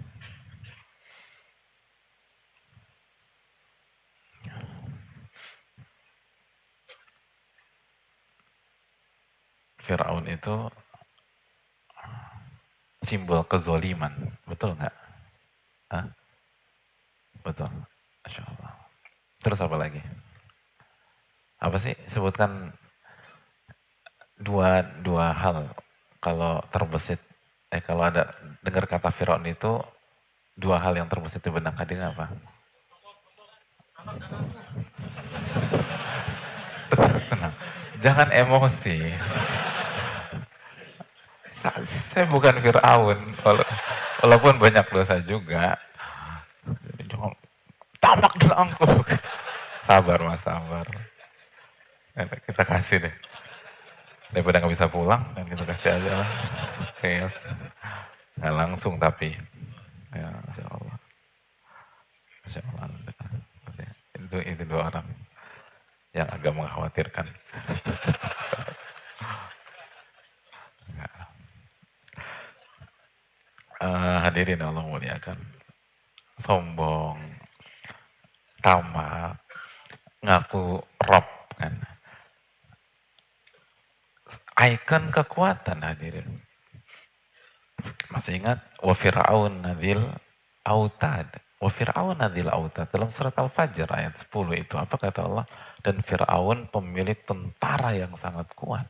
Fir'aun 9.78 10.26
itu 10.28 10.68
simbol 13.06 13.40
kezoliman 13.48 14.12
betul 14.44 14.76
nggak? 14.76 14.92
Betul 17.40 17.70
Masya 18.26 18.42
Allah 18.44 18.72
terus 19.40 19.60
apa 19.62 19.76
lagi? 19.78 20.02
apa 21.58 21.76
sih 21.82 21.94
sebutkan 22.06 22.70
dua 24.38 24.86
dua 25.02 25.34
hal 25.34 25.74
kalau 26.22 26.62
terbesit 26.70 27.18
eh 27.68 27.82
kalau 27.84 28.08
ada 28.08 28.32
dengar 28.64 28.88
kata 28.88 29.12
Firaun 29.12 29.44
itu 29.44 29.76
dua 30.56 30.80
hal 30.80 30.96
yang 30.96 31.06
terbesit 31.06 31.44
di 31.44 31.52
benak 31.52 31.76
hadirin 31.76 32.08
apa? 32.08 32.32
Jangan 38.00 38.28
emosi. 38.32 38.98
Saya 42.14 42.24
bukan 42.30 42.62
Fir'aun, 42.62 43.18
walaupun 44.22 44.54
banyak 44.62 44.86
dosa 44.88 45.20
juga. 45.26 45.76
Jangan 47.04 47.34
tamak 47.98 48.32
dan. 48.40 48.70
Sabar 49.84 50.18
mas, 50.22 50.40
sabar. 50.46 50.86
Kita 52.46 52.62
kasih 52.64 53.08
deh 53.08 53.14
daripada 54.32 54.60
nggak 54.60 54.74
bisa 54.76 54.86
pulang 54.92 55.22
dan 55.32 55.44
kita 55.48 55.64
kasih 55.64 55.90
aja 56.00 56.12
lah. 56.24 56.30
Chaos 57.00 57.36
nggak 58.38 58.54
langsung 58.54 58.94
tapi. 59.00 59.32
Ya 60.12 60.28
masya 60.48 60.64
Allah. 60.68 60.96
Masya 62.44 62.60
Allah 62.64 63.08
itu 64.28 64.38
itu 64.44 64.62
dua 64.68 64.92
orang 64.92 65.06
yang 66.12 66.28
agak 66.28 66.52
mengkhawatirkan. 66.52 67.26
Uh, 73.78 74.18
hadirin 74.26 74.58
Allah 74.58 74.82
muliakan. 74.82 75.38
Sombong 76.42 77.38
tamak 78.58 79.38
ngaku 80.18 80.82
rob 80.82 81.26
kan 81.54 81.78
ikon 84.58 85.14
kekuatan 85.14 85.78
hadirin. 85.86 86.42
Masih 88.10 88.42
ingat 88.42 88.58
wa 88.82 88.94
fir'aun 88.98 89.62
nadil 89.62 90.02
autad. 90.66 91.30
Wa 91.62 91.70
fir'aun 91.70 92.18
nadil 92.18 92.50
autad. 92.50 92.90
Dalam 92.90 93.14
surat 93.14 93.34
Al-Fajr 93.38 93.86
ayat 93.86 94.18
10 94.18 94.58
itu 94.58 94.74
apa 94.74 94.98
kata 94.98 95.20
Allah? 95.22 95.46
Dan 95.78 96.02
Fir'aun 96.02 96.66
pemilik 96.74 97.18
tentara 97.22 97.94
yang 97.94 98.10
sangat 98.18 98.50
kuat. 98.58 98.86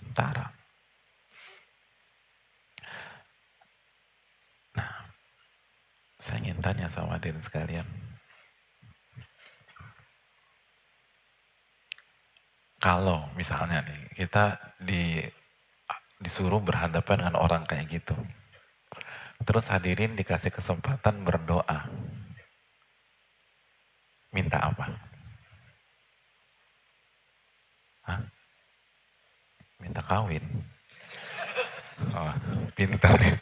Tentara. 0.00 0.48
Nah, 4.80 5.12
saya 6.24 6.40
ingin 6.40 6.56
tanya 6.64 6.88
sama 6.88 7.20
hadirin 7.20 7.44
sekalian. 7.44 8.07
Kalau 12.78 13.26
misalnya 13.34 13.82
nih, 13.82 14.14
kita 14.14 14.54
di, 14.78 15.18
disuruh 16.22 16.62
berhadapan 16.62 17.26
dengan 17.26 17.36
orang 17.42 17.66
kayak 17.66 17.90
gitu. 17.90 18.14
Terus 19.42 19.66
hadirin 19.66 20.14
dikasih 20.14 20.54
kesempatan 20.54 21.26
berdoa. 21.26 21.90
Minta 24.30 24.62
apa? 24.62 24.86
Hah? 28.06 28.20
Minta 29.82 30.02
kawin. 30.02 30.44
Oh, 32.14 32.34
pintar 32.78 33.18
ya. 33.18 33.34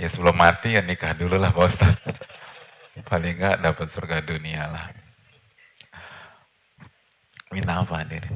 ya 0.00 0.08
sebelum 0.08 0.36
mati 0.36 0.72
ya 0.72 0.80
nikah 0.80 1.12
dulu 1.12 1.36
lah 1.36 1.52
Ustaz. 1.52 2.00
Paling 3.08 3.36
enggak 3.36 3.60
dapat 3.60 3.86
surga 3.92 4.24
dunia 4.24 4.70
lah. 4.72 5.03
Minta 7.54 7.86
apa 7.86 8.02
hadir? 8.02 8.26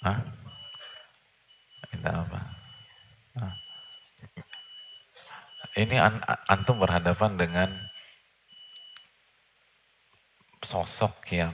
Hah? 0.00 0.16
Minta 1.92 2.10
apa? 2.24 2.40
Hah? 3.36 3.54
Ini 5.76 5.96
an 6.00 6.24
antum 6.48 6.80
berhadapan 6.80 7.36
dengan 7.36 7.68
sosok 10.64 11.20
yang 11.36 11.52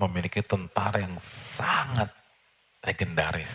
memiliki 0.00 0.40
tentara 0.40 1.04
yang 1.04 1.20
sangat 1.20 2.08
legendaris. 2.80 3.52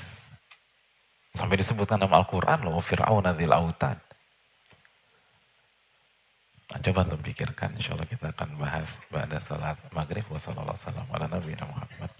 Sampai 1.34 1.57
disebutkan 1.57 2.01
dalam 2.01 2.14
Al-Quran 2.22 2.70
loh, 2.70 2.82
Fir'aun 2.86 3.26
adil 3.26 3.53
autad. 3.53 3.97
Nah, 6.70 6.78
coba 6.86 7.01
untuk 7.01 7.26
pikirkan, 7.26 7.74
insya 7.82 7.97
Allah 7.97 8.05
kita 8.05 8.30
akan 8.30 8.61
bahas 8.61 8.86
pada 9.09 9.41
salat 9.41 9.78
maghrib. 9.89 10.22
Wassalamualaikum 10.30 11.01
warahmatullahi 11.09 11.57
wabarakatuh. 11.57 12.18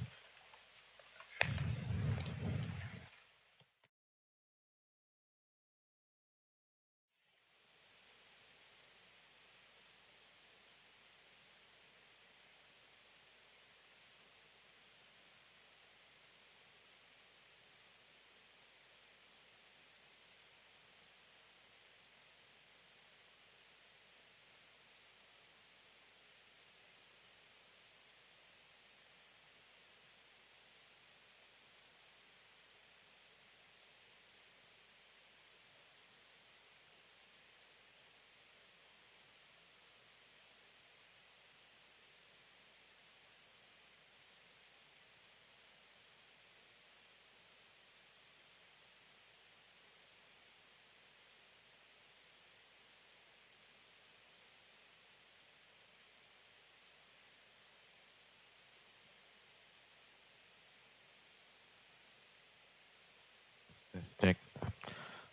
Cek. 64.18 64.40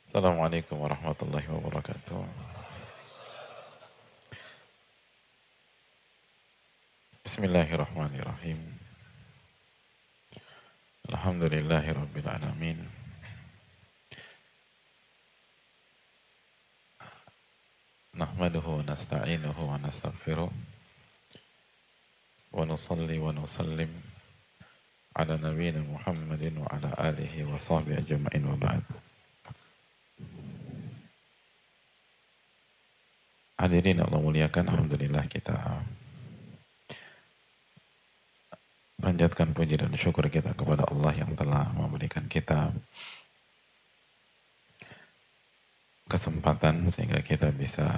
Assalamualaikum 0.04 0.76
warahmatullahi 0.76 1.48
wabarakatuh. 1.48 2.20
Bismillahirrahmanirrahim. 7.24 8.60
Alhamdulillahi 11.08 11.96
rabbil 11.96 12.28
alamin. 12.28 12.78
Nahmaduhu 18.12 18.84
wa 18.84 18.92
nasta'inuhu 18.92 19.62
wa 19.64 19.80
nastaghfiruh. 19.80 20.52
Wa 22.52 22.68
nusalli 22.68 23.16
wa 23.16 23.32
nusallim 23.32 24.15
wa 25.16 26.68
ala 26.68 26.90
alihi 27.00 27.48
wa 27.48 27.56
sahbihi 27.56 28.04
ajma'in 28.04 28.44
wa 28.44 28.56
ba'd. 28.60 28.84
Hadirin 33.56 34.04
Allah 34.04 34.20
muliakan, 34.20 34.68
Alhamdulillah 34.68 35.24
kita 35.32 35.56
panjatkan 39.00 39.56
puji 39.56 39.80
dan 39.80 39.96
syukur 39.96 40.28
kita 40.28 40.52
kepada 40.52 40.84
Allah 40.84 41.16
yang 41.16 41.32
telah 41.32 41.72
memberikan 41.72 42.28
kita 42.28 42.76
kesempatan 46.12 46.92
sehingga 46.92 47.24
kita 47.24 47.48
bisa 47.56 47.88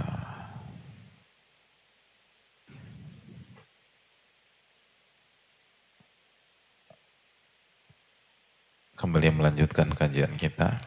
kembali 8.99 9.31
melanjutkan 9.31 9.95
kajian 9.95 10.35
kita. 10.35 10.83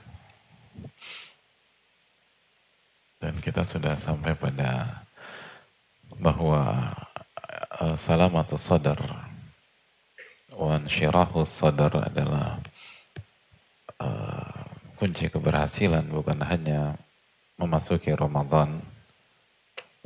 Dan 3.23 3.39
kita 3.39 3.63
sudah 3.63 3.95
sampai 3.95 4.35
pada 4.35 5.01
bahwa 6.19 6.91
uh, 7.79 7.95
salamatus 7.95 8.59
sadar 8.59 8.99
wan 10.51 10.83
syirahus 10.91 11.47
sadar 11.47 11.95
adalah 12.03 12.59
uh, 14.01 14.67
kunci 14.99 15.31
keberhasilan 15.31 16.03
bukan 16.11 16.43
hanya 16.43 16.99
memasuki 17.55 18.11
Ramadan 18.11 18.83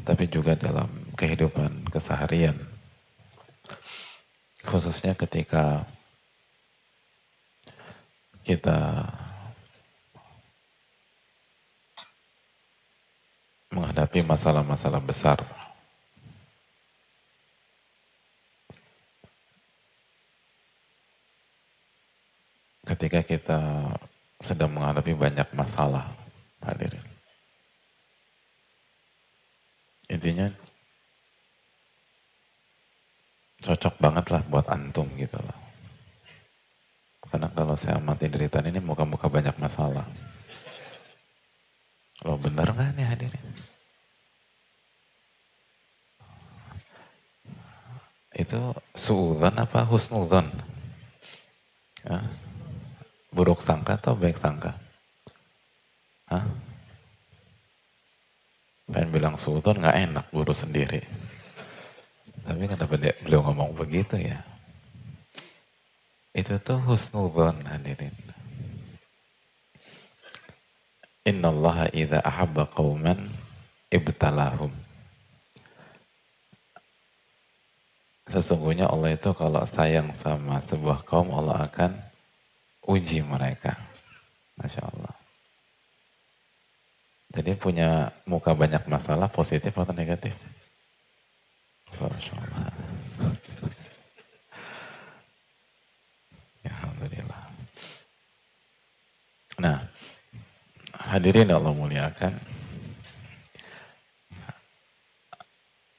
tapi 0.05 0.27
juga 0.29 0.53
dalam 0.53 0.91
kehidupan 1.17 1.89
keseharian 1.89 2.59
khususnya 4.67 5.17
ketika 5.17 5.87
kita 8.45 9.01
menghadapi 13.73 14.21
masalah-masalah 14.21 15.01
besar. 15.01 15.41
Ketika 22.85 23.25
kita 23.25 23.59
sedang 24.45 24.77
menghadapi 24.77 25.17
banyak 25.17 25.49
masalah, 25.57 26.13
hadirin. 26.61 27.01
Intinya 30.05 30.53
cocok 33.65 33.97
banget 33.97 34.25
lah 34.29 34.41
buat 34.45 34.69
antum 34.69 35.09
gitu 35.17 35.41
loh. 35.41 35.64
Karena 37.35 37.51
kalau 37.51 37.75
saya 37.75 37.99
mati 37.99 38.31
derita 38.31 38.63
ini 38.63 38.79
muka-muka 38.79 39.27
banyak 39.27 39.59
masalah. 39.59 40.07
Lo 42.23 42.39
benar 42.39 42.71
nggak 42.71 42.95
nih 42.95 43.03
hadirin? 43.03 43.47
Itu 48.39 48.71
suudon 48.95 49.51
apa 49.59 49.83
husnudon? 49.83 50.47
Ya? 52.07 52.23
Buruk 53.35 53.59
sangka 53.59 53.99
atau 53.99 54.15
baik 54.15 54.39
sangka? 54.39 54.79
Hah? 56.31 56.47
Pengen 58.87 59.11
bilang 59.11 59.35
suudon 59.35 59.83
nggak 59.83 59.99
enak 60.07 60.25
buru 60.31 60.55
sendiri. 60.55 61.03
Tapi 62.47 62.63
kenapa 62.63 62.95
dia, 62.95 63.11
beliau 63.19 63.43
ngomong 63.43 63.75
begitu 63.75 64.23
ya? 64.23 64.54
Itu 66.35 66.59
tuh 66.59 66.83
husnudon 66.83 67.63
hadirin. 67.63 68.11
Inna 71.23 71.47
Allah 71.49 71.87
idha 71.95 72.19
ahabba 72.19 72.67
qawman 72.67 73.31
ibtalahum. 73.87 74.69
Sesungguhnya 78.27 78.91
Allah 78.91 79.15
itu 79.15 79.31
kalau 79.31 79.63
sayang 79.63 80.11
sama 80.17 80.59
sebuah 80.65 81.07
kaum, 81.07 81.31
Allah 81.31 81.71
akan 81.71 81.95
uji 82.83 83.23
mereka. 83.23 83.77
Masya 84.59 84.81
Allah. 84.81 85.13
Jadi 87.31 87.53
punya 87.55 88.11
muka 88.27 88.51
banyak 88.51 88.83
masalah, 88.89 89.29
positif 89.31 89.71
atau 89.71 89.93
negatif? 89.93 90.33
Masya 91.95 92.33
Allah. 92.33 92.75
Alhamdulillah. 96.65 97.43
Nah, 99.55 99.87
hadirin 100.99 101.51
Allah 101.51 101.71
muliakan. 101.71 102.35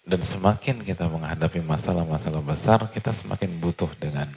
Dan 0.06 0.22
semakin 0.22 0.86
kita 0.86 1.10
menghadapi 1.10 1.58
masalah-masalah 1.66 2.38
besar, 2.38 2.78
kita 2.94 3.10
semakin 3.10 3.58
butuh 3.58 3.90
dengan 3.98 4.30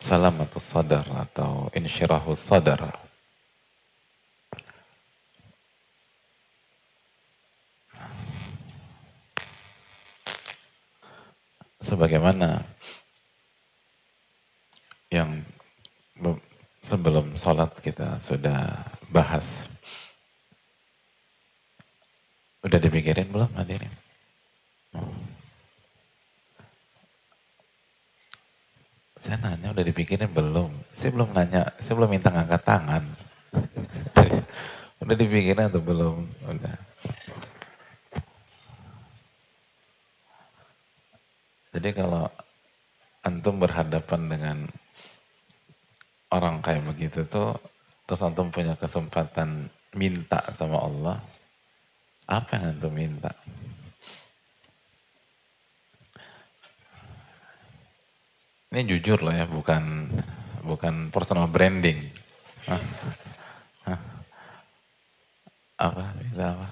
salamatus 0.00 0.64
sadar 0.64 1.04
atau 1.12 1.68
insyirahus 1.76 2.40
sadar. 2.40 2.88
Sebagaimana 11.84 12.64
yang 15.12 15.44
sebelum 16.86 17.34
sholat 17.34 17.74
kita 17.82 18.22
sudah 18.22 18.78
bahas. 19.10 19.42
Udah 22.62 22.78
dipikirin 22.78 23.26
belum 23.34 23.50
hadirin? 23.58 23.90
Saya 29.18 29.42
nanya 29.42 29.74
udah 29.74 29.82
dipikirin 29.82 30.30
belum? 30.30 30.70
Saya 30.94 31.10
belum 31.10 31.34
nanya, 31.34 31.74
saya 31.82 31.94
belum 31.98 32.10
minta 32.14 32.30
ngangkat 32.30 32.62
tangan. 32.62 33.04
udah 35.02 35.16
dipikirin 35.18 35.66
atau 35.66 35.82
belum? 35.82 36.22
Udah. 36.46 36.76
Jadi 41.74 41.90
kalau 41.92 42.30
antum 43.26 43.58
berhadapan 43.58 44.22
dengan 44.30 44.56
orang 46.32 46.62
kayak 46.62 46.86
begitu 46.86 47.22
tuh 47.26 47.54
terus 48.06 48.22
antum 48.22 48.50
punya 48.50 48.78
kesempatan 48.78 49.70
minta 49.94 50.42
sama 50.58 50.78
Allah 50.82 51.18
apa 52.26 52.58
yang 52.58 52.74
antum 52.74 52.90
minta? 52.90 53.30
Ini 58.74 58.82
jujur 58.82 59.22
loh 59.22 59.30
ya 59.30 59.46
bukan 59.46 60.10
bukan 60.66 61.14
personal 61.14 61.46
branding. 61.46 62.10
Apa? 65.78 66.02
Minta 66.18 66.44
apa? 66.50 66.68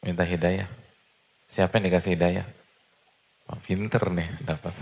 Minta 0.00 0.24
hidayah. 0.24 0.68
Siapa 1.52 1.76
yang 1.76 1.92
dikasih 1.92 2.16
hidayah? 2.16 2.46
Pinter 3.68 4.00
nih 4.16 4.32
dapat. 4.48 4.72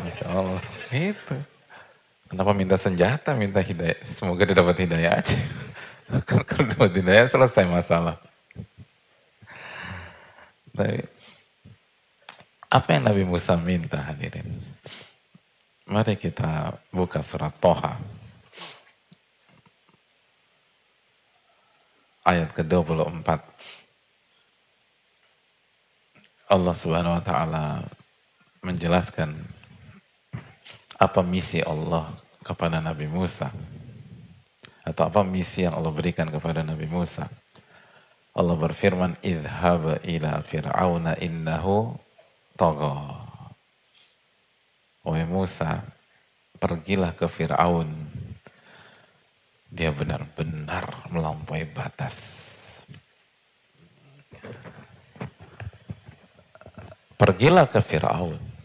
Masya 0.00 0.26
Allah. 0.32 0.64
Itu 0.88 1.36
Kenapa 2.26 2.50
minta 2.50 2.74
senjata, 2.74 3.38
minta 3.38 3.62
hidayah? 3.62 4.02
Semoga 4.02 4.42
dia 4.42 4.58
dapat 4.58 4.82
hidayah 4.82 5.22
aja. 5.22 5.38
Kalau 6.26 6.66
dapat 6.74 6.90
hidayah 6.98 7.30
selesai 7.30 7.66
masalah. 7.70 8.18
Tapi, 10.74 11.06
apa 12.66 12.88
yang 12.92 13.04
Nabi 13.06 13.22
Musa 13.22 13.54
minta 13.54 14.02
hadirin? 14.02 14.58
Mari 15.86 16.18
kita 16.18 16.74
buka 16.90 17.22
surat 17.22 17.54
Toha. 17.62 17.94
Ayat 22.26 22.50
ke-24. 22.58 23.38
Allah 26.50 26.74
subhanahu 26.74 27.16
wa 27.18 27.22
ta'ala 27.22 27.86
menjelaskan 28.66 29.55
apa 30.96 31.20
misi 31.20 31.60
Allah 31.60 32.08
kepada 32.40 32.80
Nabi 32.80 33.04
Musa? 33.08 33.52
Atau 34.86 35.08
apa 35.08 35.20
misi 35.26 35.66
yang 35.66 35.76
Allah 35.76 35.92
berikan 35.92 36.28
kepada 36.32 36.64
Nabi 36.64 36.88
Musa? 36.88 37.28
Allah 38.36 38.56
berfirman, 38.56 39.16
"Idhhab 39.24 40.04
ila 40.04 40.44
fir'auna 40.44 41.16
innahu 41.20 41.96
tagha." 42.56 43.26
Wahai 45.06 45.22
Musa, 45.22 45.86
pergilah 46.58 47.14
ke 47.14 47.30
Fir'aun. 47.30 47.86
Dia 49.70 49.94
benar-benar 49.94 51.06
melampaui 51.14 51.62
batas. 51.70 52.42
Pergilah 57.14 57.70
ke 57.70 57.78
Fir'aun. 57.78 58.55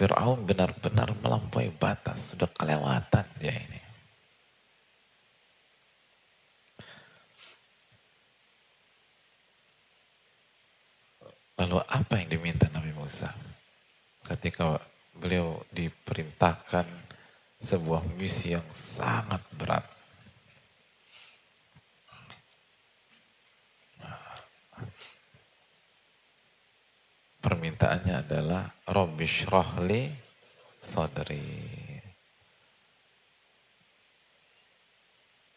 Fir'aun 0.00 0.48
benar-benar 0.48 1.12
melampaui 1.20 1.68
batas. 1.76 2.32
Sudah 2.32 2.48
kelewatan 2.56 3.28
dia 3.36 3.52
ini. 3.52 3.80
Lalu 11.60 11.84
apa 11.84 12.16
yang 12.16 12.32
diminta 12.32 12.64
Nabi 12.72 12.96
Musa? 12.96 13.28
Ketika 14.24 14.80
beliau 15.20 15.60
diperintahkan 15.68 16.88
sebuah 17.60 18.00
misi 18.16 18.56
yang 18.56 18.64
sangat 18.72 19.44
berat. 19.52 19.84
Permintaannya 27.40 28.14
adalah 28.20 28.68
Rabbish 28.84 29.48
rohli 29.48 30.12
sadri 30.84 31.72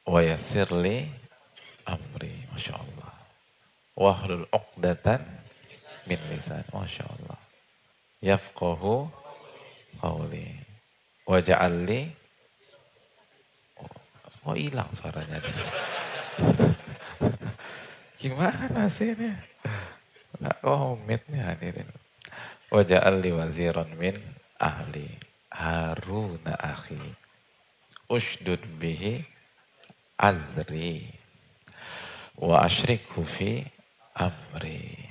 wa 0.03 0.19
yassirli 0.19 1.07
amri 1.87 2.43
Masya 2.51 2.75
Allah 2.75 3.03
wahlul 3.93 4.45
uqdatan 4.49 5.21
min 6.09 6.19
lisan. 6.29 6.65
Masya 6.73 7.05
Allah. 7.07 7.39
Yafqahu 8.23 9.07
qawli. 10.01 10.47
Waja'alli. 11.23 12.11
Oh 14.43 14.59
hilang 14.59 14.91
suaranya. 14.91 15.39
Gimana 18.19 18.91
sih 18.91 19.15
ini? 19.15 19.31
Komit 20.61 21.27
nih 21.29 21.43
hadirin. 21.43 21.89
Waja'alli 22.73 23.29
waziran 23.35 23.91
min 23.99 24.17
ahli. 24.57 25.07
Haruna 25.53 26.57
akhi. 26.57 26.97
Ushdud 28.09 28.61
bihi 28.81 29.21
azri. 30.17 31.13
Wa 32.39 32.65
ashrikhu 32.65 33.21
fi 33.21 33.61
amri. 34.17 35.03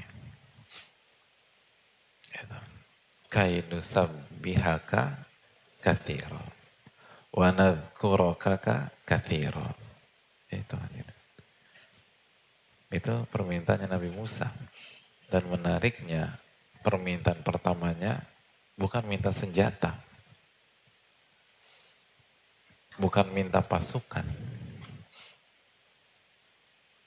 kainu 3.32 3.80
sabbihaka 3.80 5.16
kathiro 5.80 6.44
wa 7.32 7.48
nadhkuraka 7.48 8.92
kathiro 9.08 9.72
itu 10.52 10.76
itu 12.92 13.14
permintaannya 13.32 13.88
Nabi 13.88 14.12
Musa 14.12 14.52
dan 15.32 15.48
menariknya 15.48 16.36
permintaan 16.84 17.40
pertamanya 17.40 18.20
bukan 18.76 19.00
minta 19.08 19.32
senjata 19.32 19.96
bukan 23.00 23.32
minta 23.32 23.64
pasukan 23.64 24.28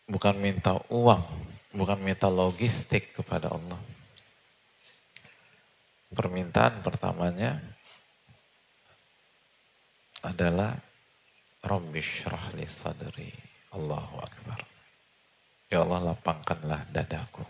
bukan 0.10 0.36
minta 0.42 0.82
uang 0.90 1.22
bukan 1.78 2.02
minta 2.02 2.26
logistik 2.26 3.14
kepada 3.14 3.54
Allah 3.54 3.78
permintaan 6.10 6.82
pertamanya 6.82 7.62
adalah 10.26 10.74
Rabbish 11.66 12.30
rahli 12.30 12.66
sadri. 12.70 13.34
Allahu 13.74 14.22
Akbar. 14.22 14.62
Ya 15.70 15.82
Allah 15.82 16.14
lapangkanlah 16.14 16.86
dadaku. 16.94 17.42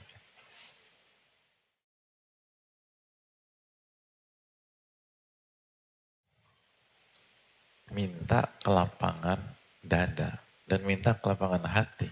Minta 7.95 8.51
kelapangan 8.59 9.39
dada 9.79 10.43
dan 10.67 10.83
minta 10.83 11.15
kelapangan 11.15 11.63
hati. 11.63 12.11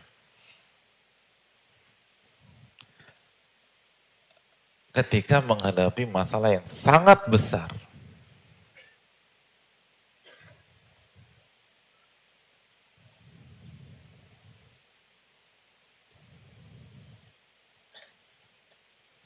ketika 4.93 5.41
menghadapi 5.41 6.05
masalah 6.05 6.53
yang 6.53 6.65
sangat 6.69 7.17
besar. 7.25 7.73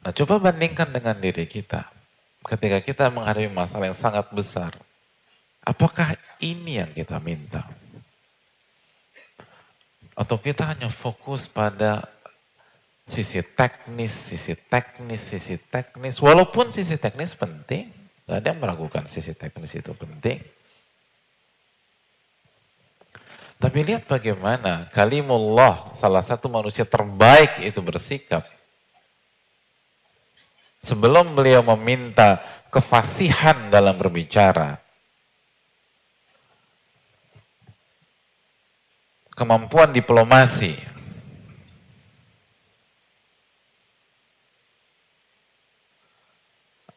Nah, 0.07 0.15
coba 0.15 0.40
bandingkan 0.40 0.88
dengan 0.88 1.19
diri 1.19 1.44
kita. 1.44 1.91
Ketika 2.48 2.80
kita 2.80 3.11
menghadapi 3.11 3.52
masalah 3.52 3.91
yang 3.91 3.99
sangat 3.99 4.23
besar, 4.32 4.72
apakah 5.68 6.15
ini 6.41 6.81
yang 6.81 6.91
kita 6.93 7.18
minta? 7.22 7.65
Atau 10.18 10.41
kita 10.41 10.73
hanya 10.73 10.89
fokus 10.89 11.45
pada 11.45 12.09
sisi 13.07 13.39
teknis, 13.39 14.11
sisi 14.11 14.57
teknis, 14.57 15.22
sisi 15.23 15.55
teknis. 15.55 16.19
Walaupun 16.19 16.73
sisi 16.73 16.97
teknis 16.99 17.38
penting, 17.38 17.93
gak 18.27 18.43
ada 18.43 18.47
yang 18.51 18.59
meragukan 18.59 19.05
sisi 19.07 19.31
teknis 19.38 19.77
itu 19.77 19.93
penting. 19.93 20.41
Tapi 23.57 23.80
lihat 23.81 24.05
bagaimana 24.05 24.85
kalimullah, 24.93 25.89
salah 25.97 26.22
satu 26.22 26.45
manusia 26.45 26.85
terbaik 26.85 27.65
itu 27.65 27.81
bersikap. 27.81 28.45
Sebelum 30.77 31.34
beliau 31.34 31.65
meminta 31.73 32.38
kefasihan 32.69 33.73
dalam 33.73 33.97
berbicara, 33.97 34.77
kemampuan 39.38 39.93
diplomasi, 39.93 40.73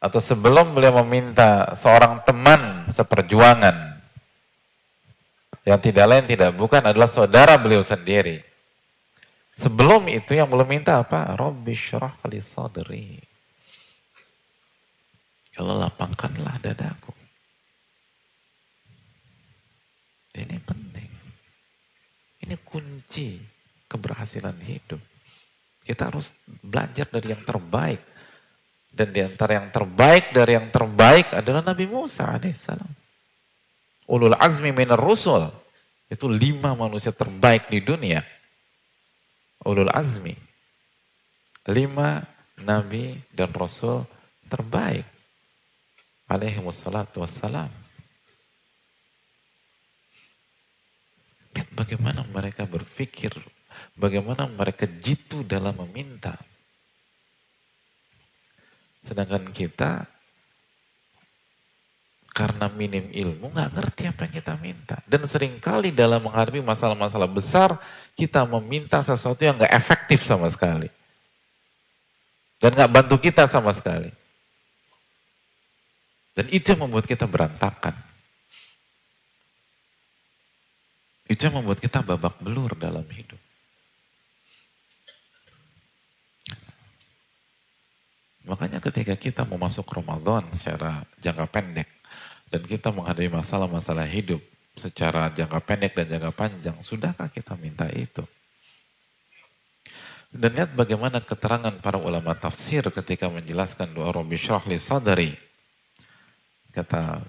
atau 0.01 0.17
sebelum 0.17 0.73
beliau 0.73 0.97
meminta 1.05 1.77
seorang 1.77 2.25
teman 2.25 2.89
seperjuangan 2.89 4.01
yang 5.61 5.77
tidak 5.77 6.05
lain 6.09 6.25
tidak 6.25 6.57
bukan 6.57 6.81
adalah 6.81 7.05
saudara 7.05 7.53
beliau 7.61 7.85
sendiri. 7.85 8.41
Sebelum 9.53 10.09
itu 10.09 10.33
yang 10.33 10.49
belum 10.49 10.65
minta 10.65 10.97
apa? 10.97 11.37
Robbi 11.37 11.77
syurah 11.77 12.17
kali 12.17 12.41
sadri. 12.41 13.21
Kalau 15.53 15.77
lapangkanlah 15.77 16.57
dadaku. 16.57 17.13
Ini 20.33 20.57
penting. 20.65 20.90
Ini 22.41 22.57
kunci 22.65 23.37
keberhasilan 23.85 24.57
hidup. 24.65 25.01
Kita 25.81 26.09
harus 26.09 26.33
belajar 26.61 27.09
dari 27.09 27.33
yang 27.33 27.43
terbaik 27.45 28.01
dan 28.91 29.07
di 29.15 29.23
antara 29.23 29.55
yang 29.55 29.71
terbaik 29.71 30.35
dari 30.35 30.59
yang 30.59 30.67
terbaik 30.67 31.31
adalah 31.31 31.63
Nabi 31.63 31.87
Musa 31.87 32.27
alaihissalam. 32.27 32.91
Ulul 34.11 34.35
azmi 34.35 34.75
minar 34.75 34.99
rusul. 34.99 35.47
Itu 36.11 36.27
lima 36.27 36.75
manusia 36.75 37.15
terbaik 37.15 37.71
di 37.71 37.79
dunia. 37.79 38.19
Ulul 39.63 39.87
azmi. 39.87 40.35
Lima 41.71 42.19
nabi 42.59 43.15
dan 43.31 43.55
rasul 43.55 44.03
terbaik. 44.51 45.07
Alaihi 46.27 46.59
wassalatu 46.59 47.23
wassalam. 47.23 47.71
Lihat 51.51 51.69
bagaimana 51.75 52.23
mereka 52.23 52.63
berpikir, 52.63 53.35
bagaimana 53.95 54.47
mereka 54.47 54.87
jitu 54.87 55.43
dalam 55.43 55.75
meminta. 55.87 56.39
Sedangkan 59.03 59.49
kita 59.51 60.05
karena 62.31 62.71
minim 62.71 63.11
ilmu 63.11 63.51
nggak 63.51 63.71
ngerti 63.75 64.01
apa 64.07 64.23
yang 64.23 64.33
kita 64.39 64.53
minta. 64.55 64.97
Dan 65.03 65.27
sering 65.27 65.59
kali 65.59 65.91
dalam 65.91 66.23
menghadapi 66.23 66.63
masalah-masalah 66.63 67.27
besar 67.27 67.75
kita 68.15 68.47
meminta 68.47 69.03
sesuatu 69.03 69.43
yang 69.43 69.59
nggak 69.59 69.75
efektif 69.75 70.23
sama 70.23 70.47
sekali. 70.47 70.87
Dan 72.61 72.77
nggak 72.77 72.91
bantu 72.93 73.15
kita 73.19 73.49
sama 73.51 73.75
sekali. 73.75 74.13
Dan 76.31 76.47
itu 76.47 76.71
yang 76.71 76.87
membuat 76.87 77.03
kita 77.03 77.27
berantakan. 77.27 78.10
Itu 81.31 81.47
yang 81.47 81.63
membuat 81.63 81.79
kita 81.79 82.03
babak 82.03 82.43
belur 82.43 82.75
dalam 82.75 83.07
hidup. 83.07 83.39
Makanya 88.43 88.83
ketika 88.83 89.15
kita 89.15 89.47
mau 89.47 89.55
masuk 89.55 89.87
Ramadan 89.87 90.51
secara 90.51 91.07
jangka 91.23 91.47
pendek 91.47 91.87
dan 92.51 92.61
kita 92.67 92.91
menghadapi 92.91 93.31
masalah-masalah 93.31 94.03
hidup 94.11 94.43
secara 94.75 95.31
jangka 95.31 95.63
pendek 95.63 95.95
dan 95.95 96.19
jangka 96.19 96.31
panjang, 96.35 96.75
sudahkah 96.83 97.31
kita 97.31 97.55
minta 97.55 97.87
itu? 97.87 98.27
Dan 100.35 100.51
lihat 100.51 100.75
bagaimana 100.75 101.23
keterangan 101.23 101.75
para 101.79 101.95
ulama 101.95 102.35
tafsir 102.35 102.83
ketika 102.91 103.31
menjelaskan 103.31 103.95
doa 103.95 104.11
Rabbi 104.11 104.35
syrah 104.35 104.63
li 104.67 104.75
sadari. 104.75 105.31
Kata 106.75 107.23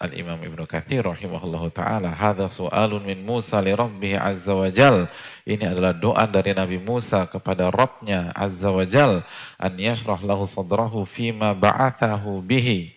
Al-Imam 0.00 0.40
Ibnu 0.40 0.64
Kathir 0.64 1.04
rahimahullahu 1.04 1.76
taala, 1.76 2.08
"Hadza 2.16 2.48
su'alun 2.48 3.04
min 3.04 3.20
Musa 3.20 3.60
li 3.60 3.76
rabbih 3.76 4.16
azza 4.16 4.56
wa 4.56 4.64
jal." 4.72 5.12
Ini 5.44 5.76
adalah 5.76 5.92
doa 5.92 6.24
dari 6.24 6.56
Nabi 6.56 6.80
Musa 6.80 7.28
kepada 7.28 7.68
Rabbnya 7.68 8.32
azza 8.32 8.72
wa 8.72 8.80
jal, 8.88 9.20
an 9.60 9.76
yashrah 9.76 10.16
lahu 10.24 10.48
sadrahu 10.48 11.04
fima 11.04 11.52
ba'athahu 11.52 12.40
bihi. 12.40 12.96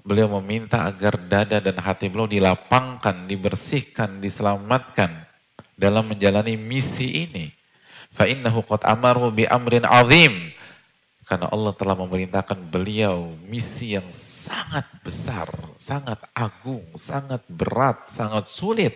Beliau 0.00 0.40
meminta 0.40 0.88
agar 0.88 1.20
dada 1.20 1.60
dan 1.60 1.76
hati 1.76 2.08
beliau 2.08 2.32
dilapangkan, 2.32 3.28
dibersihkan, 3.28 4.24
diselamatkan 4.24 5.12
dalam 5.76 6.08
menjalani 6.08 6.56
misi 6.56 7.28
ini. 7.28 7.52
Fa 8.16 8.24
innahu 8.24 8.64
qad 8.64 8.88
amaru 8.88 9.28
bi 9.28 9.44
amrin 9.44 9.84
azim 9.84 10.48
karena 11.24 11.48
Allah 11.48 11.72
telah 11.72 11.96
memerintahkan 11.96 12.68
beliau 12.68 13.32
misi 13.48 13.96
yang 13.96 14.04
sangat 14.12 14.84
besar, 15.00 15.48
sangat 15.80 16.20
agung, 16.36 16.84
sangat 17.00 17.40
berat, 17.48 18.12
sangat 18.12 18.44
sulit. 18.44 18.92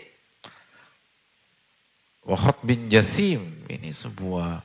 Wahab 2.29 2.61
bin 2.61 2.93
Jasim, 2.93 3.65
ini 3.73 3.89
sebuah 3.89 4.61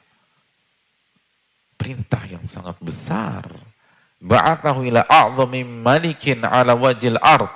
perintah 1.79 2.27
yang 2.27 2.43
sangat 2.43 2.75
besar. 2.83 3.47
Ba'atahu 4.19 4.83
ila 4.83 5.07
a'zami 5.07 5.63
malikin 5.63 6.43
ala 6.43 6.75
wajil 6.75 7.15
ard. 7.23 7.47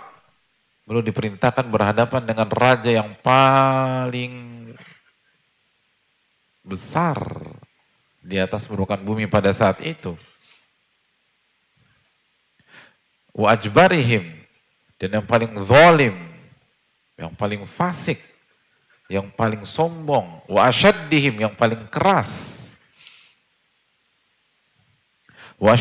Beliau 0.87 1.03
diperintahkan 1.03 1.67
berhadapan 1.67 2.23
dengan 2.23 2.47
raja 2.47 2.87
yang 2.87 3.11
paling 3.19 4.55
besar 6.63 7.19
di 8.27 8.35
atas 8.35 8.67
permukaan 8.67 9.07
bumi 9.07 9.23
pada 9.31 9.55
saat 9.55 9.79
itu. 9.79 10.19
Wa 13.31 13.55
ajbarihim 13.55 14.27
dan 14.99 15.21
yang 15.21 15.25
paling 15.25 15.55
zalim, 15.63 16.15
yang 17.15 17.31
paling 17.31 17.63
fasik, 17.63 18.19
yang 19.07 19.31
paling 19.31 19.63
sombong, 19.63 20.43
wa 20.51 20.67
yang 20.67 21.55
paling 21.55 21.87
keras. 21.87 22.53
Wa 25.57 25.73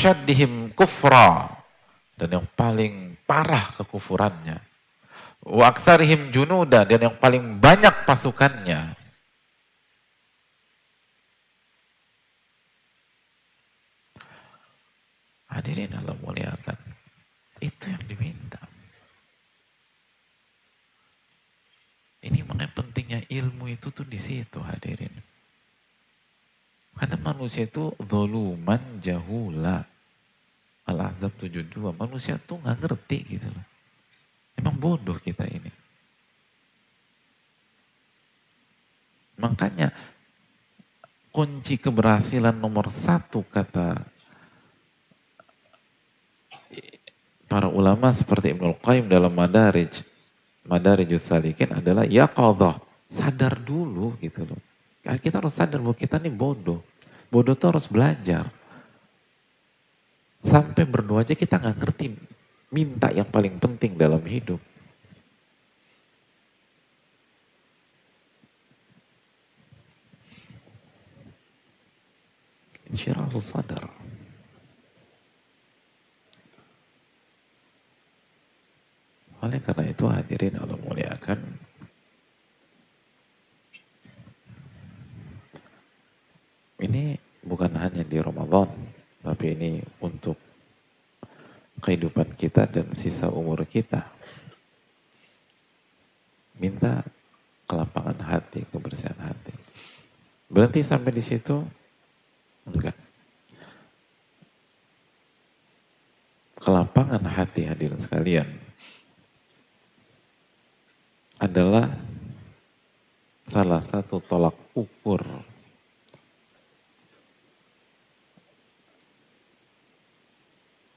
kufra 0.73 1.53
dan 2.17 2.41
yang 2.41 2.47
paling 2.57 3.19
parah 3.29 3.77
kekufurannya. 3.77 4.63
Wa 5.45 5.69
aktsarihim 5.69 6.33
junuda 6.33 6.89
dan 6.89 7.13
yang 7.13 7.17
paling 7.21 7.61
banyak 7.61 8.09
pasukannya. 8.09 8.96
Hadirin 15.57 15.97
Allah 15.97 16.13
muliakan. 16.21 16.77
Itu 17.65 17.89
yang 17.89 18.05
diminta. 18.05 18.61
Ini 22.21 22.45
makanya 22.45 22.69
pentingnya 22.77 23.21
ilmu 23.33 23.73
itu 23.73 23.89
tuh 23.89 24.05
di 24.05 24.21
situ 24.21 24.61
hadirin. 24.61 25.13
Karena 26.93 27.17
manusia 27.17 27.65
itu 27.65 27.97
doluman 27.97 29.01
jahula. 29.01 29.89
Al-Ahzab 30.85 31.33
72. 31.41 31.73
Manusia 31.97 32.37
tuh 32.37 32.61
nggak 32.61 32.77
ngerti 32.77 33.19
gitu 33.25 33.49
loh. 33.49 33.67
Emang 34.61 34.77
bodoh 34.77 35.17
kita 35.17 35.49
ini. 35.49 35.73
Makanya 39.41 39.93
kunci 41.33 41.77
keberhasilan 41.77 42.57
nomor 42.57 42.89
satu 42.89 43.45
kata 43.45 44.16
para 47.47 47.71
ulama 47.71 48.11
seperti 48.11 48.55
Ibnul 48.55 48.79
Qayyim 48.83 49.07
dalam 49.07 49.31
Madarij, 49.31 50.03
Madarijus 50.67 51.31
Salikin 51.31 51.71
adalah 51.71 52.03
ya 52.07 52.27
qadah, 52.27 52.83
sadar 53.07 53.55
dulu 53.63 54.19
gitu 54.19 54.43
loh. 54.47 54.61
Kita 55.07 55.39
harus 55.39 55.55
sadar 55.55 55.79
bahwa 55.79 55.95
kita 55.95 56.19
ini 56.19 56.35
bodoh. 56.35 56.83
Bodoh 57.31 57.55
tuh 57.55 57.75
harus 57.75 57.87
belajar. 57.87 58.51
Sampai 60.43 60.83
berdoa 60.87 61.23
aja 61.23 61.35
kita 61.39 61.59
nggak 61.59 61.79
ngerti 61.79 62.07
minta 62.75 63.15
yang 63.15 63.27
paling 63.31 63.59
penting 63.63 63.95
dalam 63.95 64.23
hidup. 64.27 64.59
Insyaallah 72.91 73.43
sadar. 73.43 74.06
Oleh 79.45 79.61
karena 79.61 79.85
itu 79.93 80.05
hadirin 80.09 80.57
Allah 80.57 80.79
muliakan. 80.81 81.41
Ini 86.77 87.17
bukan 87.45 87.73
hanya 87.77 88.05
di 88.05 88.17
Ramadan, 88.21 88.69
tapi 89.25 89.57
ini 89.57 89.81
untuk 90.01 90.37
kehidupan 91.81 92.37
kita 92.37 92.69
dan 92.69 92.93
sisa 92.97 93.29
umur 93.29 93.65
kita. 93.69 94.05
Minta 96.57 97.05
kelapangan 97.69 98.17
hati, 98.25 98.65
kebersihan 98.73 99.17
hati. 99.21 99.53
Berhenti 100.49 100.81
sampai 100.81 101.13
di 101.13 101.21
situ? 101.21 101.61
Enggak. 102.65 102.97
Kelapangan 106.57 107.25
hati 107.29 107.69
hadirin 107.69 108.01
sekalian 108.01 108.66
adalah 111.57 111.89
salah 113.49 113.81
satu 113.81 114.21
tolak 114.21 114.53
ukur 114.77 115.25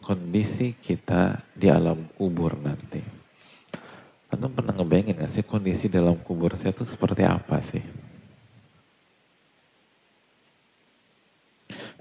kondisi 0.03 0.76
kita 0.76 1.40
di 1.56 1.72
alam 1.72 2.03
kubur 2.11 2.60
nanti. 2.60 2.99
Anda 4.27 4.52
pernah 4.52 4.76
ngebayangin 4.76 5.23
gak 5.23 5.31
sih 5.31 5.48
kondisi 5.48 5.88
dalam 5.88 6.19
kubur 6.19 6.52
saya 6.60 6.76
itu 6.76 6.84
seperti 6.84 7.23
apa 7.23 7.64
sih? 7.64 7.84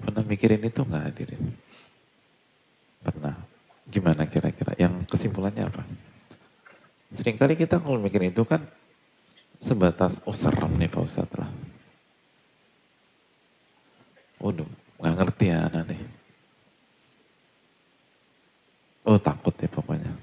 Pernah 0.03 0.27
mikirin 0.27 0.67
itu 0.67 0.83
nggak 0.83 1.03
hadirin? 1.07 1.43
Pernah. 3.07 3.39
Gimana 3.87 4.27
kira-kira? 4.27 4.75
Yang 4.75 5.07
kesimpulannya 5.07 5.63
apa? 5.63 5.87
Seringkali 7.19 7.59
kita 7.59 7.83
kalau 7.83 7.99
mikir 7.99 8.31
itu 8.31 8.47
kan 8.47 8.63
sebatas, 9.59 10.23
oh 10.23 10.31
serem 10.31 10.71
nih 10.79 10.87
Pak 10.87 11.03
Ustadz 11.03 11.35
lah. 11.35 11.51
Waduh, 14.39 14.63
nggak 15.03 15.15
ngerti 15.19 15.45
ya 15.51 15.67
anak 15.67 15.83
nih. 15.91 16.01
Oh 19.03 19.19
takut 19.19 19.51
ya 19.59 19.67
pokoknya. 19.67 20.15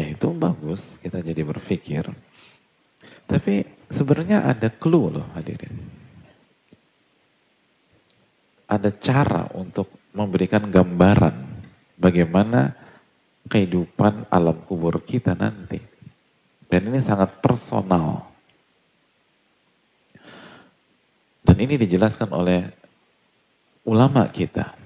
Ya 0.00 0.06
itu 0.16 0.32
bagus, 0.32 0.96
kita 0.96 1.20
jadi 1.20 1.44
berpikir. 1.44 2.08
Tapi 3.28 3.68
sebenarnya 3.92 4.48
ada 4.48 4.72
clue 4.72 5.20
loh 5.20 5.28
hadirin. 5.36 5.76
Ada 8.64 8.96
cara 8.96 9.44
untuk 9.52 9.92
memberikan 10.16 10.72
gambaran 10.72 11.36
bagaimana 12.00 12.88
kehidupan 13.50 14.30
alam 14.30 14.54
kubur 14.62 15.02
kita 15.02 15.34
nanti. 15.34 15.82
Dan 16.70 16.86
ini 16.86 17.02
sangat 17.02 17.42
personal. 17.42 18.30
Dan 21.42 21.58
ini 21.58 21.74
dijelaskan 21.74 22.30
oleh 22.30 22.70
ulama 23.82 24.22
kita. 24.30 24.78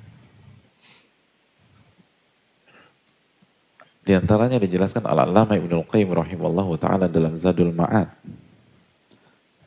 Di 4.05 4.17
antaranya 4.17 4.57
dijelaskan 4.61 5.05
al-alama 5.05 5.57
Ibnu 5.57 5.85
Qayyim 5.85 6.13
rahimahullah 6.13 6.69
taala 6.81 7.07
dalam 7.09 7.37
Zadul 7.37 7.73
Ma'ad. 7.73 8.09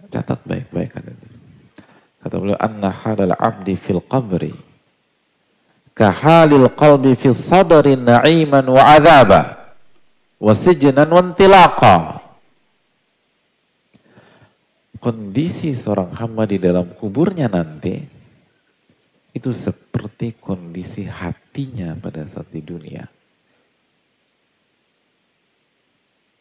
Catat 0.09 0.41
baik-baik 0.45 0.89
kan. 0.93 1.05
Kata 2.21 2.35
beliau 2.41 2.57
anna 2.57 2.89
halal 2.89 3.33
abdi 3.37 3.77
fil 3.77 4.01
qabri 4.01 4.66
kahalil 5.97 6.69
qalbi 6.77 7.17
fi 7.17 7.33
sadri 7.33 7.97
na'iman 7.97 8.69
wa 8.69 8.93
azaba. 8.93 9.73
wasijnan 10.37 11.09
wantilaqa. 11.09 12.21
Kondisi 15.01 15.73
seorang 15.73 16.13
hamba 16.13 16.45
di 16.45 16.61
dalam 16.61 16.93
kuburnya 16.93 17.49
nanti 17.49 17.97
itu 19.33 19.49
seperti 19.53 20.37
kondisi 20.37 21.05
hatinya 21.05 21.93
pada 21.97 22.25
saat 22.25 22.49
di 22.49 22.61
dunia. 22.61 23.05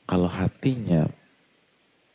Kalau 0.08 0.28
hatinya 0.28 1.08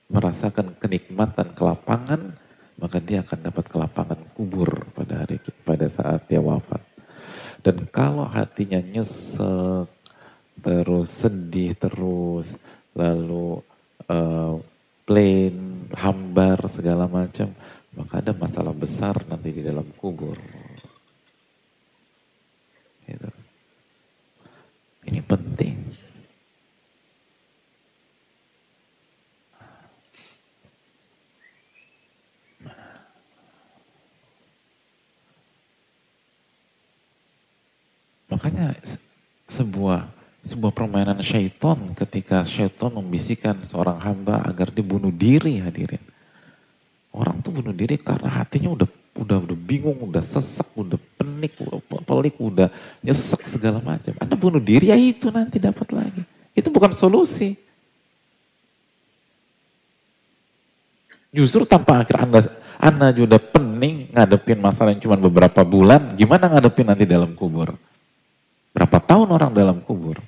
merasakan 0.10 0.74
kenikmatan 0.82 1.54
kelapangan, 1.54 2.34
maka 2.82 2.98
dia 2.98 3.22
akan 3.22 3.40
dapat 3.46 3.66
kelapangan 3.70 4.22
kubur 4.34 4.70
pada 4.98 5.26
hari 5.26 5.38
pada 5.62 5.86
saat 5.90 6.26
dia 6.26 6.42
wafat. 6.42 6.91
Dan 7.62 7.86
kalau 7.94 8.26
hatinya 8.26 8.82
nyesek, 8.82 9.86
terus 10.62 11.10
sedih 11.14 11.78
terus, 11.78 12.58
lalu 12.98 13.62
uh, 14.10 14.58
plain, 15.06 15.86
hambar 15.94 16.66
segala 16.66 17.06
macam, 17.06 17.54
maka 17.94 18.24
ada 18.24 18.34
masalah 18.34 18.74
besar 18.74 19.22
nanti 19.30 19.54
di 19.54 19.62
dalam 19.62 19.86
kubur. 19.94 20.38
Gitu. 23.06 23.30
Ini 25.12 25.20
penting. 25.26 25.91
Makanya 38.32 38.72
sebuah 39.52 40.08
sebuah 40.42 40.74
permainan 40.74 41.22
syaitan 41.22 41.78
ketika 41.94 42.42
syaitan 42.48 42.90
membisikkan 42.90 43.62
seorang 43.62 44.00
hamba 44.02 44.42
agar 44.48 44.74
dibunuh 44.74 45.14
diri 45.14 45.62
hadirin. 45.62 46.02
Orang 47.12 47.44
tuh 47.44 47.60
bunuh 47.60 47.76
diri 47.76 48.00
karena 48.00 48.32
hatinya 48.32 48.72
udah 48.72 48.88
udah 49.12 49.38
udah 49.44 49.58
bingung, 49.60 50.00
udah 50.08 50.24
sesak, 50.24 50.66
udah 50.74 50.96
penik, 51.20 51.60
pelik, 52.08 52.40
udah 52.40 52.72
nyesek 53.04 53.44
segala 53.44 53.84
macam. 53.84 54.16
Anda 54.16 54.40
bunuh 54.40 54.64
diri 54.64 54.90
ya 54.90 54.96
itu 54.96 55.28
nanti 55.28 55.60
dapat 55.60 55.92
lagi. 55.92 56.24
Itu 56.56 56.72
bukan 56.72 56.96
solusi. 56.96 57.60
Justru 61.36 61.68
tanpa 61.68 62.04
akhir 62.04 62.16
Anda 62.16 62.40
Anda 62.80 63.08
juga 63.12 63.38
pening 63.38 64.10
ngadepin 64.16 64.60
masalah 64.64 64.96
yang 64.96 65.04
cuma 65.04 65.20
beberapa 65.20 65.62
bulan, 65.68 66.16
gimana 66.16 66.48
ngadepin 66.48 66.88
nanti 66.88 67.04
dalam 67.04 67.36
kubur? 67.36 67.76
Berapa 68.72 68.98
tahun 69.04 69.28
orang 69.36 69.52
dalam 69.52 69.78
kubur? 69.84 70.20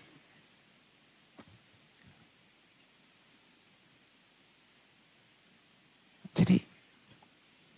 Jadi 6.34 6.58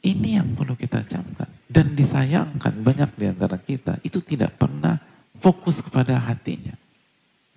ini 0.09 0.39
yang 0.39 0.55
perlu 0.57 0.73
kita 0.73 1.05
camkan. 1.05 1.49
Dan 1.65 1.97
disayangkan 1.97 2.71
banyak 2.81 3.09
di 3.19 3.25
antara 3.27 3.57
kita 3.59 3.99
itu 4.05 4.21
tidak 4.23 4.55
pernah 4.55 5.01
fokus 5.37 5.83
kepada 5.83 6.17
hatinya. 6.17 6.73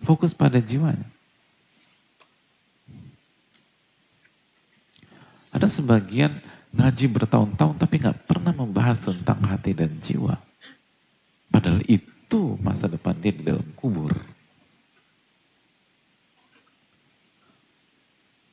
Fokus 0.03 0.35
pada 0.35 0.59
jiwanya. 0.59 1.07
Ada 5.49 5.71
sebagian 5.71 6.35
ngaji 6.77 7.07
bertahun-tahun 7.09 7.77
tapi 7.81 7.95
nggak 8.01 8.29
pernah 8.29 8.53
membahas 8.53 9.01
tentang 9.01 9.41
hati 9.49 9.73
dan 9.73 9.97
jiwa. 10.03 10.37
Padahal 11.49 11.81
itu 11.89 12.18
itu 12.29 12.61
masa 12.61 12.85
depan 12.85 13.17
dia 13.17 13.33
di 13.33 13.41
dalam 13.41 13.65
kubur. 13.73 14.13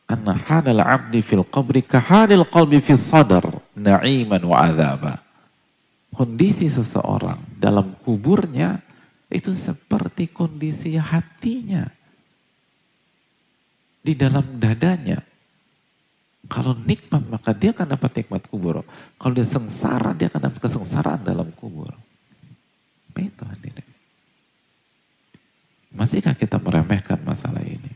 Anna 0.08 0.32
hadal 0.32 0.80
abdi 0.80 1.20
fil 1.20 1.44
qabri 1.44 1.84
kahadil 1.84 2.48
qalbi 2.48 2.80
fil 2.80 2.96
sadar 2.96 3.44
na'iman 3.76 4.40
wa 4.48 4.64
azaba. 4.64 5.20
Kondisi 6.16 6.72
seseorang 6.72 7.44
dalam 7.60 7.92
kuburnya 8.00 8.80
itu 9.28 9.52
seperti 9.52 10.32
kondisi 10.32 10.96
hatinya 10.96 11.92
di 14.00 14.16
dalam 14.16 14.56
dadanya. 14.56 15.20
Kalau 16.48 16.80
nikmat 16.80 17.28
maka 17.28 17.52
dia 17.52 17.76
akan 17.76 18.00
dapat 18.00 18.24
nikmat 18.24 18.48
kubur. 18.48 18.88
Kalau 19.20 19.34
dia 19.36 19.44
sengsara 19.44 20.16
dia 20.16 20.32
akan 20.32 20.48
dapat 20.48 20.60
kesengsaraan 20.64 21.28
dalam 21.28 21.52
kubur. 21.52 21.92
Itu 23.16 23.44
hadirin. 23.48 23.88
Masihkah 25.96 26.36
kita 26.36 26.60
meremehkan 26.60 27.20
masalah 27.24 27.64
ini? 27.64 27.92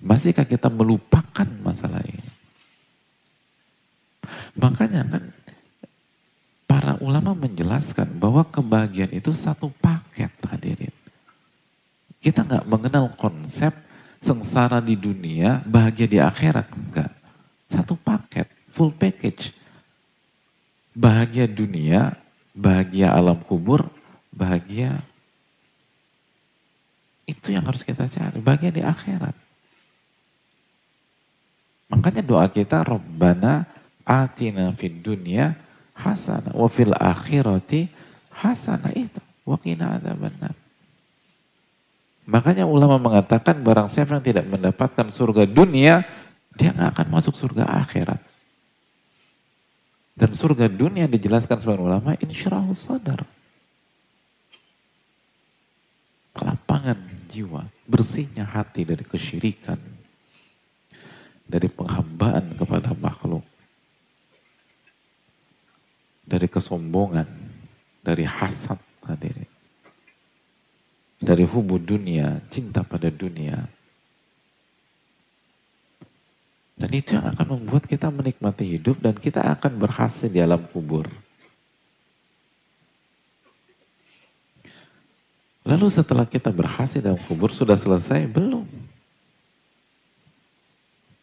Masihkah 0.00 0.48
kita 0.48 0.72
melupakan 0.72 1.44
masalah 1.60 2.00
ini? 2.00 2.30
Makanya 4.56 5.04
kan 5.04 5.24
para 6.64 6.96
ulama 7.04 7.36
menjelaskan 7.36 8.08
bahwa 8.16 8.40
kebahagiaan 8.48 9.12
itu 9.12 9.36
satu 9.36 9.68
paket 9.84 10.32
hadirin. 10.48 10.94
Kita 12.20 12.44
nggak 12.44 12.64
mengenal 12.68 13.12
konsep 13.20 13.72
sengsara 14.20 14.80
di 14.80 14.96
dunia, 14.96 15.60
bahagia 15.64 16.08
di 16.08 16.18
akhirat. 16.20 16.68
Enggak. 16.72 17.12
Satu 17.68 17.96
paket, 17.96 18.48
full 18.68 18.92
package. 18.96 19.52
Bahagia 20.96 21.48
dunia, 21.48 22.16
bahagia 22.56 23.12
alam 23.12 23.40
kubur, 23.44 23.88
bahagia 24.30 25.02
itu 27.26 27.54
yang 27.54 27.62
harus 27.66 27.86
kita 27.86 28.10
cari, 28.10 28.42
bahagia 28.42 28.74
di 28.74 28.82
akhirat. 28.82 29.34
Makanya 31.90 32.22
doa 32.22 32.46
kita 32.50 32.82
Rabbana 32.82 33.66
atina 34.06 34.74
fid 34.74 35.02
dunya 35.02 35.54
hasanah 35.94 36.54
wa 36.54 36.66
fil 36.70 36.94
akhirati 36.94 37.90
hasanah 38.34 38.94
itu 38.94 39.22
wa 39.46 39.58
qina. 39.58 39.98
Makanya 42.30 42.66
ulama 42.66 42.98
mengatakan 42.98 43.58
barang 43.58 43.90
siapa 43.90 44.18
yang 44.18 44.24
tidak 44.24 44.46
mendapatkan 44.46 45.06
surga 45.10 45.50
dunia, 45.50 46.06
dia 46.54 46.70
nggak 46.70 46.90
akan 46.94 47.06
masuk 47.10 47.34
surga 47.34 47.66
akhirat. 47.82 48.22
Dan 50.14 50.34
surga 50.34 50.70
dunia 50.70 51.10
dijelaskan 51.10 51.58
sebagai 51.58 51.82
ulama 51.86 52.14
insyaallah 52.18 52.76
sadar 52.76 53.26
kelapangan 56.34 56.98
jiwa, 57.30 57.66
bersihnya 57.86 58.46
hati 58.46 58.86
dari 58.86 59.04
kesyirikan, 59.06 59.78
dari 61.46 61.66
penghambaan 61.66 62.54
kepada 62.54 62.94
makhluk, 62.94 63.42
dari 66.26 66.46
kesombongan, 66.46 67.26
dari 68.06 68.22
hasad 68.22 68.78
hadirin. 69.02 69.50
Dari 71.20 71.44
hubu 71.44 71.76
dunia, 71.76 72.40
cinta 72.48 72.80
pada 72.80 73.12
dunia. 73.12 73.60
Dan 76.80 76.90
itu 76.96 77.12
yang 77.12 77.28
akan 77.28 77.60
membuat 77.60 77.84
kita 77.84 78.08
menikmati 78.08 78.64
hidup 78.64 79.04
dan 79.04 79.12
kita 79.12 79.44
akan 79.52 79.76
berhasil 79.76 80.32
di 80.32 80.40
alam 80.40 80.64
kubur. 80.64 81.04
Lalu 85.64 85.86
setelah 85.92 86.24
kita 86.24 86.48
berhasil 86.48 87.04
dalam 87.04 87.20
kubur 87.20 87.52
sudah 87.52 87.76
selesai? 87.76 88.24
Belum. 88.24 88.64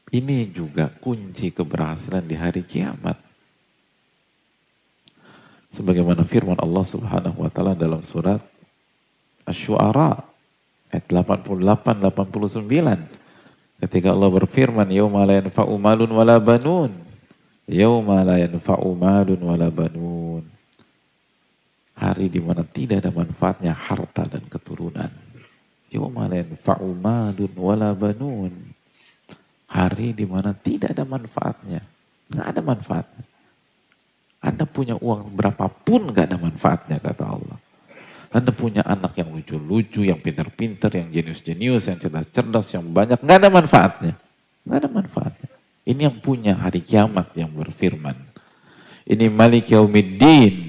Ini 0.07 0.47
juga 0.53 0.87
kunci 1.03 1.51
keberhasilan 1.51 2.23
di 2.23 2.35
hari 2.37 2.63
kiamat. 2.63 3.19
Sebagaimana 5.67 6.23
firman 6.23 6.55
Allah 6.55 6.85
Subhanahu 6.87 7.43
wa 7.43 7.51
taala 7.51 7.75
dalam 7.75 7.99
surat 7.99 8.39
Asy-Syu'ara 9.43 10.23
ayat 10.95 11.05
88 11.11 12.07
89 12.07 13.83
ketika 13.83 14.09
Allah 14.15 14.29
berfirman 14.31 14.87
yauma 14.87 15.27
la 15.27 15.43
yanfa'u 15.43 15.75
malun 15.75 16.07
wala 16.07 16.39
banun 16.39 16.91
yauma 17.67 18.23
la 18.23 18.39
yanfa'u 18.39 18.95
malun 18.95 19.39
wala 19.43 19.67
banun 19.67 20.47
Hari 21.97 22.29
di 22.29 22.37
mana 22.37 22.61
tidak 22.61 23.01
ada 23.01 23.09
manfaatnya 23.09 23.73
harta 23.73 24.29
dan 24.29 24.45
keturunan. 24.45 25.09
Malun 27.01 27.53
wala 27.57 27.91
banun. 27.97 28.53
Hari 29.67 30.13
di 30.13 30.25
mana 30.29 30.53
tidak 30.53 30.93
ada 30.93 31.03
manfaatnya. 31.09 31.81
Nggak 32.29 32.47
ada 32.53 32.61
manfaatnya. 32.61 33.25
Anda 34.37 34.65
punya 34.69 34.93
uang 35.01 35.33
berapapun 35.33 36.13
nggak 36.13 36.25
ada 36.29 36.37
manfaatnya 36.37 36.97
kata 37.01 37.23
Allah. 37.25 37.57
Anda 38.27 38.51
punya 38.51 38.83
anak 38.83 39.17
yang 39.17 39.31
lucu-lucu, 39.31 40.03
yang 40.03 40.19
pintar-pintar, 40.19 40.91
yang 40.93 41.09
jenius-jenius, 41.09 41.89
yang 41.89 41.97
cerdas-cerdas, 41.97 42.67
yang 42.75 42.85
banyak. 42.91 43.23
Nggak 43.23 43.37
ada 43.41 43.49
manfaatnya. 43.49 44.13
Nggak 44.67 44.77
ada 44.83 44.89
manfaatnya. 44.91 45.49
Ini 45.87 46.11
yang 46.11 46.17
punya 46.19 46.53
hari 46.59 46.83
kiamat 46.83 47.31
yang 47.33 47.47
berfirman. 47.55 48.19
Ini 49.07 49.31
Malik 49.31 49.71
Yaumiddin 49.71 50.66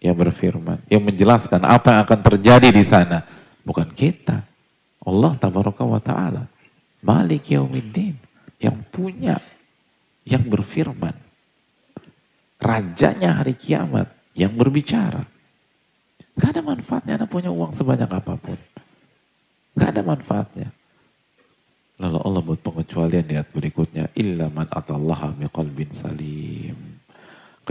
yang 0.00 0.16
berfirman, 0.16 0.80
yang 0.88 1.04
menjelaskan 1.04 1.60
apa 1.60 1.92
yang 1.92 2.00
akan 2.08 2.20
terjadi 2.24 2.68
di 2.72 2.80
sana. 2.80 3.20
Bukan 3.60 3.92
kita. 3.92 4.40
Allah 5.04 5.32
tabaraka 5.36 5.84
wa 5.84 6.00
ta'ala. 6.00 6.48
Malik 7.04 7.52
yaumiddin. 7.52 8.16
Yang 8.60 8.76
punya, 8.92 9.36
yang 10.24 10.44
berfirman. 10.44 11.16
Rajanya 12.60 13.40
hari 13.40 13.56
kiamat, 13.56 14.12
yang 14.36 14.52
berbicara. 14.52 15.24
Gak 16.36 16.56
ada 16.56 16.62
manfaatnya 16.64 17.16
Anda 17.20 17.28
punya 17.28 17.48
uang 17.52 17.72
sebanyak 17.72 18.08
apa 18.08 18.36
pun. 18.36 18.56
Gak 19.76 19.96
ada 19.96 20.02
manfaatnya. 20.04 20.68
Lalu 22.00 22.18
Allah 22.20 22.40
buat 22.44 22.60
pengecualian 22.64 23.24
di 23.28 23.36
ayat 23.36 23.48
berikutnya. 23.52 24.08
Illa 24.16 24.48
man 24.48 24.68
atallaha 24.72 25.36
miqalbin 25.36 25.92
salim. 25.92 26.89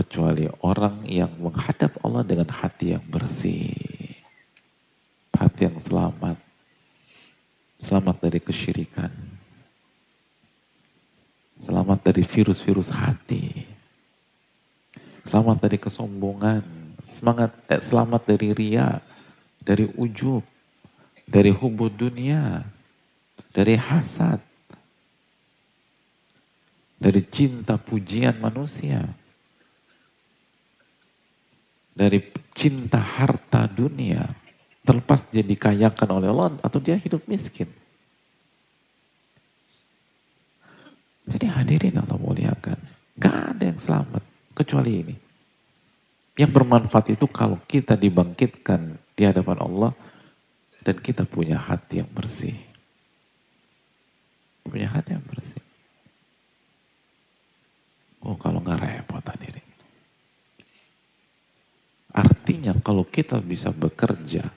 Kecuali 0.00 0.48
orang 0.64 1.04
yang 1.04 1.28
menghadap 1.36 2.00
Allah 2.00 2.24
dengan 2.24 2.48
hati 2.48 2.96
yang 2.96 3.04
bersih. 3.04 3.76
Hati 5.36 5.68
yang 5.68 5.76
selamat. 5.76 6.40
Selamat 7.76 8.16
dari 8.16 8.40
kesyirikan. 8.40 9.12
Selamat 11.60 12.00
dari 12.00 12.24
virus-virus 12.24 12.88
hati. 12.88 13.68
Selamat 15.20 15.68
dari 15.68 15.76
kesombongan. 15.76 16.64
Semangat, 17.04 17.52
eh, 17.68 17.84
selamat 17.84 18.24
dari 18.24 18.56
ria, 18.56 19.04
dari 19.60 19.84
ujub, 20.00 20.40
dari 21.28 21.52
hubud 21.52 21.92
dunia, 21.92 22.64
dari 23.52 23.76
hasad, 23.76 24.40
dari 26.96 27.20
cinta 27.28 27.76
pujian 27.76 28.40
manusia, 28.40 29.19
dari 32.00 32.24
cinta 32.56 32.96
harta 32.96 33.68
dunia, 33.68 34.24
terlepas 34.80 35.28
dia 35.28 35.44
dikayakan 35.44 36.08
oleh 36.16 36.32
Allah 36.32 36.56
atau 36.64 36.80
dia 36.80 36.96
hidup 36.96 37.28
miskin. 37.28 37.68
Jadi 41.28 41.44
hadirin 41.44 42.00
Allah 42.00 42.16
muliakan. 42.16 42.80
Gak 43.20 43.36
ada 43.52 43.64
yang 43.68 43.76
selamat 43.76 44.24
kecuali 44.56 44.92
ini. 45.04 45.16
Yang 46.40 46.50
bermanfaat 46.56 47.12
itu 47.12 47.28
kalau 47.28 47.60
kita 47.68 48.00
dibangkitkan 48.00 48.96
di 49.12 49.28
hadapan 49.28 49.60
Allah 49.60 49.92
dan 50.80 50.96
kita 50.96 51.28
punya 51.28 51.60
hati 51.60 52.00
yang 52.00 52.08
bersih 52.08 52.56
punya 54.70 54.86
hati 54.86 55.18
yang 55.18 55.26
bersih. 55.26 55.62
Oh 58.22 58.38
kalau 58.38 58.62
nggak 58.62 58.78
repot 58.78 59.24
hadirin. 59.26 59.69
Artinya 62.10 62.74
kalau 62.82 63.06
kita 63.06 63.38
bisa 63.38 63.70
bekerja 63.70 64.50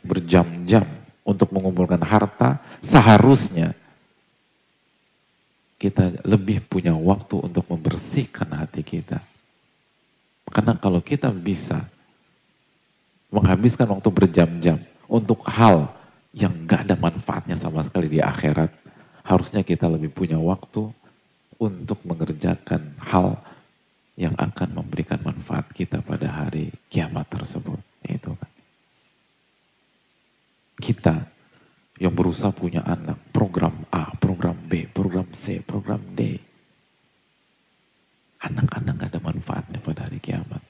berjam-jam 0.00 0.86
untuk 1.26 1.52
mengumpulkan 1.52 2.00
harta, 2.00 2.62
seharusnya 2.80 3.76
kita 5.78 6.24
lebih 6.26 6.64
punya 6.64 6.96
waktu 6.96 7.38
untuk 7.38 7.68
membersihkan 7.70 8.50
hati 8.50 8.82
kita. 8.82 9.20
Karena 10.48 10.74
kalau 10.74 10.98
kita 11.04 11.28
bisa 11.28 11.84
menghabiskan 13.28 13.86
waktu 13.92 14.08
berjam-jam 14.08 14.80
untuk 15.04 15.44
hal 15.44 15.92
yang 16.32 16.52
gak 16.64 16.88
ada 16.88 16.96
manfaatnya 16.96 17.56
sama 17.60 17.84
sekali 17.84 18.08
di 18.08 18.20
akhirat, 18.24 18.72
harusnya 19.22 19.60
kita 19.60 19.84
lebih 19.86 20.08
punya 20.08 20.40
waktu 20.40 20.88
untuk 21.60 22.00
mengerjakan 22.08 22.96
hal 23.04 23.36
yang 24.18 24.34
akan 24.34 24.82
memberikan 24.82 25.22
manfaat 25.22 25.70
kita 25.70 26.02
pada 26.02 26.26
hari 26.26 26.74
kiamat 26.90 27.30
tersebut. 27.30 27.78
Itu 28.02 28.34
kan. 28.34 28.50
Kita 30.78 31.16
yang 32.02 32.14
berusaha 32.14 32.50
punya 32.50 32.82
anak, 32.82 33.18
program 33.30 33.86
A, 33.94 34.10
program 34.18 34.58
B, 34.66 34.90
program 34.90 35.30
C, 35.30 35.62
program 35.62 36.02
D. 36.18 36.34
Anak-anak 38.42 38.94
gak 38.98 39.10
ada 39.14 39.20
manfaatnya 39.22 39.78
pada 39.82 40.06
hari 40.06 40.18
kiamat. 40.22 40.62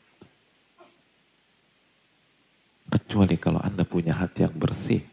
Kecuali 2.88 3.36
kalau 3.36 3.60
Anda 3.60 3.84
punya 3.84 4.16
hati 4.16 4.48
yang 4.48 4.56
bersih, 4.56 5.04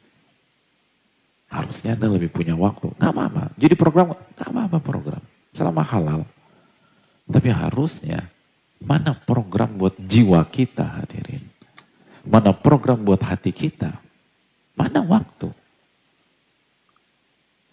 Harusnya 1.56 1.96
Anda 1.96 2.12
lebih 2.12 2.34
punya 2.34 2.58
waktu. 2.58 2.92
Gak 3.00 3.16
apa-apa. 3.16 3.54
Jadi 3.56 3.76
program, 3.80 4.18
gak 4.36 4.50
apa-apa 4.50 4.78
program. 4.84 5.24
Selama 5.56 5.88
halal. 5.88 6.22
Tapi 7.26 7.50
harusnya, 7.50 8.22
mana 8.78 9.18
program 9.18 9.74
buat 9.82 9.98
jiwa 9.98 10.46
kita 10.46 11.02
hadirin. 11.02 11.42
Mana 12.26 12.54
program 12.54 13.02
buat 13.02 13.22
hati 13.22 13.50
kita. 13.50 13.98
Mana 14.78 15.02
waktu. 15.02 15.50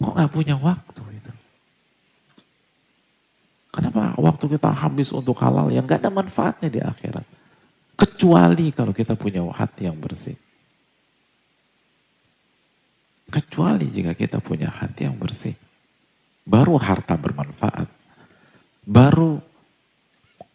Kok 0.01 0.13
gak 0.13 0.31
punya 0.33 0.55
waktu 0.57 1.01
itu? 1.15 1.31
Kenapa 3.73 4.13
waktu 4.17 4.45
kita 4.57 4.69
habis 4.69 5.09
untuk 5.09 5.37
halal 5.41 5.69
yang 5.73 5.85
gak 5.85 6.01
ada 6.05 6.13
manfaatnya 6.13 6.69
di 6.69 6.81
akhirat. 6.81 7.25
Kecuali 7.93 8.73
kalau 8.73 8.93
kita 8.93 9.13
punya 9.13 9.45
hati 9.53 9.85
yang 9.85 9.97
bersih. 9.97 10.37
Kecuali 13.29 13.89
jika 13.89 14.13
kita 14.13 14.37
punya 14.41 14.69
hati 14.69 15.09
yang 15.09 15.17
bersih. 15.17 15.57
Baru 16.45 16.77
harta 16.77 17.17
bermanfaat. 17.17 18.02
Baru 18.83 19.39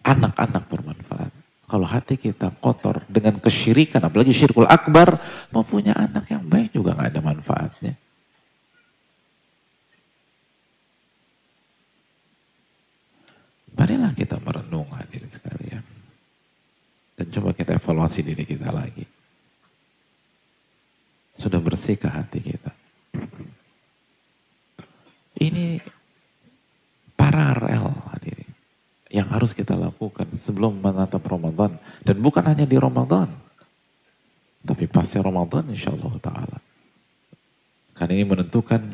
anak-anak 0.05 0.65
bermanfaat. 0.69 1.33
Kalau 1.69 1.85
hati 1.85 2.17
kita 2.17 2.49
kotor 2.65 3.05
dengan 3.13 3.37
kesyirikan, 3.37 4.01
apalagi 4.01 4.33
syirkul 4.33 4.65
akbar, 4.65 5.21
mau 5.53 5.61
punya 5.61 5.93
anak 5.93 6.33
yang 6.33 6.41
baik 6.49 6.73
juga 6.73 6.97
gak 6.97 7.13
ada 7.13 7.21
manfaatnya. 7.21 7.93
Marilah 13.79 14.11
kita 14.17 14.41
merenung 14.43 14.89
hadirin 14.97 15.31
sekalian. 15.31 15.85
Dan 17.15 17.27
coba 17.31 17.55
kita 17.55 17.79
evaluasi 17.79 18.27
diri 18.27 18.43
kita 18.43 18.73
lagi. 18.75 19.07
Sudah 21.39 21.63
bersihkah 21.63 22.11
hati 22.11 22.43
kita? 22.43 22.73
Ini 25.39 25.79
paralel. 27.15 27.88
Yang 29.09 29.29
harus 29.33 29.53
kita 29.57 29.73
lakukan 29.73 30.29
sebelum 30.37 30.85
menatap 30.85 31.25
Ramadan. 31.25 31.81
Dan 32.05 32.21
bukan 32.21 32.45
hanya 32.45 32.69
di 32.69 32.77
Ramadan. 32.77 33.33
Tapi 34.65 34.85
pasti 34.85 35.17
Ramadan 35.17 35.65
insya 35.73 35.97
Allah 35.97 36.15
ta'ala. 36.21 36.59
Karena 37.97 38.13
ini 38.21 38.27
menentukan 38.29 38.85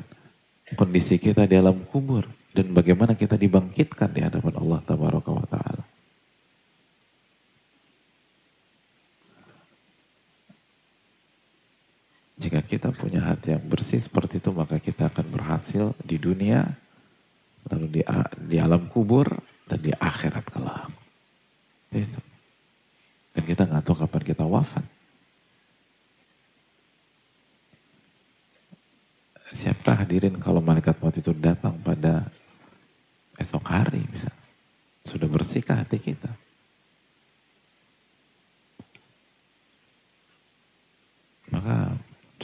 kondisi 0.79 1.19
kita 1.19 1.51
di 1.51 1.59
alam 1.59 1.83
kubur. 1.91 2.25
Dan 2.55 2.71
bagaimana 2.71 3.19
kita 3.19 3.35
dibangkitkan 3.35 4.15
di 4.15 4.23
hadapan 4.23 4.55
Allah 4.55 4.81
ta'ala. 4.87 5.83
Jika 12.35 12.61
kita 12.67 12.91
punya 12.91 13.25
hati 13.25 13.55
yang 13.55 13.65
bersih 13.67 14.03
seperti 14.03 14.43
itu, 14.43 14.51
maka 14.51 14.77
kita 14.83 15.07
akan 15.09 15.27
berhasil 15.33 15.97
di 16.03 16.19
dunia, 16.19 16.67
lalu 17.71 17.87
di, 17.89 18.01
di 18.45 18.57
alam 18.61 18.91
kubur, 18.91 19.39
dan 19.69 19.79
di 19.81 19.93
akhirat 19.93 20.45
kelak. 20.49 20.91
Itu. 21.95 22.21
Dan 23.35 23.43
kita 23.47 23.67
nggak 23.67 23.85
tahu 23.85 23.97
kapan 24.05 24.23
kita 24.23 24.45
wafat. 24.47 24.85
Siapa 29.55 30.03
hadirin 30.03 30.35
kalau 30.43 30.59
malaikat 30.59 30.99
maut 30.99 31.15
itu 31.15 31.31
datang 31.31 31.79
pada 31.79 32.27
esok 33.39 33.63
hari 33.71 34.03
bisa 34.11 34.27
sudah 35.07 35.31
bersihkah 35.31 35.79
hati 35.79 36.03
kita? 36.03 36.31
Maka 41.55 41.95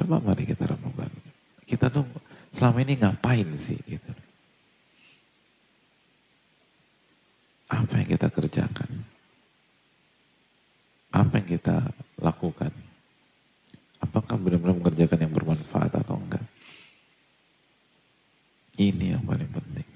Coba 0.01 0.17
mari 0.17 0.49
kita 0.49 0.65
renungkan. 0.65 1.13
Kita 1.69 1.93
tuh 1.93 2.09
selama 2.49 2.81
ini 2.81 2.97
ngapain 2.97 3.45
sih 3.61 3.77
gitu. 3.85 4.09
Apa 7.71 8.03
yang 8.03 8.09
kita 8.11 8.29
kerjakan? 8.35 8.91
Apa 11.15 11.39
yang 11.39 11.49
kita 11.49 11.77
lakukan? 12.19 12.75
Apakah 14.03 14.35
benar-benar 14.35 14.75
mengerjakan 14.75 15.23
yang 15.23 15.33
bermanfaat 15.35 15.93
atau 16.03 16.19
enggak? 16.19 16.43
Ini 18.81 19.15
yang 19.15 19.23
paling 19.23 19.51
penting. 19.51 19.89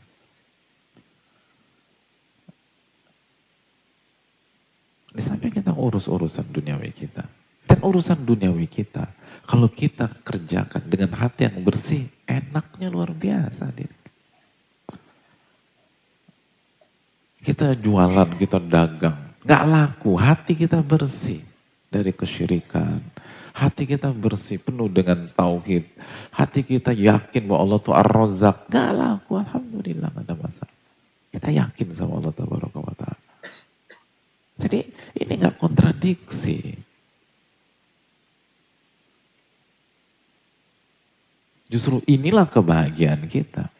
Di 5.14 5.22
samping 5.22 5.54
kita 5.54 5.70
urus 5.74 6.10
urusan 6.10 6.46
duniawi 6.50 6.90
kita. 6.90 7.26
Dan 7.64 7.80
urusan 7.80 8.22
duniawi 8.22 8.68
kita 8.68 9.08
kalau 9.48 9.66
kita 9.72 10.10
kerjakan 10.22 10.84
dengan 10.86 11.16
hati 11.16 11.48
yang 11.48 11.64
bersih, 11.64 12.06
enaknya 12.28 12.92
luar 12.92 13.10
biasa. 13.10 13.72
Kita 17.44 17.76
jualan, 17.76 18.40
kita 18.40 18.56
dagang, 18.56 19.36
nggak 19.44 19.64
laku, 19.68 20.16
hati 20.16 20.56
kita 20.56 20.80
bersih 20.80 21.44
dari 21.92 22.08
kesyirikan, 22.08 23.04
hati 23.52 23.84
kita 23.84 24.08
bersih, 24.16 24.56
penuh 24.56 24.88
dengan 24.88 25.28
tauhid, 25.36 25.84
hati 26.32 26.64
kita 26.64 26.96
yakin 26.96 27.44
bahwa 27.44 27.60
Allah 27.60 27.78
itu 27.84 27.92
ar-razak, 27.92 28.56
gak 28.72 28.90
laku, 28.96 29.36
alhamdulillah 29.36 30.08
gak 30.08 30.24
ada 30.24 30.34
masalah. 30.40 30.76
Kita 31.28 31.48
yakin 31.52 31.88
sama 31.92 32.16
Allah 32.16 32.32
Ta'ala. 32.32 33.14
Jadi 34.54 34.86
ini 35.18 35.32
gak 35.34 35.58
kontradiksi. 35.58 36.78
Justru 41.66 41.98
inilah 42.06 42.46
kebahagiaan 42.46 43.26
kita. 43.26 43.73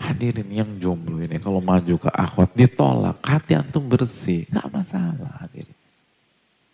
Hadirin 0.00 0.48
yang 0.48 0.70
jomblo 0.80 1.20
ini 1.20 1.36
kalau 1.36 1.60
maju 1.60 2.00
ke 2.00 2.08
akhwat 2.08 2.56
ditolak, 2.56 3.20
hati 3.20 3.52
antum 3.52 3.84
bersih, 3.84 4.48
gak 4.48 4.72
masalah 4.72 5.44
hadirin. 5.44 5.76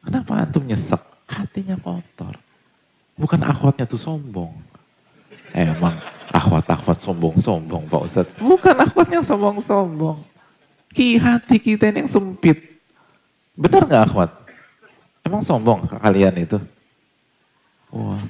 Kenapa 0.06 0.46
antum 0.46 0.62
nyesek? 0.62 1.02
Hatinya 1.26 1.74
kotor. 1.74 2.38
Bukan 3.18 3.42
akhwatnya 3.42 3.82
tuh 3.82 3.98
sombong. 3.98 4.54
Emang 5.50 5.98
akhwat-akhwat 6.30 7.02
sombong-sombong 7.02 7.90
Pak 7.90 8.02
Ustadz. 8.06 8.38
Bukan 8.38 8.76
akhwatnya 8.78 9.20
sombong-sombong. 9.26 10.22
Ki 10.94 11.18
hati 11.18 11.58
kita 11.58 11.90
ini 11.90 12.06
yang 12.06 12.10
sempit. 12.12 12.78
Benar 13.58 13.90
gak 13.90 14.04
akhwat? 14.12 14.30
Emang 15.26 15.42
sombong 15.42 15.82
kalian 15.98 16.34
itu? 16.38 16.62
Wah. 17.90 18.22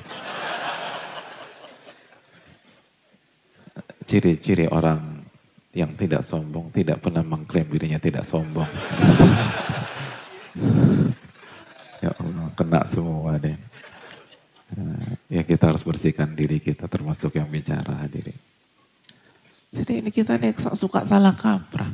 Ciri-ciri 4.07 4.71
orang 4.71 5.27
yang 5.75 5.93
tidak 5.99 6.23
sombong 6.25 6.73
tidak 6.73 7.03
pernah 7.03 7.27
mengklaim 7.27 7.69
dirinya 7.69 8.01
tidak 8.01 8.25
sombong. 8.25 8.65
ya 12.05 12.11
Allah, 12.17 12.47
kena 12.57 12.81
semua 12.87 13.37
deh. 13.37 13.59
Ya 15.31 15.43
kita 15.43 15.71
harus 15.75 15.83
bersihkan 15.83 16.35
diri 16.35 16.59
kita 16.59 16.89
termasuk 16.91 17.35
yang 17.37 17.47
bicara 17.51 18.03
hadirin. 18.03 18.39
Jadi 19.75 20.01
ini 20.01 20.11
kita 20.15 20.41
nih 20.41 20.57
suka 20.75 21.05
salah 21.05 21.37
kaprah. 21.37 21.93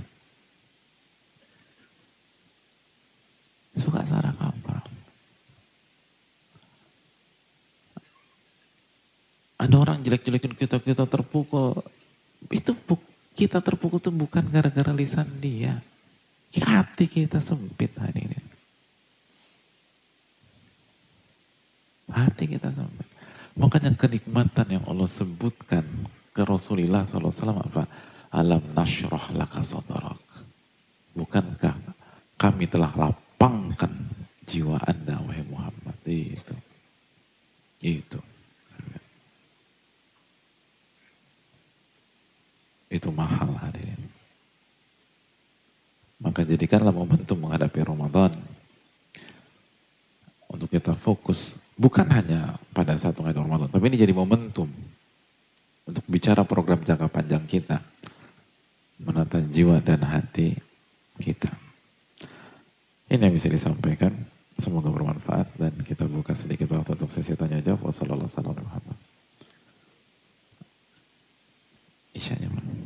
Suka 3.75 4.05
salah 4.05 4.33
kaprah. 4.37 4.85
Ada 9.63 9.77
orang 9.79 9.99
jelek-jelekin 10.03 10.55
kita, 10.59 10.83
kita 10.83 11.07
terpukul. 11.07 11.83
Itu 12.53 12.77
kita 13.33 13.65
terpukul 13.65 13.97
itu 13.97 14.13
bukan 14.13 14.45
gara-gara 14.53 14.93
lisan 14.93 15.27
dia. 15.41 15.81
Hati 16.53 17.09
kita 17.09 17.41
sempit 17.41 17.97
hari 17.97 18.29
ini. 18.29 18.39
Hati 22.13 22.45
kita 22.45 22.69
sempit. 22.69 23.09
Makanya 23.57 23.97
kenikmatan 23.97 24.69
yang 24.69 24.85
Allah 24.85 25.09
sebutkan 25.09 25.85
ke 26.37 26.45
Rasulullah 26.45 27.09
SAW 27.09 27.57
apa? 27.57 27.89
Alam 28.33 28.61
nasyrah 28.77 29.33
laka 29.33 29.65
sodarak. 29.65 30.21
Bukankah 31.17 31.77
kami 32.37 32.69
telah 32.69 32.93
lapangkan 32.97 33.93
jiwa 34.45 34.77
anda 34.85 35.21
wahai 35.25 35.45
Muhammad. 35.49 35.97
Itu. 36.05 36.57
Itu. 37.81 38.21
Itu 42.93 43.09
mahal 43.09 43.57
hadirin. 43.57 43.97
Maka 46.21 46.45
jadikanlah 46.45 46.93
momentum 46.93 47.41
menghadapi 47.41 47.81
Ramadan. 47.81 48.37
Untuk 50.53 50.69
kita 50.69 50.93
fokus, 50.93 51.65
bukan 51.81 52.05
hanya 52.13 52.61
pada 52.77 52.93
saat 53.01 53.17
menghadapi 53.17 53.49
Ramadan, 53.49 53.73
tapi 53.73 53.89
ini 53.89 53.97
jadi 53.97 54.13
momentum. 54.13 54.69
Untuk 55.89 56.05
bicara 56.05 56.45
program 56.45 56.85
jangka 56.85 57.09
panjang 57.09 57.43
kita. 57.49 57.81
Menata 59.01 59.41
jiwa 59.41 59.81
dan 59.81 60.05
hati 60.05 60.55
kita. 61.17 61.51
Ini 63.09 63.19
yang 63.19 63.35
bisa 63.35 63.49
disampaikan. 63.49 64.13
Semoga 64.53 64.93
bermanfaat 64.93 65.49
dan 65.57 65.73
kita 65.81 66.05
buka 66.05 66.37
sedikit 66.37 66.69
waktu 66.77 66.93
untuk 66.95 67.09
sesi 67.09 67.33
tanya 67.33 67.59
jawab. 67.65 67.89
Wassalamualaikum 67.89 68.95
Isyanya 72.13 72.53
mana? 72.53 72.82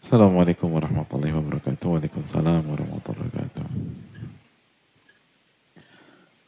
Assalamualaikum 0.00 0.72
warahmatullahi 0.72 1.28
wabarakatuh. 1.28 1.84
Waalaikumsalam 1.84 2.64
warahmatullahi 2.64 3.20
wabarakatuh. 3.20 3.66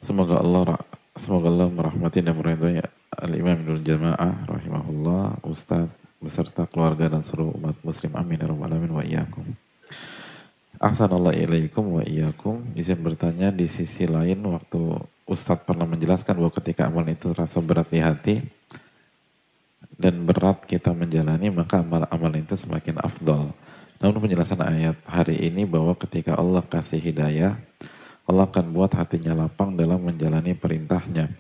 Semoga 0.01 0.41
Allah 0.41 0.81
semoga 1.13 1.53
Allah 1.53 1.69
merahmati 1.69 2.25
dan 2.25 2.33
meridhai 2.33 2.81
Al-Imam 3.13 3.61
Ibnu 3.61 3.85
Jamaah 3.85 4.49
rahimahullah, 4.49 5.45
Ustaz 5.45 5.85
beserta 6.17 6.65
keluarga 6.65 7.13
dan 7.13 7.21
seluruh 7.21 7.53
umat 7.61 7.77
muslim. 7.85 8.17
Amin 8.17 8.41
ya 8.41 8.49
alamin 8.49 8.89
wa 8.89 9.05
iyyakum. 9.05 9.45
Ahsanallahu 10.81 11.37
ilaikum 11.37 12.01
wa 12.01 12.03
iyyakum. 12.09 12.73
Izin 12.73 13.05
bertanya 13.05 13.53
di 13.53 13.69
sisi 13.69 14.09
lain 14.09 14.41
waktu 14.49 14.97
Ustadz 15.29 15.69
pernah 15.69 15.85
menjelaskan 15.85 16.41
bahwa 16.41 16.57
ketika 16.57 16.89
amal 16.89 17.05
itu 17.05 17.29
terasa 17.37 17.61
berat 17.61 17.93
di 17.93 18.01
hati, 18.01 18.35
dan 20.03 20.27
berat 20.27 20.67
kita 20.67 20.91
menjalani 20.91 21.55
maka 21.55 21.79
amal-amal 21.79 22.35
itu 22.35 22.59
semakin 22.59 22.99
afdol. 22.99 23.55
Namun 24.03 24.19
penjelasan 24.19 24.59
ayat 24.59 24.99
hari 25.07 25.39
ini 25.47 25.63
bahwa 25.63 25.95
ketika 25.95 26.35
Allah 26.35 26.67
kasih 26.67 26.99
hidayah, 26.99 27.55
Allah 28.27 28.51
akan 28.51 28.75
buat 28.75 28.91
hatinya 28.99 29.47
lapang 29.47 29.79
dalam 29.79 30.03
menjalani 30.03 30.59
perintahnya. 30.59 31.31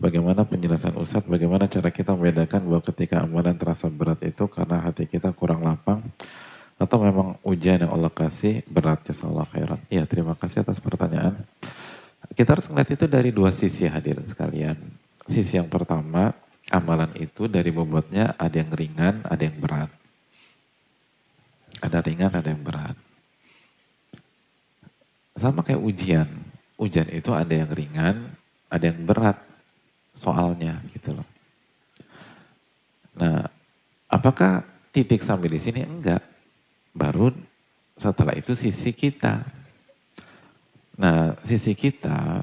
Bagaimana 0.00 0.48
penjelasan 0.48 0.96
Ustadz, 0.96 1.28
bagaimana 1.28 1.68
cara 1.68 1.92
kita 1.92 2.16
membedakan 2.16 2.64
bahwa 2.64 2.80
ketika 2.80 3.20
amalan 3.20 3.58
terasa 3.60 3.92
berat 3.92 4.24
itu 4.24 4.48
karena 4.48 4.80
hati 4.80 5.04
kita 5.04 5.36
kurang 5.36 5.60
lapang, 5.66 6.00
atau 6.78 6.96
memang 7.02 7.36
ujian 7.42 7.82
yang 7.82 7.92
Allah 7.92 8.08
kasih 8.08 8.62
berat 8.70 9.04
Allah 9.26 9.44
khairan. 9.50 9.80
Iya 9.90 10.06
terima 10.06 10.38
kasih 10.38 10.62
atas 10.62 10.78
pertanyaan. 10.78 11.44
Kita 12.32 12.54
harus 12.54 12.70
melihat 12.70 12.94
itu 12.94 13.04
dari 13.10 13.34
dua 13.34 13.50
sisi 13.50 13.84
hadirin 13.84 14.24
sekalian. 14.24 14.78
Sisi 15.26 15.58
yang 15.58 15.66
pertama, 15.66 16.32
amalan 16.68 17.12
itu 17.16 17.48
dari 17.48 17.72
bobotnya 17.72 18.36
ada 18.36 18.56
yang 18.56 18.72
ringan, 18.72 19.24
ada 19.24 19.42
yang 19.42 19.56
berat. 19.56 19.90
Ada 21.78 21.98
ringan, 22.04 22.32
ada 22.32 22.48
yang 22.48 22.62
berat. 22.64 22.96
Sama 25.38 25.64
kayak 25.64 25.80
ujian. 25.80 26.28
Ujian 26.78 27.08
itu 27.10 27.30
ada 27.34 27.50
yang 27.50 27.70
ringan, 27.70 28.30
ada 28.70 28.84
yang 28.84 29.00
berat 29.02 29.38
soalnya 30.14 30.82
gitu 30.94 31.14
loh. 31.14 31.28
Nah, 33.18 33.50
apakah 34.10 34.62
titik 34.94 35.22
sampai 35.22 35.50
di 35.50 35.58
sini? 35.58 35.82
Enggak. 35.82 36.22
Baru 36.94 37.34
setelah 37.98 38.34
itu 38.34 38.54
sisi 38.54 38.94
kita. 38.94 39.42
Nah, 40.98 41.38
sisi 41.46 41.78
kita, 41.78 42.42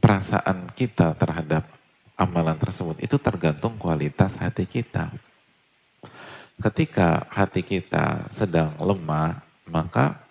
perasaan 0.00 0.72
kita 0.72 1.12
terhadap 1.16 1.68
amalan 2.14 2.54
tersebut 2.58 2.98
itu 3.02 3.18
tergantung 3.18 3.74
kualitas 3.78 4.38
hati 4.38 4.66
kita. 4.66 5.10
Ketika 6.54 7.26
hati 7.34 7.66
kita 7.66 8.30
sedang 8.30 8.78
lemah, 8.78 9.42
maka 9.66 10.22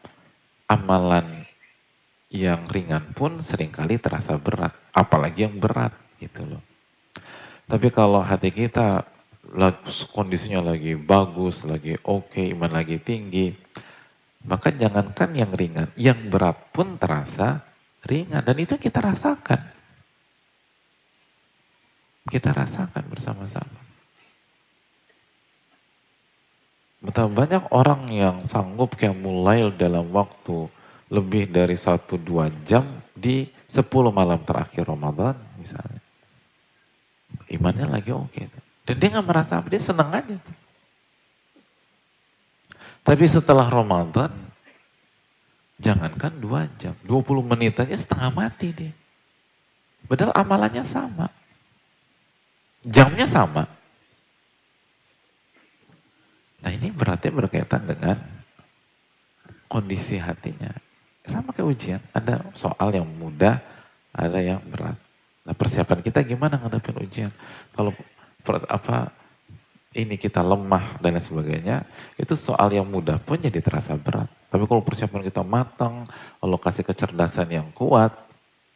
amalan 0.71 1.43
yang 2.31 2.63
ringan 2.71 3.11
pun 3.11 3.43
sering 3.43 3.69
kali 3.69 3.99
terasa 3.99 4.39
berat, 4.39 4.71
apalagi 4.95 5.45
yang 5.45 5.59
berat 5.59 5.91
gitu 6.17 6.47
loh. 6.47 6.63
Tapi 7.67 7.91
kalau 7.91 8.23
hati 8.23 8.49
kita 8.55 9.03
kondisinya 10.15 10.73
lagi 10.73 10.95
bagus, 10.95 11.67
lagi 11.67 11.99
oke, 12.07 12.31
okay, 12.31 12.55
iman 12.55 12.71
lagi 12.71 12.97
tinggi, 13.03 13.51
maka 14.47 14.71
jangankan 14.71 15.29
yang 15.35 15.51
ringan, 15.51 15.87
yang 15.99 16.19
berat 16.31 16.71
pun 16.71 16.95
terasa 16.95 17.63
ringan 18.07 18.43
dan 18.43 18.57
itu 18.59 18.79
kita 18.79 19.03
rasakan. 19.03 19.72
Kita 22.27 22.55
rasakan 22.55 23.03
bersama-sama. 23.11 23.79
Betapa 27.03 27.27
banyak 27.27 27.63
orang 27.75 28.07
yang 28.15 28.37
sanggup 28.47 28.95
kayak 28.95 29.19
mulai 29.19 29.67
dalam 29.75 30.07
waktu 30.15 30.71
lebih 31.11 31.51
dari 31.51 31.75
satu 31.75 32.15
dua 32.15 32.47
jam 32.63 32.87
di 33.11 33.51
10 33.67 33.83
malam 34.09 34.39
terakhir 34.39 34.87
Ramadan 34.87 35.35
misalnya. 35.59 35.99
Imannya 37.51 37.87
lagi 37.91 38.15
oke. 38.15 38.31
Okay. 38.31 38.47
Dan 38.87 38.95
dia 39.03 39.09
nggak 39.19 39.27
merasa 39.27 39.59
apa, 39.59 39.67
dia 39.67 39.83
senang 39.83 40.15
aja. 40.15 40.39
Tapi 43.03 43.25
setelah 43.27 43.67
Ramadan, 43.67 44.31
jangankan 45.75 46.33
dua 46.39 46.71
jam, 46.79 46.95
20 47.03 47.51
menit 47.51 47.75
aja 47.83 47.95
setengah 47.99 48.31
mati 48.31 48.71
dia. 48.71 48.93
Padahal 50.07 50.31
amalannya 50.39 50.87
sama. 50.87 51.27
Jamnya 52.83 53.23
sama. 53.25 53.63
Nah 56.63 56.71
ini 56.71 56.91
berarti 56.91 57.31
berkaitan 57.31 57.87
dengan 57.87 58.19
kondisi 59.71 60.19
hatinya. 60.19 60.71
Sama 61.23 61.55
kayak 61.55 61.67
ujian, 61.67 62.01
ada 62.11 62.43
soal 62.55 62.91
yang 62.91 63.07
mudah, 63.07 63.63
ada 64.11 64.39
yang 64.43 64.59
berat. 64.67 64.99
Nah 65.43 65.55
persiapan 65.55 65.99
kita 66.03 66.23
gimana 66.23 66.59
ngadepin 66.59 66.99
ujian? 66.99 67.31
Kalau 67.71 67.95
apa 68.67 69.11
ini 69.95 70.19
kita 70.19 70.43
lemah 70.43 70.99
dan 70.99 71.15
sebagainya, 71.19 71.87
itu 72.19 72.35
soal 72.35 72.71
yang 72.75 72.87
mudah 72.87 73.19
pun 73.23 73.39
jadi 73.39 73.63
terasa 73.63 73.95
berat. 73.95 74.27
Tapi 74.51 74.63
kalau 74.67 74.83
persiapan 74.83 75.21
kita 75.23 75.41
matang, 75.41 76.03
alokasi 76.43 76.83
kecerdasan 76.83 77.47
yang 77.49 77.67
kuat, 77.71 78.11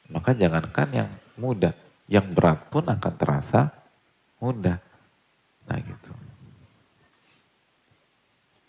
maka 0.08 0.32
jangankan 0.32 0.88
yang 0.94 1.10
mudah, 1.36 1.76
yang 2.08 2.26
berat 2.32 2.72
pun 2.72 2.88
akan 2.88 3.14
terasa 3.20 3.77
mudah. 4.42 4.78
Nah 5.68 5.78
gitu. 5.82 6.12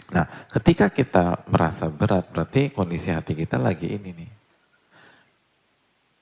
Nah 0.09 0.25
ketika 0.53 0.89
kita 0.89 1.45
merasa 1.47 1.87
berat, 1.93 2.29
berarti 2.33 2.73
kondisi 2.73 3.13
hati 3.13 3.37
kita 3.37 3.61
lagi 3.61 3.93
ini 3.93 4.11
nih. 4.25 4.31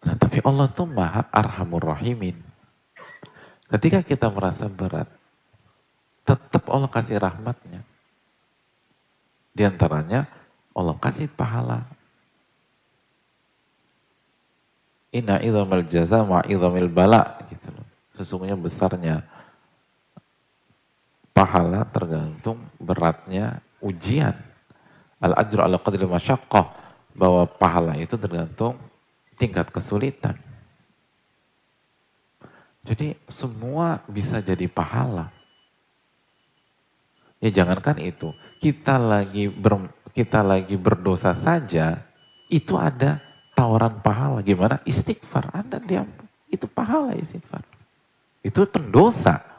Nah 0.07 0.15
tapi 0.19 0.43
Allah 0.43 0.67
tuh 0.71 0.87
maha 0.87 1.27
arhamur 1.31 1.83
rahimin. 1.95 2.37
Ketika 3.67 4.03
kita 4.07 4.31
merasa 4.31 4.71
berat, 4.71 5.11
tetap 6.23 6.67
Allah 6.71 6.91
kasih 6.91 7.19
rahmatnya. 7.19 7.83
Di 9.51 9.63
antaranya 9.67 10.27
Allah 10.77 10.95
kasih 10.99 11.31
pahala. 11.31 11.87
Inna 15.15 15.41
idhamil 15.41 15.87
jaza 15.89 16.23
ma 16.23 16.45
idhamil 16.47 16.91
bala. 16.91 17.41
Gitu 17.49 17.67
loh. 17.73 17.87
Sesungguhnya 18.15 18.55
besarnya 18.59 19.25
pahala 21.37 21.85
tergantung 21.93 22.57
beratnya 22.81 23.61
ujian. 23.85 24.33
Al-ajru 25.21 25.61
ala 25.61 25.77
qadri 25.77 26.09
masyaqqah. 26.09 26.89
Bahwa 27.13 27.45
pahala 27.45 27.97
itu 28.01 28.17
tergantung 28.17 28.81
tingkat 29.37 29.69
kesulitan. 29.69 30.37
Jadi 32.85 33.17
semua 33.29 34.01
bisa 34.09 34.41
jadi 34.41 34.65
pahala. 34.69 35.33
Ya 37.41 37.53
jangankan 37.53 38.01
itu, 38.01 38.33
kita 38.61 38.97
lagi 38.97 39.53
ber, 39.53 39.93
kita 40.17 40.41
lagi 40.41 40.77
berdosa 40.77 41.37
saja, 41.37 42.01
itu 42.49 42.77
ada 42.81 43.21
tawaran 43.53 44.01
pahala. 44.01 44.41
Gimana? 44.41 44.81
Istighfar, 44.89 45.53
Anda 45.53 45.81
diam, 45.81 46.09
Itu 46.49 46.65
pahala 46.69 47.17
istighfar. 47.17 47.65
Itu 48.41 48.65
pendosa. 48.69 49.56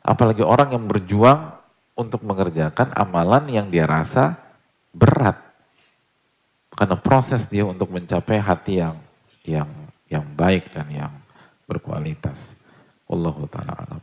Apalagi 0.00 0.40
orang 0.40 0.72
yang 0.72 0.84
berjuang 0.88 1.60
untuk 1.96 2.24
mengerjakan 2.24 2.92
amalan 2.96 3.44
yang 3.52 3.68
dia 3.68 3.84
rasa 3.84 4.36
berat. 4.96 5.36
Karena 6.72 6.96
proses 6.96 7.44
dia 7.44 7.68
untuk 7.68 7.92
mencapai 7.92 8.40
hati 8.40 8.80
yang 8.80 8.96
yang 9.44 9.70
yang 10.08 10.24
baik 10.32 10.72
dan 10.72 10.88
yang 10.88 11.12
berkualitas. 11.68 12.56
Wallahu 13.04 13.44
taala 13.50 13.76
alam 13.76 14.00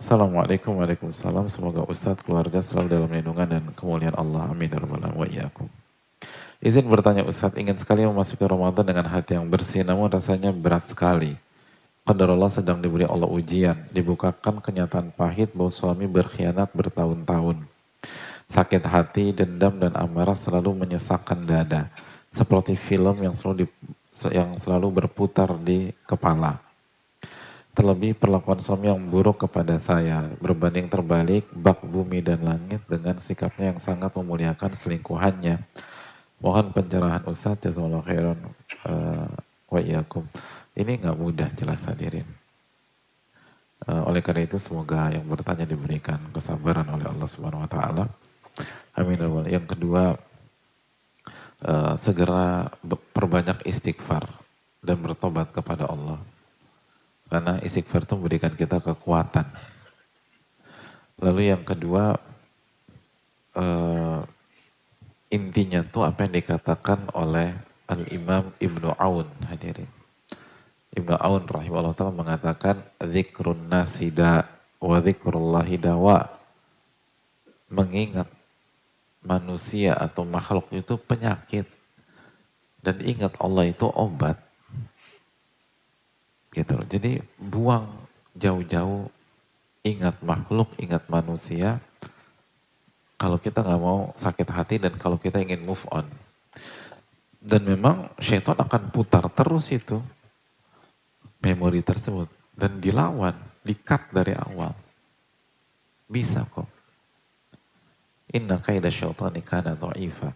Assalamualaikum 0.00 0.80
warahmatullahi 0.80 1.52
Semoga 1.52 1.84
Ustadz 1.84 2.24
keluarga 2.24 2.64
selalu 2.64 2.88
dalam 2.88 3.10
lindungan 3.12 3.44
dan 3.44 3.64
kemuliaan 3.76 4.16
Allah. 4.16 4.48
Amin. 4.48 4.72
Izin 6.56 6.88
bertanya 6.88 7.20
Ustadz, 7.28 7.60
ingin 7.60 7.76
sekali 7.76 8.08
memasuki 8.08 8.40
Ramadan 8.40 8.80
dengan 8.80 9.04
hati 9.04 9.36
yang 9.36 9.44
bersih, 9.44 9.84
namun 9.84 10.08
rasanya 10.08 10.56
berat 10.56 10.88
sekali. 10.88 11.36
Allah 12.08 12.48
sedang 12.48 12.80
diberi 12.80 13.04
Allah 13.04 13.28
ujian, 13.28 13.76
dibukakan 13.92 14.64
kenyataan 14.64 15.12
pahit 15.12 15.52
bahwa 15.52 15.68
suami 15.68 16.08
berkhianat 16.08 16.72
bertahun-tahun. 16.72 17.60
Sakit 18.48 18.80
hati, 18.80 19.36
dendam, 19.36 19.76
dan 19.76 19.92
amarah 20.00 20.32
selalu 20.32 20.80
menyesakkan 20.80 21.44
dada. 21.44 21.92
Seperti 22.32 22.72
film 22.72 23.20
yang 23.20 23.36
selalu, 23.36 23.68
di, 23.68 24.32
yang 24.32 24.56
selalu 24.56 25.04
berputar 25.04 25.60
di 25.60 25.92
kepala. 26.08 26.69
Terlebih 27.70 28.18
perlakuan 28.18 28.58
suami 28.58 28.90
yang 28.90 28.98
buruk 28.98 29.46
kepada 29.46 29.78
saya, 29.78 30.26
berbanding 30.42 30.90
terbalik 30.90 31.46
bak 31.54 31.80
bumi 31.86 32.18
dan 32.18 32.42
langit 32.42 32.82
dengan 32.90 33.16
sikapnya 33.22 33.70
yang 33.70 33.80
sangat 33.80 34.10
memuliakan 34.12 34.74
selingkuhannya 34.74 35.62
Mohon 36.40 36.72
pencerahan 36.72 37.24
Ustaz 37.28 37.60
jazakallahu 37.60 38.00
khairan 38.08 38.40
uh, 38.88 39.28
wa 39.68 39.80
iyakum. 39.80 40.24
Ini 40.72 40.96
nggak 40.96 41.18
mudah 41.20 41.52
jelas 41.52 41.84
hadirin. 41.84 42.24
Uh, 43.84 44.08
oleh 44.08 44.24
karena 44.24 44.48
itu 44.48 44.56
semoga 44.56 45.12
yang 45.12 45.28
bertanya 45.28 45.68
diberikan 45.68 46.16
kesabaran 46.32 46.88
oleh 46.88 47.12
Allah 47.12 47.28
Subhanahu 47.28 47.60
wa 47.60 47.68
taala. 47.68 48.04
Amin. 48.96 49.20
Ya 49.20 49.60
yang 49.60 49.68
kedua 49.68 50.16
uh, 51.60 51.94
segera 52.00 52.72
perbanyak 53.12 53.60
istighfar 53.68 54.24
dan 54.80 54.96
bertobat 54.96 55.52
kepada 55.52 55.92
Allah. 55.92 56.16
Karena 57.30 57.62
istighfar 57.62 58.02
itu 58.02 58.18
memberikan 58.18 58.50
kita 58.58 58.82
kekuatan. 58.82 59.46
Lalu 61.22 61.54
yang 61.54 61.62
kedua 61.62 62.18
uh, 63.54 64.20
intinya 65.30 65.86
tuh 65.86 66.10
apa 66.10 66.26
yang 66.26 66.34
dikatakan 66.34 67.06
oleh 67.14 67.54
Al-Imam 67.86 68.50
Ibnu 68.58 68.90
Aun 68.98 69.30
hadirin. 69.46 69.86
Ibnu 70.90 71.14
Aun 71.22 71.46
rahimahullah 71.46 71.94
ta'ala 71.94 72.10
mengatakan 72.10 72.82
zikrun 72.98 73.70
nasida 73.70 74.50
wa 74.82 74.98
zikrullahi 74.98 75.78
dawa. 75.78 76.26
Mengingat 77.70 78.26
manusia 79.22 79.94
atau 79.94 80.26
makhluk 80.26 80.66
itu 80.74 80.98
penyakit. 80.98 81.70
Dan 82.82 82.98
ingat 83.06 83.38
Allah 83.38 83.70
itu 83.70 83.86
obat. 83.86 84.49
Gitu 86.50 86.72
loh. 86.74 86.86
Jadi 86.86 87.22
buang 87.38 87.86
jauh-jauh 88.34 89.06
ingat 89.86 90.20
makhluk, 90.20 90.74
ingat 90.76 91.06
manusia, 91.08 91.80
kalau 93.20 93.36
kita 93.36 93.60
nggak 93.60 93.80
mau 93.84 94.16
sakit 94.16 94.48
hati 94.48 94.76
dan 94.80 94.96
kalau 94.96 95.20
kita 95.20 95.44
ingin 95.44 95.60
move 95.60 95.84
on. 95.92 96.08
Dan 97.36 97.68
memang 97.68 98.08
syaitan 98.16 98.56
akan 98.56 98.92
putar 98.92 99.24
terus 99.32 99.68
itu 99.72 100.00
memori 101.40 101.80
tersebut 101.80 102.28
dan 102.56 102.80
dilawan, 102.80 103.36
dikat 103.60 104.08
dari 104.12 104.32
awal. 104.36 104.72
Bisa 106.08 106.44
kok. 106.48 106.68
Inna 108.32 108.56
kaidah 108.56 108.92
syaitani 108.92 109.40
kana 109.44 109.76
dha'ifa. 109.76 110.32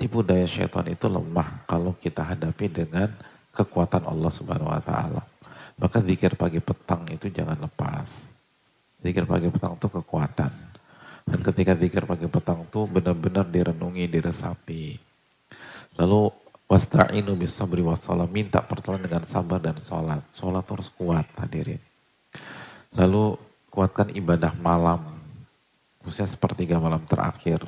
Tipu 0.00 0.24
daya 0.24 0.48
syaitan 0.48 0.84
itu 0.88 1.06
lemah 1.08 1.64
kalau 1.68 1.92
kita 1.96 2.24
hadapi 2.24 2.72
dengan 2.72 3.12
kekuatan 3.52 4.04
Allah 4.08 4.32
Subhanahu 4.32 4.72
wa 4.72 4.80
taala. 4.80 5.22
Maka 5.74 5.98
zikir 5.98 6.38
pagi 6.38 6.62
petang 6.62 7.02
itu 7.10 7.26
jangan 7.30 7.58
lepas. 7.58 8.30
Zikir 9.02 9.26
pagi 9.26 9.50
petang 9.50 9.74
itu 9.74 9.88
kekuatan. 9.90 10.52
Dan 11.24 11.40
ketika 11.40 11.72
zikir 11.74 12.04
pagi 12.06 12.28
petang 12.30 12.68
itu 12.68 12.86
benar-benar 12.86 13.48
direnungi, 13.48 14.06
diresapi. 14.06 14.94
Lalu 15.98 16.30
wasta'inu 16.70 17.34
bis 17.34 17.52
sabri 17.56 17.82
wassalam, 17.82 18.30
minta 18.30 18.62
pertolongan 18.62 19.08
dengan 19.08 19.24
sabar 19.26 19.58
dan 19.58 19.80
sholat. 19.82 20.22
Sholat 20.30 20.64
harus 20.68 20.88
kuat 20.94 21.26
hadirin. 21.40 21.80
Lalu 22.94 23.34
kuatkan 23.74 24.14
ibadah 24.14 24.54
malam, 24.62 25.02
khususnya 26.04 26.30
sepertiga 26.30 26.78
malam 26.78 27.02
terakhir. 27.02 27.66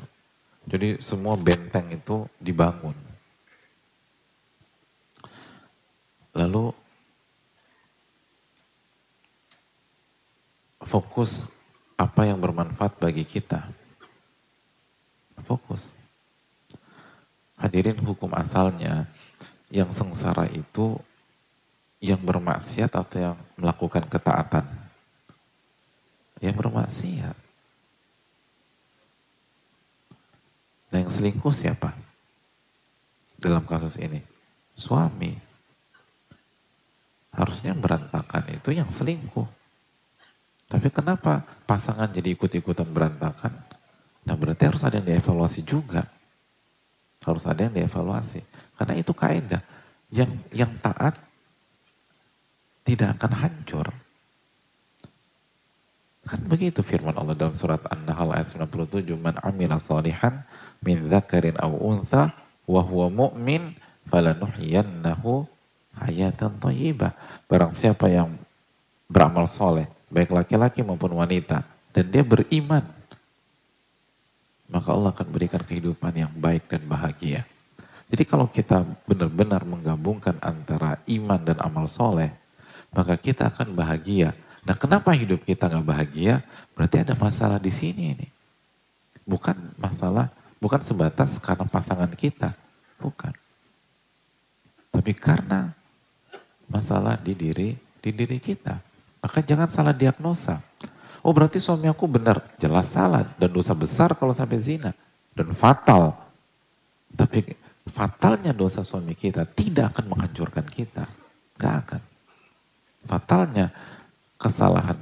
Jadi 0.66 1.02
semua 1.02 1.34
benteng 1.34 1.90
itu 1.90 2.30
dibangun. 2.38 2.94
Lalu 6.36 6.85
fokus 10.86 11.50
apa 11.98 12.30
yang 12.30 12.38
bermanfaat 12.38 12.94
bagi 13.02 13.26
kita. 13.26 13.66
Fokus. 15.42 15.92
Hadirin 17.58 17.98
hukum 17.98 18.30
asalnya, 18.36 19.10
yang 19.72 19.90
sengsara 19.90 20.46
itu 20.54 20.94
yang 21.98 22.22
bermaksiat 22.22 22.92
atau 22.94 23.18
yang 23.18 23.36
melakukan 23.58 24.06
ketaatan? 24.06 24.66
Yang 26.38 26.56
bermaksiat. 26.60 27.36
Nah 30.92 30.98
yang 31.02 31.10
selingkuh 31.10 31.50
siapa? 31.50 31.96
Dalam 33.40 33.64
kasus 33.66 33.98
ini. 33.98 34.20
Suami. 34.76 35.32
Harusnya 37.32 37.72
berantakan 37.72 38.44
itu 38.52 38.72
yang 38.76 38.88
selingkuh. 38.92 39.65
Tapi 40.66 40.90
kenapa 40.90 41.46
pasangan 41.62 42.10
jadi 42.10 42.34
ikut-ikutan 42.34 42.90
berantakan? 42.90 43.54
Nah 44.26 44.34
berarti 44.34 44.66
harus 44.66 44.82
ada 44.82 44.98
yang 44.98 45.06
dievaluasi 45.06 45.62
juga. 45.62 46.02
Harus 47.22 47.46
ada 47.46 47.70
yang 47.70 47.74
dievaluasi. 47.74 48.42
Karena 48.74 48.94
itu 48.98 49.14
kaidah. 49.14 49.62
Yang 50.10 50.30
yang 50.50 50.72
taat 50.82 51.14
tidak 52.82 53.18
akan 53.18 53.32
hancur. 53.34 53.86
Kan 56.26 56.42
begitu 56.50 56.82
firman 56.82 57.14
Allah 57.14 57.38
dalam 57.38 57.54
surat 57.54 57.82
An-Nahl 57.86 58.34
ayat 58.34 58.50
97. 58.50 59.14
Man 59.14 59.38
amila 59.46 59.78
salihan 59.78 60.42
min 60.82 61.06
dzakarin 61.06 61.54
aw 61.62 61.70
untha 61.70 62.34
wa 62.66 62.82
huwa 62.82 63.06
mu'min 63.06 63.78
falanuhyiyannahu 64.10 65.46
hayatan 66.02 66.58
thayyibah. 66.58 67.14
Barang 67.46 67.70
siapa 67.70 68.10
yang 68.10 68.34
beramal 69.06 69.46
soleh 69.46 69.86
baik 70.10 70.30
laki-laki 70.30 70.82
maupun 70.86 71.14
wanita, 71.18 71.66
dan 71.90 72.04
dia 72.12 72.22
beriman, 72.22 72.84
maka 74.66 74.88
Allah 74.90 75.14
akan 75.14 75.28
berikan 75.30 75.62
kehidupan 75.62 76.12
yang 76.14 76.32
baik 76.34 76.66
dan 76.66 76.82
bahagia. 76.86 77.46
Jadi 78.06 78.22
kalau 78.22 78.46
kita 78.46 78.86
benar-benar 79.02 79.66
menggabungkan 79.66 80.38
antara 80.38 81.02
iman 81.10 81.40
dan 81.42 81.58
amal 81.58 81.90
soleh, 81.90 82.30
maka 82.94 83.18
kita 83.18 83.50
akan 83.50 83.74
bahagia. 83.74 84.30
Nah 84.62 84.78
kenapa 84.78 85.10
hidup 85.14 85.42
kita 85.42 85.66
nggak 85.66 85.86
bahagia? 85.86 86.42
Berarti 86.78 87.02
ada 87.02 87.14
masalah 87.18 87.58
di 87.58 87.70
sini 87.70 88.14
ini. 88.14 88.28
Bukan 89.26 89.58
masalah, 89.74 90.30
bukan 90.62 90.82
sebatas 90.86 91.38
karena 91.42 91.66
pasangan 91.66 92.10
kita. 92.14 92.54
Bukan. 93.02 93.34
Tapi 94.94 95.12
karena 95.12 95.74
masalah 96.70 97.18
di 97.18 97.34
diri, 97.34 97.74
di 97.98 98.10
diri 98.14 98.38
kita. 98.38 98.78
Maka 99.26 99.42
jangan 99.42 99.66
salah 99.66 99.90
diagnosa. 99.90 100.62
Oh 101.26 101.34
berarti 101.34 101.58
suami 101.58 101.90
aku 101.90 102.06
benar. 102.06 102.46
Jelas 102.62 102.94
salah 102.94 103.26
dan 103.34 103.50
dosa 103.50 103.74
besar 103.74 104.14
kalau 104.14 104.30
sampai 104.30 104.62
zina. 104.62 104.94
Dan 105.34 105.50
fatal. 105.50 106.14
Tapi 107.10 107.42
fatalnya 107.90 108.54
dosa 108.54 108.86
suami 108.86 109.18
kita 109.18 109.42
tidak 109.50 109.98
akan 109.98 110.14
menghancurkan 110.14 110.62
kita. 110.62 111.10
Gak 111.58 111.74
akan. 111.82 112.02
Fatalnya 113.02 113.74
kesalahan 114.38 114.94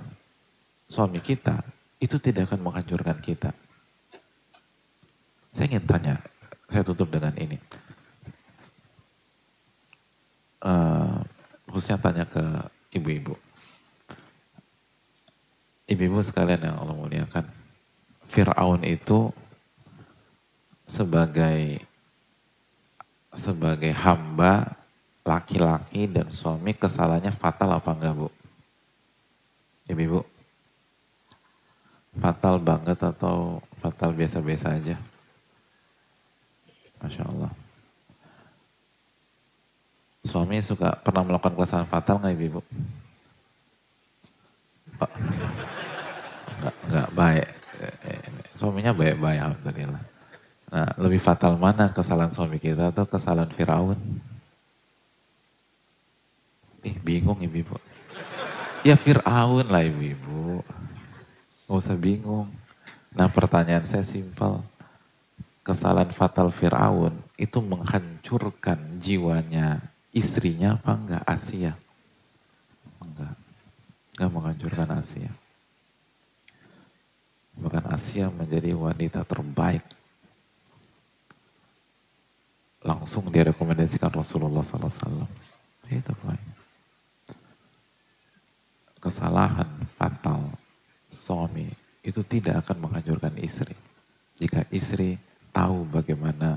suami 0.88 1.20
kita 1.20 1.60
itu 2.00 2.16
tidak 2.16 2.48
akan 2.48 2.64
menghancurkan 2.64 3.20
kita. 3.20 3.52
Saya 5.52 5.68
ingin 5.68 5.84
tanya, 5.84 6.16
saya 6.72 6.80
tutup 6.80 7.12
dengan 7.12 7.36
ini. 7.36 7.60
Uh, 10.64 11.20
khususnya 11.68 12.00
tanya 12.00 12.24
ke 12.24 12.40
ibu-ibu. 12.96 13.43
Ibu-ibu 15.84 16.24
sekalian 16.24 16.64
yang 16.64 16.76
Allah 16.80 16.96
muliakan, 16.96 17.44
Fir'aun 18.24 18.80
itu 18.88 19.28
sebagai 20.88 21.84
sebagai 23.34 23.92
hamba 23.92 24.80
laki-laki 25.24 26.08
dan 26.08 26.32
suami 26.32 26.72
kesalahannya 26.72 27.32
fatal 27.36 27.76
apa 27.76 27.90
enggak 27.92 28.16
bu? 28.16 28.28
Ibu-ibu, 29.92 30.24
fatal 32.16 32.56
banget 32.64 32.96
atau 33.04 33.60
fatal 33.76 34.16
biasa-biasa 34.16 34.80
aja? 34.80 34.96
Masya 37.04 37.28
Allah. 37.28 37.52
Suami 40.24 40.56
suka 40.64 40.96
pernah 41.04 41.20
melakukan 41.20 41.52
kesalahan 41.52 41.92
fatal 41.92 42.16
nggak 42.16 42.32
ibu-ibu? 42.40 42.64
Nggak, 46.64 46.76
nggak 46.88 47.08
baik. 47.12 47.48
Suaminya 48.56 48.96
baik-baik 48.96 49.40
alhamdulillah. 49.44 50.04
Nah, 50.72 50.88
lebih 50.96 51.20
fatal 51.20 51.60
mana 51.60 51.92
kesalahan 51.92 52.32
suami 52.32 52.56
kita 52.56 52.88
atau 52.88 53.04
kesalahan 53.04 53.52
Firaun? 53.52 54.00
Eh, 56.84 56.96
bingung 57.04 57.36
ibu-ibu. 57.44 57.76
Ya 58.84 58.96
Fir'aun 58.96 59.68
lah 59.68 59.84
ibu-ibu. 59.84 60.64
Gak 61.64 61.76
usah 61.80 61.96
bingung. 61.96 62.48
Nah 63.16 63.28
pertanyaan 63.32 63.84
saya 63.88 64.04
simpel. 64.04 64.60
Kesalahan 65.64 66.12
fatal 66.12 66.52
Fir'aun 66.52 67.16
itu 67.40 67.60
menghancurkan 67.64 69.00
jiwanya 69.00 69.80
istrinya 70.12 70.76
apa 70.76 70.92
enggak? 70.92 71.24
Asia. 71.24 71.72
Enggak. 73.00 73.34
Enggak 74.16 74.30
menghancurkan 74.32 74.88
Asia. 75.00 75.32
Bahkan 77.54 77.84
Asia 77.90 78.30
menjadi 78.30 78.74
wanita 78.74 79.22
terbaik. 79.22 79.84
Langsung 82.84 83.30
direkomendasikan 83.32 84.12
Rasulullah 84.12 84.60
SAW. 84.60 85.24
Itu 85.88 86.12
poin 86.20 86.54
kesalahan 89.04 89.68
fatal 90.00 90.48
suami 91.12 91.68
itu 92.00 92.24
tidak 92.24 92.64
akan 92.64 92.88
menghancurkan 92.88 93.36
istri. 93.36 93.76
Jika 94.40 94.64
istri 94.72 95.20
tahu 95.52 95.84
bagaimana 95.84 96.56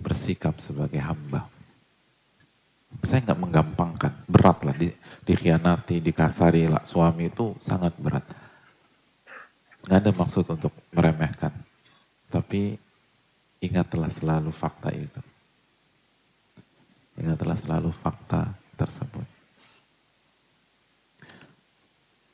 bersikap 0.00 0.56
sebagai 0.56 0.98
hamba. 1.04 1.44
Saya 3.04 3.20
nggak 3.20 3.40
menggampangkan, 3.44 4.12
berat 4.24 4.64
lah, 4.64 4.72
di, 4.72 4.88
dikhianati, 5.28 6.00
dikasari 6.00 6.64
lah, 6.72 6.80
suami 6.88 7.28
itu 7.28 7.52
sangat 7.60 7.92
berat. 8.00 8.24
Nggak 9.88 9.98
ada 10.04 10.12
maksud 10.12 10.44
untuk 10.52 10.72
meremehkan. 10.92 11.50
Tapi 12.28 12.76
ingatlah 13.64 14.12
selalu 14.12 14.52
fakta 14.52 14.92
itu. 14.92 15.22
Ingatlah 17.16 17.56
selalu 17.56 17.90
fakta 17.90 18.52
tersebut 18.76 19.38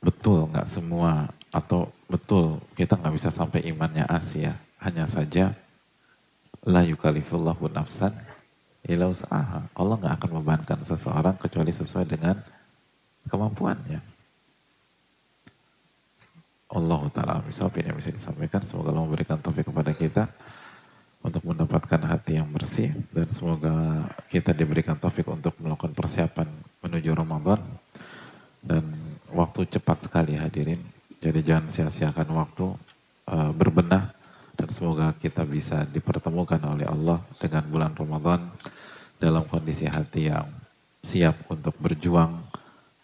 betul 0.04 0.52
nggak 0.52 0.68
semua 0.68 1.24
atau 1.48 1.88
betul 2.04 2.60
kita 2.76 3.00
nggak 3.00 3.16
bisa 3.16 3.32
sampai 3.32 3.64
imannya 3.72 4.04
Asia. 4.04 4.52
Hanya 4.84 5.08
saja 5.08 5.56
la 6.68 6.84
yukalifullahu 6.84 7.72
nafsan 7.72 8.12
usaha. 8.84 9.64
Allah 9.72 9.96
nggak 9.96 10.14
akan 10.20 10.30
membebankan 10.36 10.80
seseorang 10.84 11.40
kecuali 11.40 11.72
sesuai 11.72 12.04
dengan 12.04 12.36
kemampuannya. 13.32 14.13
Allah 16.70 17.00
Ta'ala 17.12 17.36
misal 17.44 17.68
yang 17.76 17.96
bisa 17.96 18.10
disampaikan. 18.10 18.64
Semoga 18.64 18.92
Allah 18.92 19.04
memberikan 19.04 19.36
taufik 19.36 19.68
kepada 19.68 19.92
kita 19.92 20.24
untuk 21.24 21.40
mendapatkan 21.48 22.00
hati 22.04 22.36
yang 22.36 22.48
bersih 22.52 22.92
dan 23.12 23.24
semoga 23.32 24.04
kita 24.28 24.52
diberikan 24.52 24.96
taufik 24.96 25.24
untuk 25.28 25.56
melakukan 25.56 25.96
persiapan 25.96 26.44
menuju 26.84 27.10
Ramadan 27.16 27.60
dan 28.60 28.84
waktu 29.32 29.64
cepat 29.68 30.04
sekali 30.04 30.36
hadirin. 30.36 30.80
Jadi 31.24 31.40
jangan 31.40 31.72
sia-siakan 31.72 32.28
waktu 32.36 32.66
uh, 33.32 33.52
berbenah 33.56 34.12
dan 34.54 34.68
semoga 34.68 35.16
kita 35.16 35.48
bisa 35.48 35.88
dipertemukan 35.88 36.60
oleh 36.60 36.84
Allah 36.84 37.24
dengan 37.40 37.64
bulan 37.72 37.92
Ramadan 37.96 38.44
dalam 39.16 39.48
kondisi 39.48 39.88
hati 39.88 40.28
yang 40.28 40.44
siap 41.00 41.48
untuk 41.48 41.72
berjuang 41.80 42.44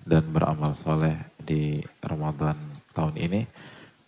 dan 0.04 0.24
beramal 0.28 0.76
soleh 0.76 1.16
di 1.40 1.80
Ramadan 2.04 2.56
tahun 3.00 3.16
ini. 3.16 3.40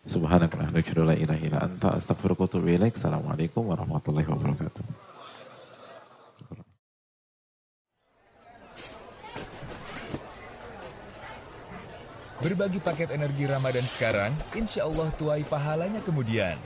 Illa 0.05 1.65
anta 1.65 1.97
wa 1.97 2.45
atubu. 2.45 2.69
Assalamualaikum 2.93 3.63
warahmatullahi 3.65 4.27
wabarakatuh. 4.29 4.85
Berbagi 12.43 12.83
paket 12.83 13.15
energi 13.15 13.47
Ramadan 13.47 13.87
sekarang, 13.87 14.35
insya 14.59 14.83
Allah 14.83 15.15
tuai 15.15 15.47
pahalanya 15.47 16.03
kemudian. 16.03 16.59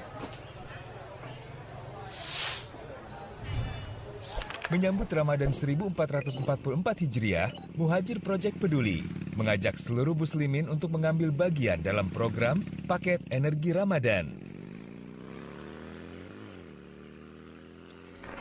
Menyambut 4.66 5.06
Ramadan 5.14 5.54
1444 5.54 5.94
Hijriah, 7.06 7.54
Muhajir 7.78 8.18
Project 8.18 8.58
Peduli 8.58 9.06
mengajak 9.38 9.78
seluruh 9.78 10.18
muslimin 10.18 10.66
untuk 10.66 10.90
mengambil 10.90 11.30
bagian 11.30 11.78
dalam 11.78 12.10
program 12.10 12.58
Paket 12.90 13.22
Energi 13.30 13.70
Ramadan. 13.70 14.34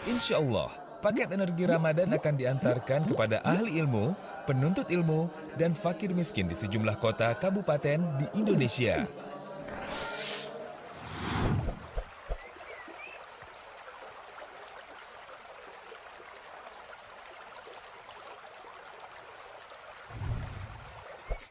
Insya 0.09 0.41
Allah, 0.41 0.73
paket 1.05 1.29
energi 1.29 1.69
Ramadan 1.69 2.09
akan 2.09 2.33
diantarkan 2.33 3.05
kepada 3.05 3.45
ahli 3.45 3.77
ilmu, 3.77 4.17
penuntut 4.49 4.89
ilmu, 4.89 5.29
dan 5.61 5.77
fakir 5.77 6.09
miskin 6.09 6.49
di 6.49 6.57
sejumlah 6.57 6.97
kota 6.97 7.37
kabupaten 7.37 8.01
di 8.17 8.25
Indonesia. 8.33 9.05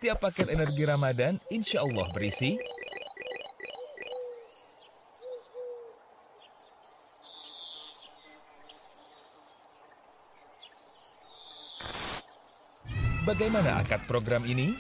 Setiap 0.05 0.21
paket 0.21 0.53
energi 0.53 0.85
Ramadan 0.85 1.41
insya 1.49 1.81
Allah 1.81 2.05
berisi 2.13 2.61
Bagaimana 13.25 13.81
akad 13.81 14.05
program 14.05 14.45
ini? 14.45 14.77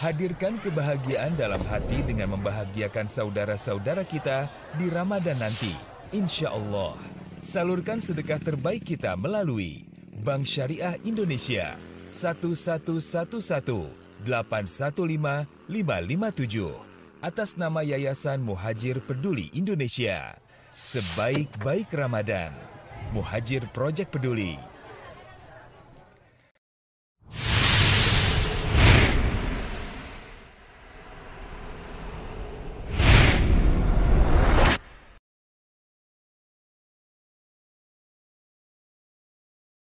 Hadirkan 0.00 0.56
kebahagiaan 0.64 1.36
dalam 1.36 1.60
hati 1.68 2.00
dengan 2.00 2.32
membahagiakan 2.32 3.04
saudara-saudara 3.04 4.00
kita 4.08 4.48
di 4.80 4.88
Ramadan 4.88 5.36
nanti. 5.36 5.76
Insya 6.16 6.56
Allah. 6.56 6.96
Salurkan 7.44 8.00
sedekah 8.00 8.40
terbaik 8.40 8.80
kita 8.88 9.12
melalui 9.12 9.84
Bank 10.24 10.48
Syariah 10.48 10.96
Indonesia 11.04 11.76
1111 12.08 13.92
815 14.24 15.44
557 15.68 17.20
atas 17.20 17.60
nama 17.60 17.84
Yayasan 17.84 18.40
Muhajir 18.40 19.04
Peduli 19.04 19.52
Indonesia. 19.52 20.40
Sebaik-baik 20.80 21.92
Ramadan. 21.92 22.56
Muhajir 23.12 23.68
Project 23.76 24.16
Peduli 24.16 24.69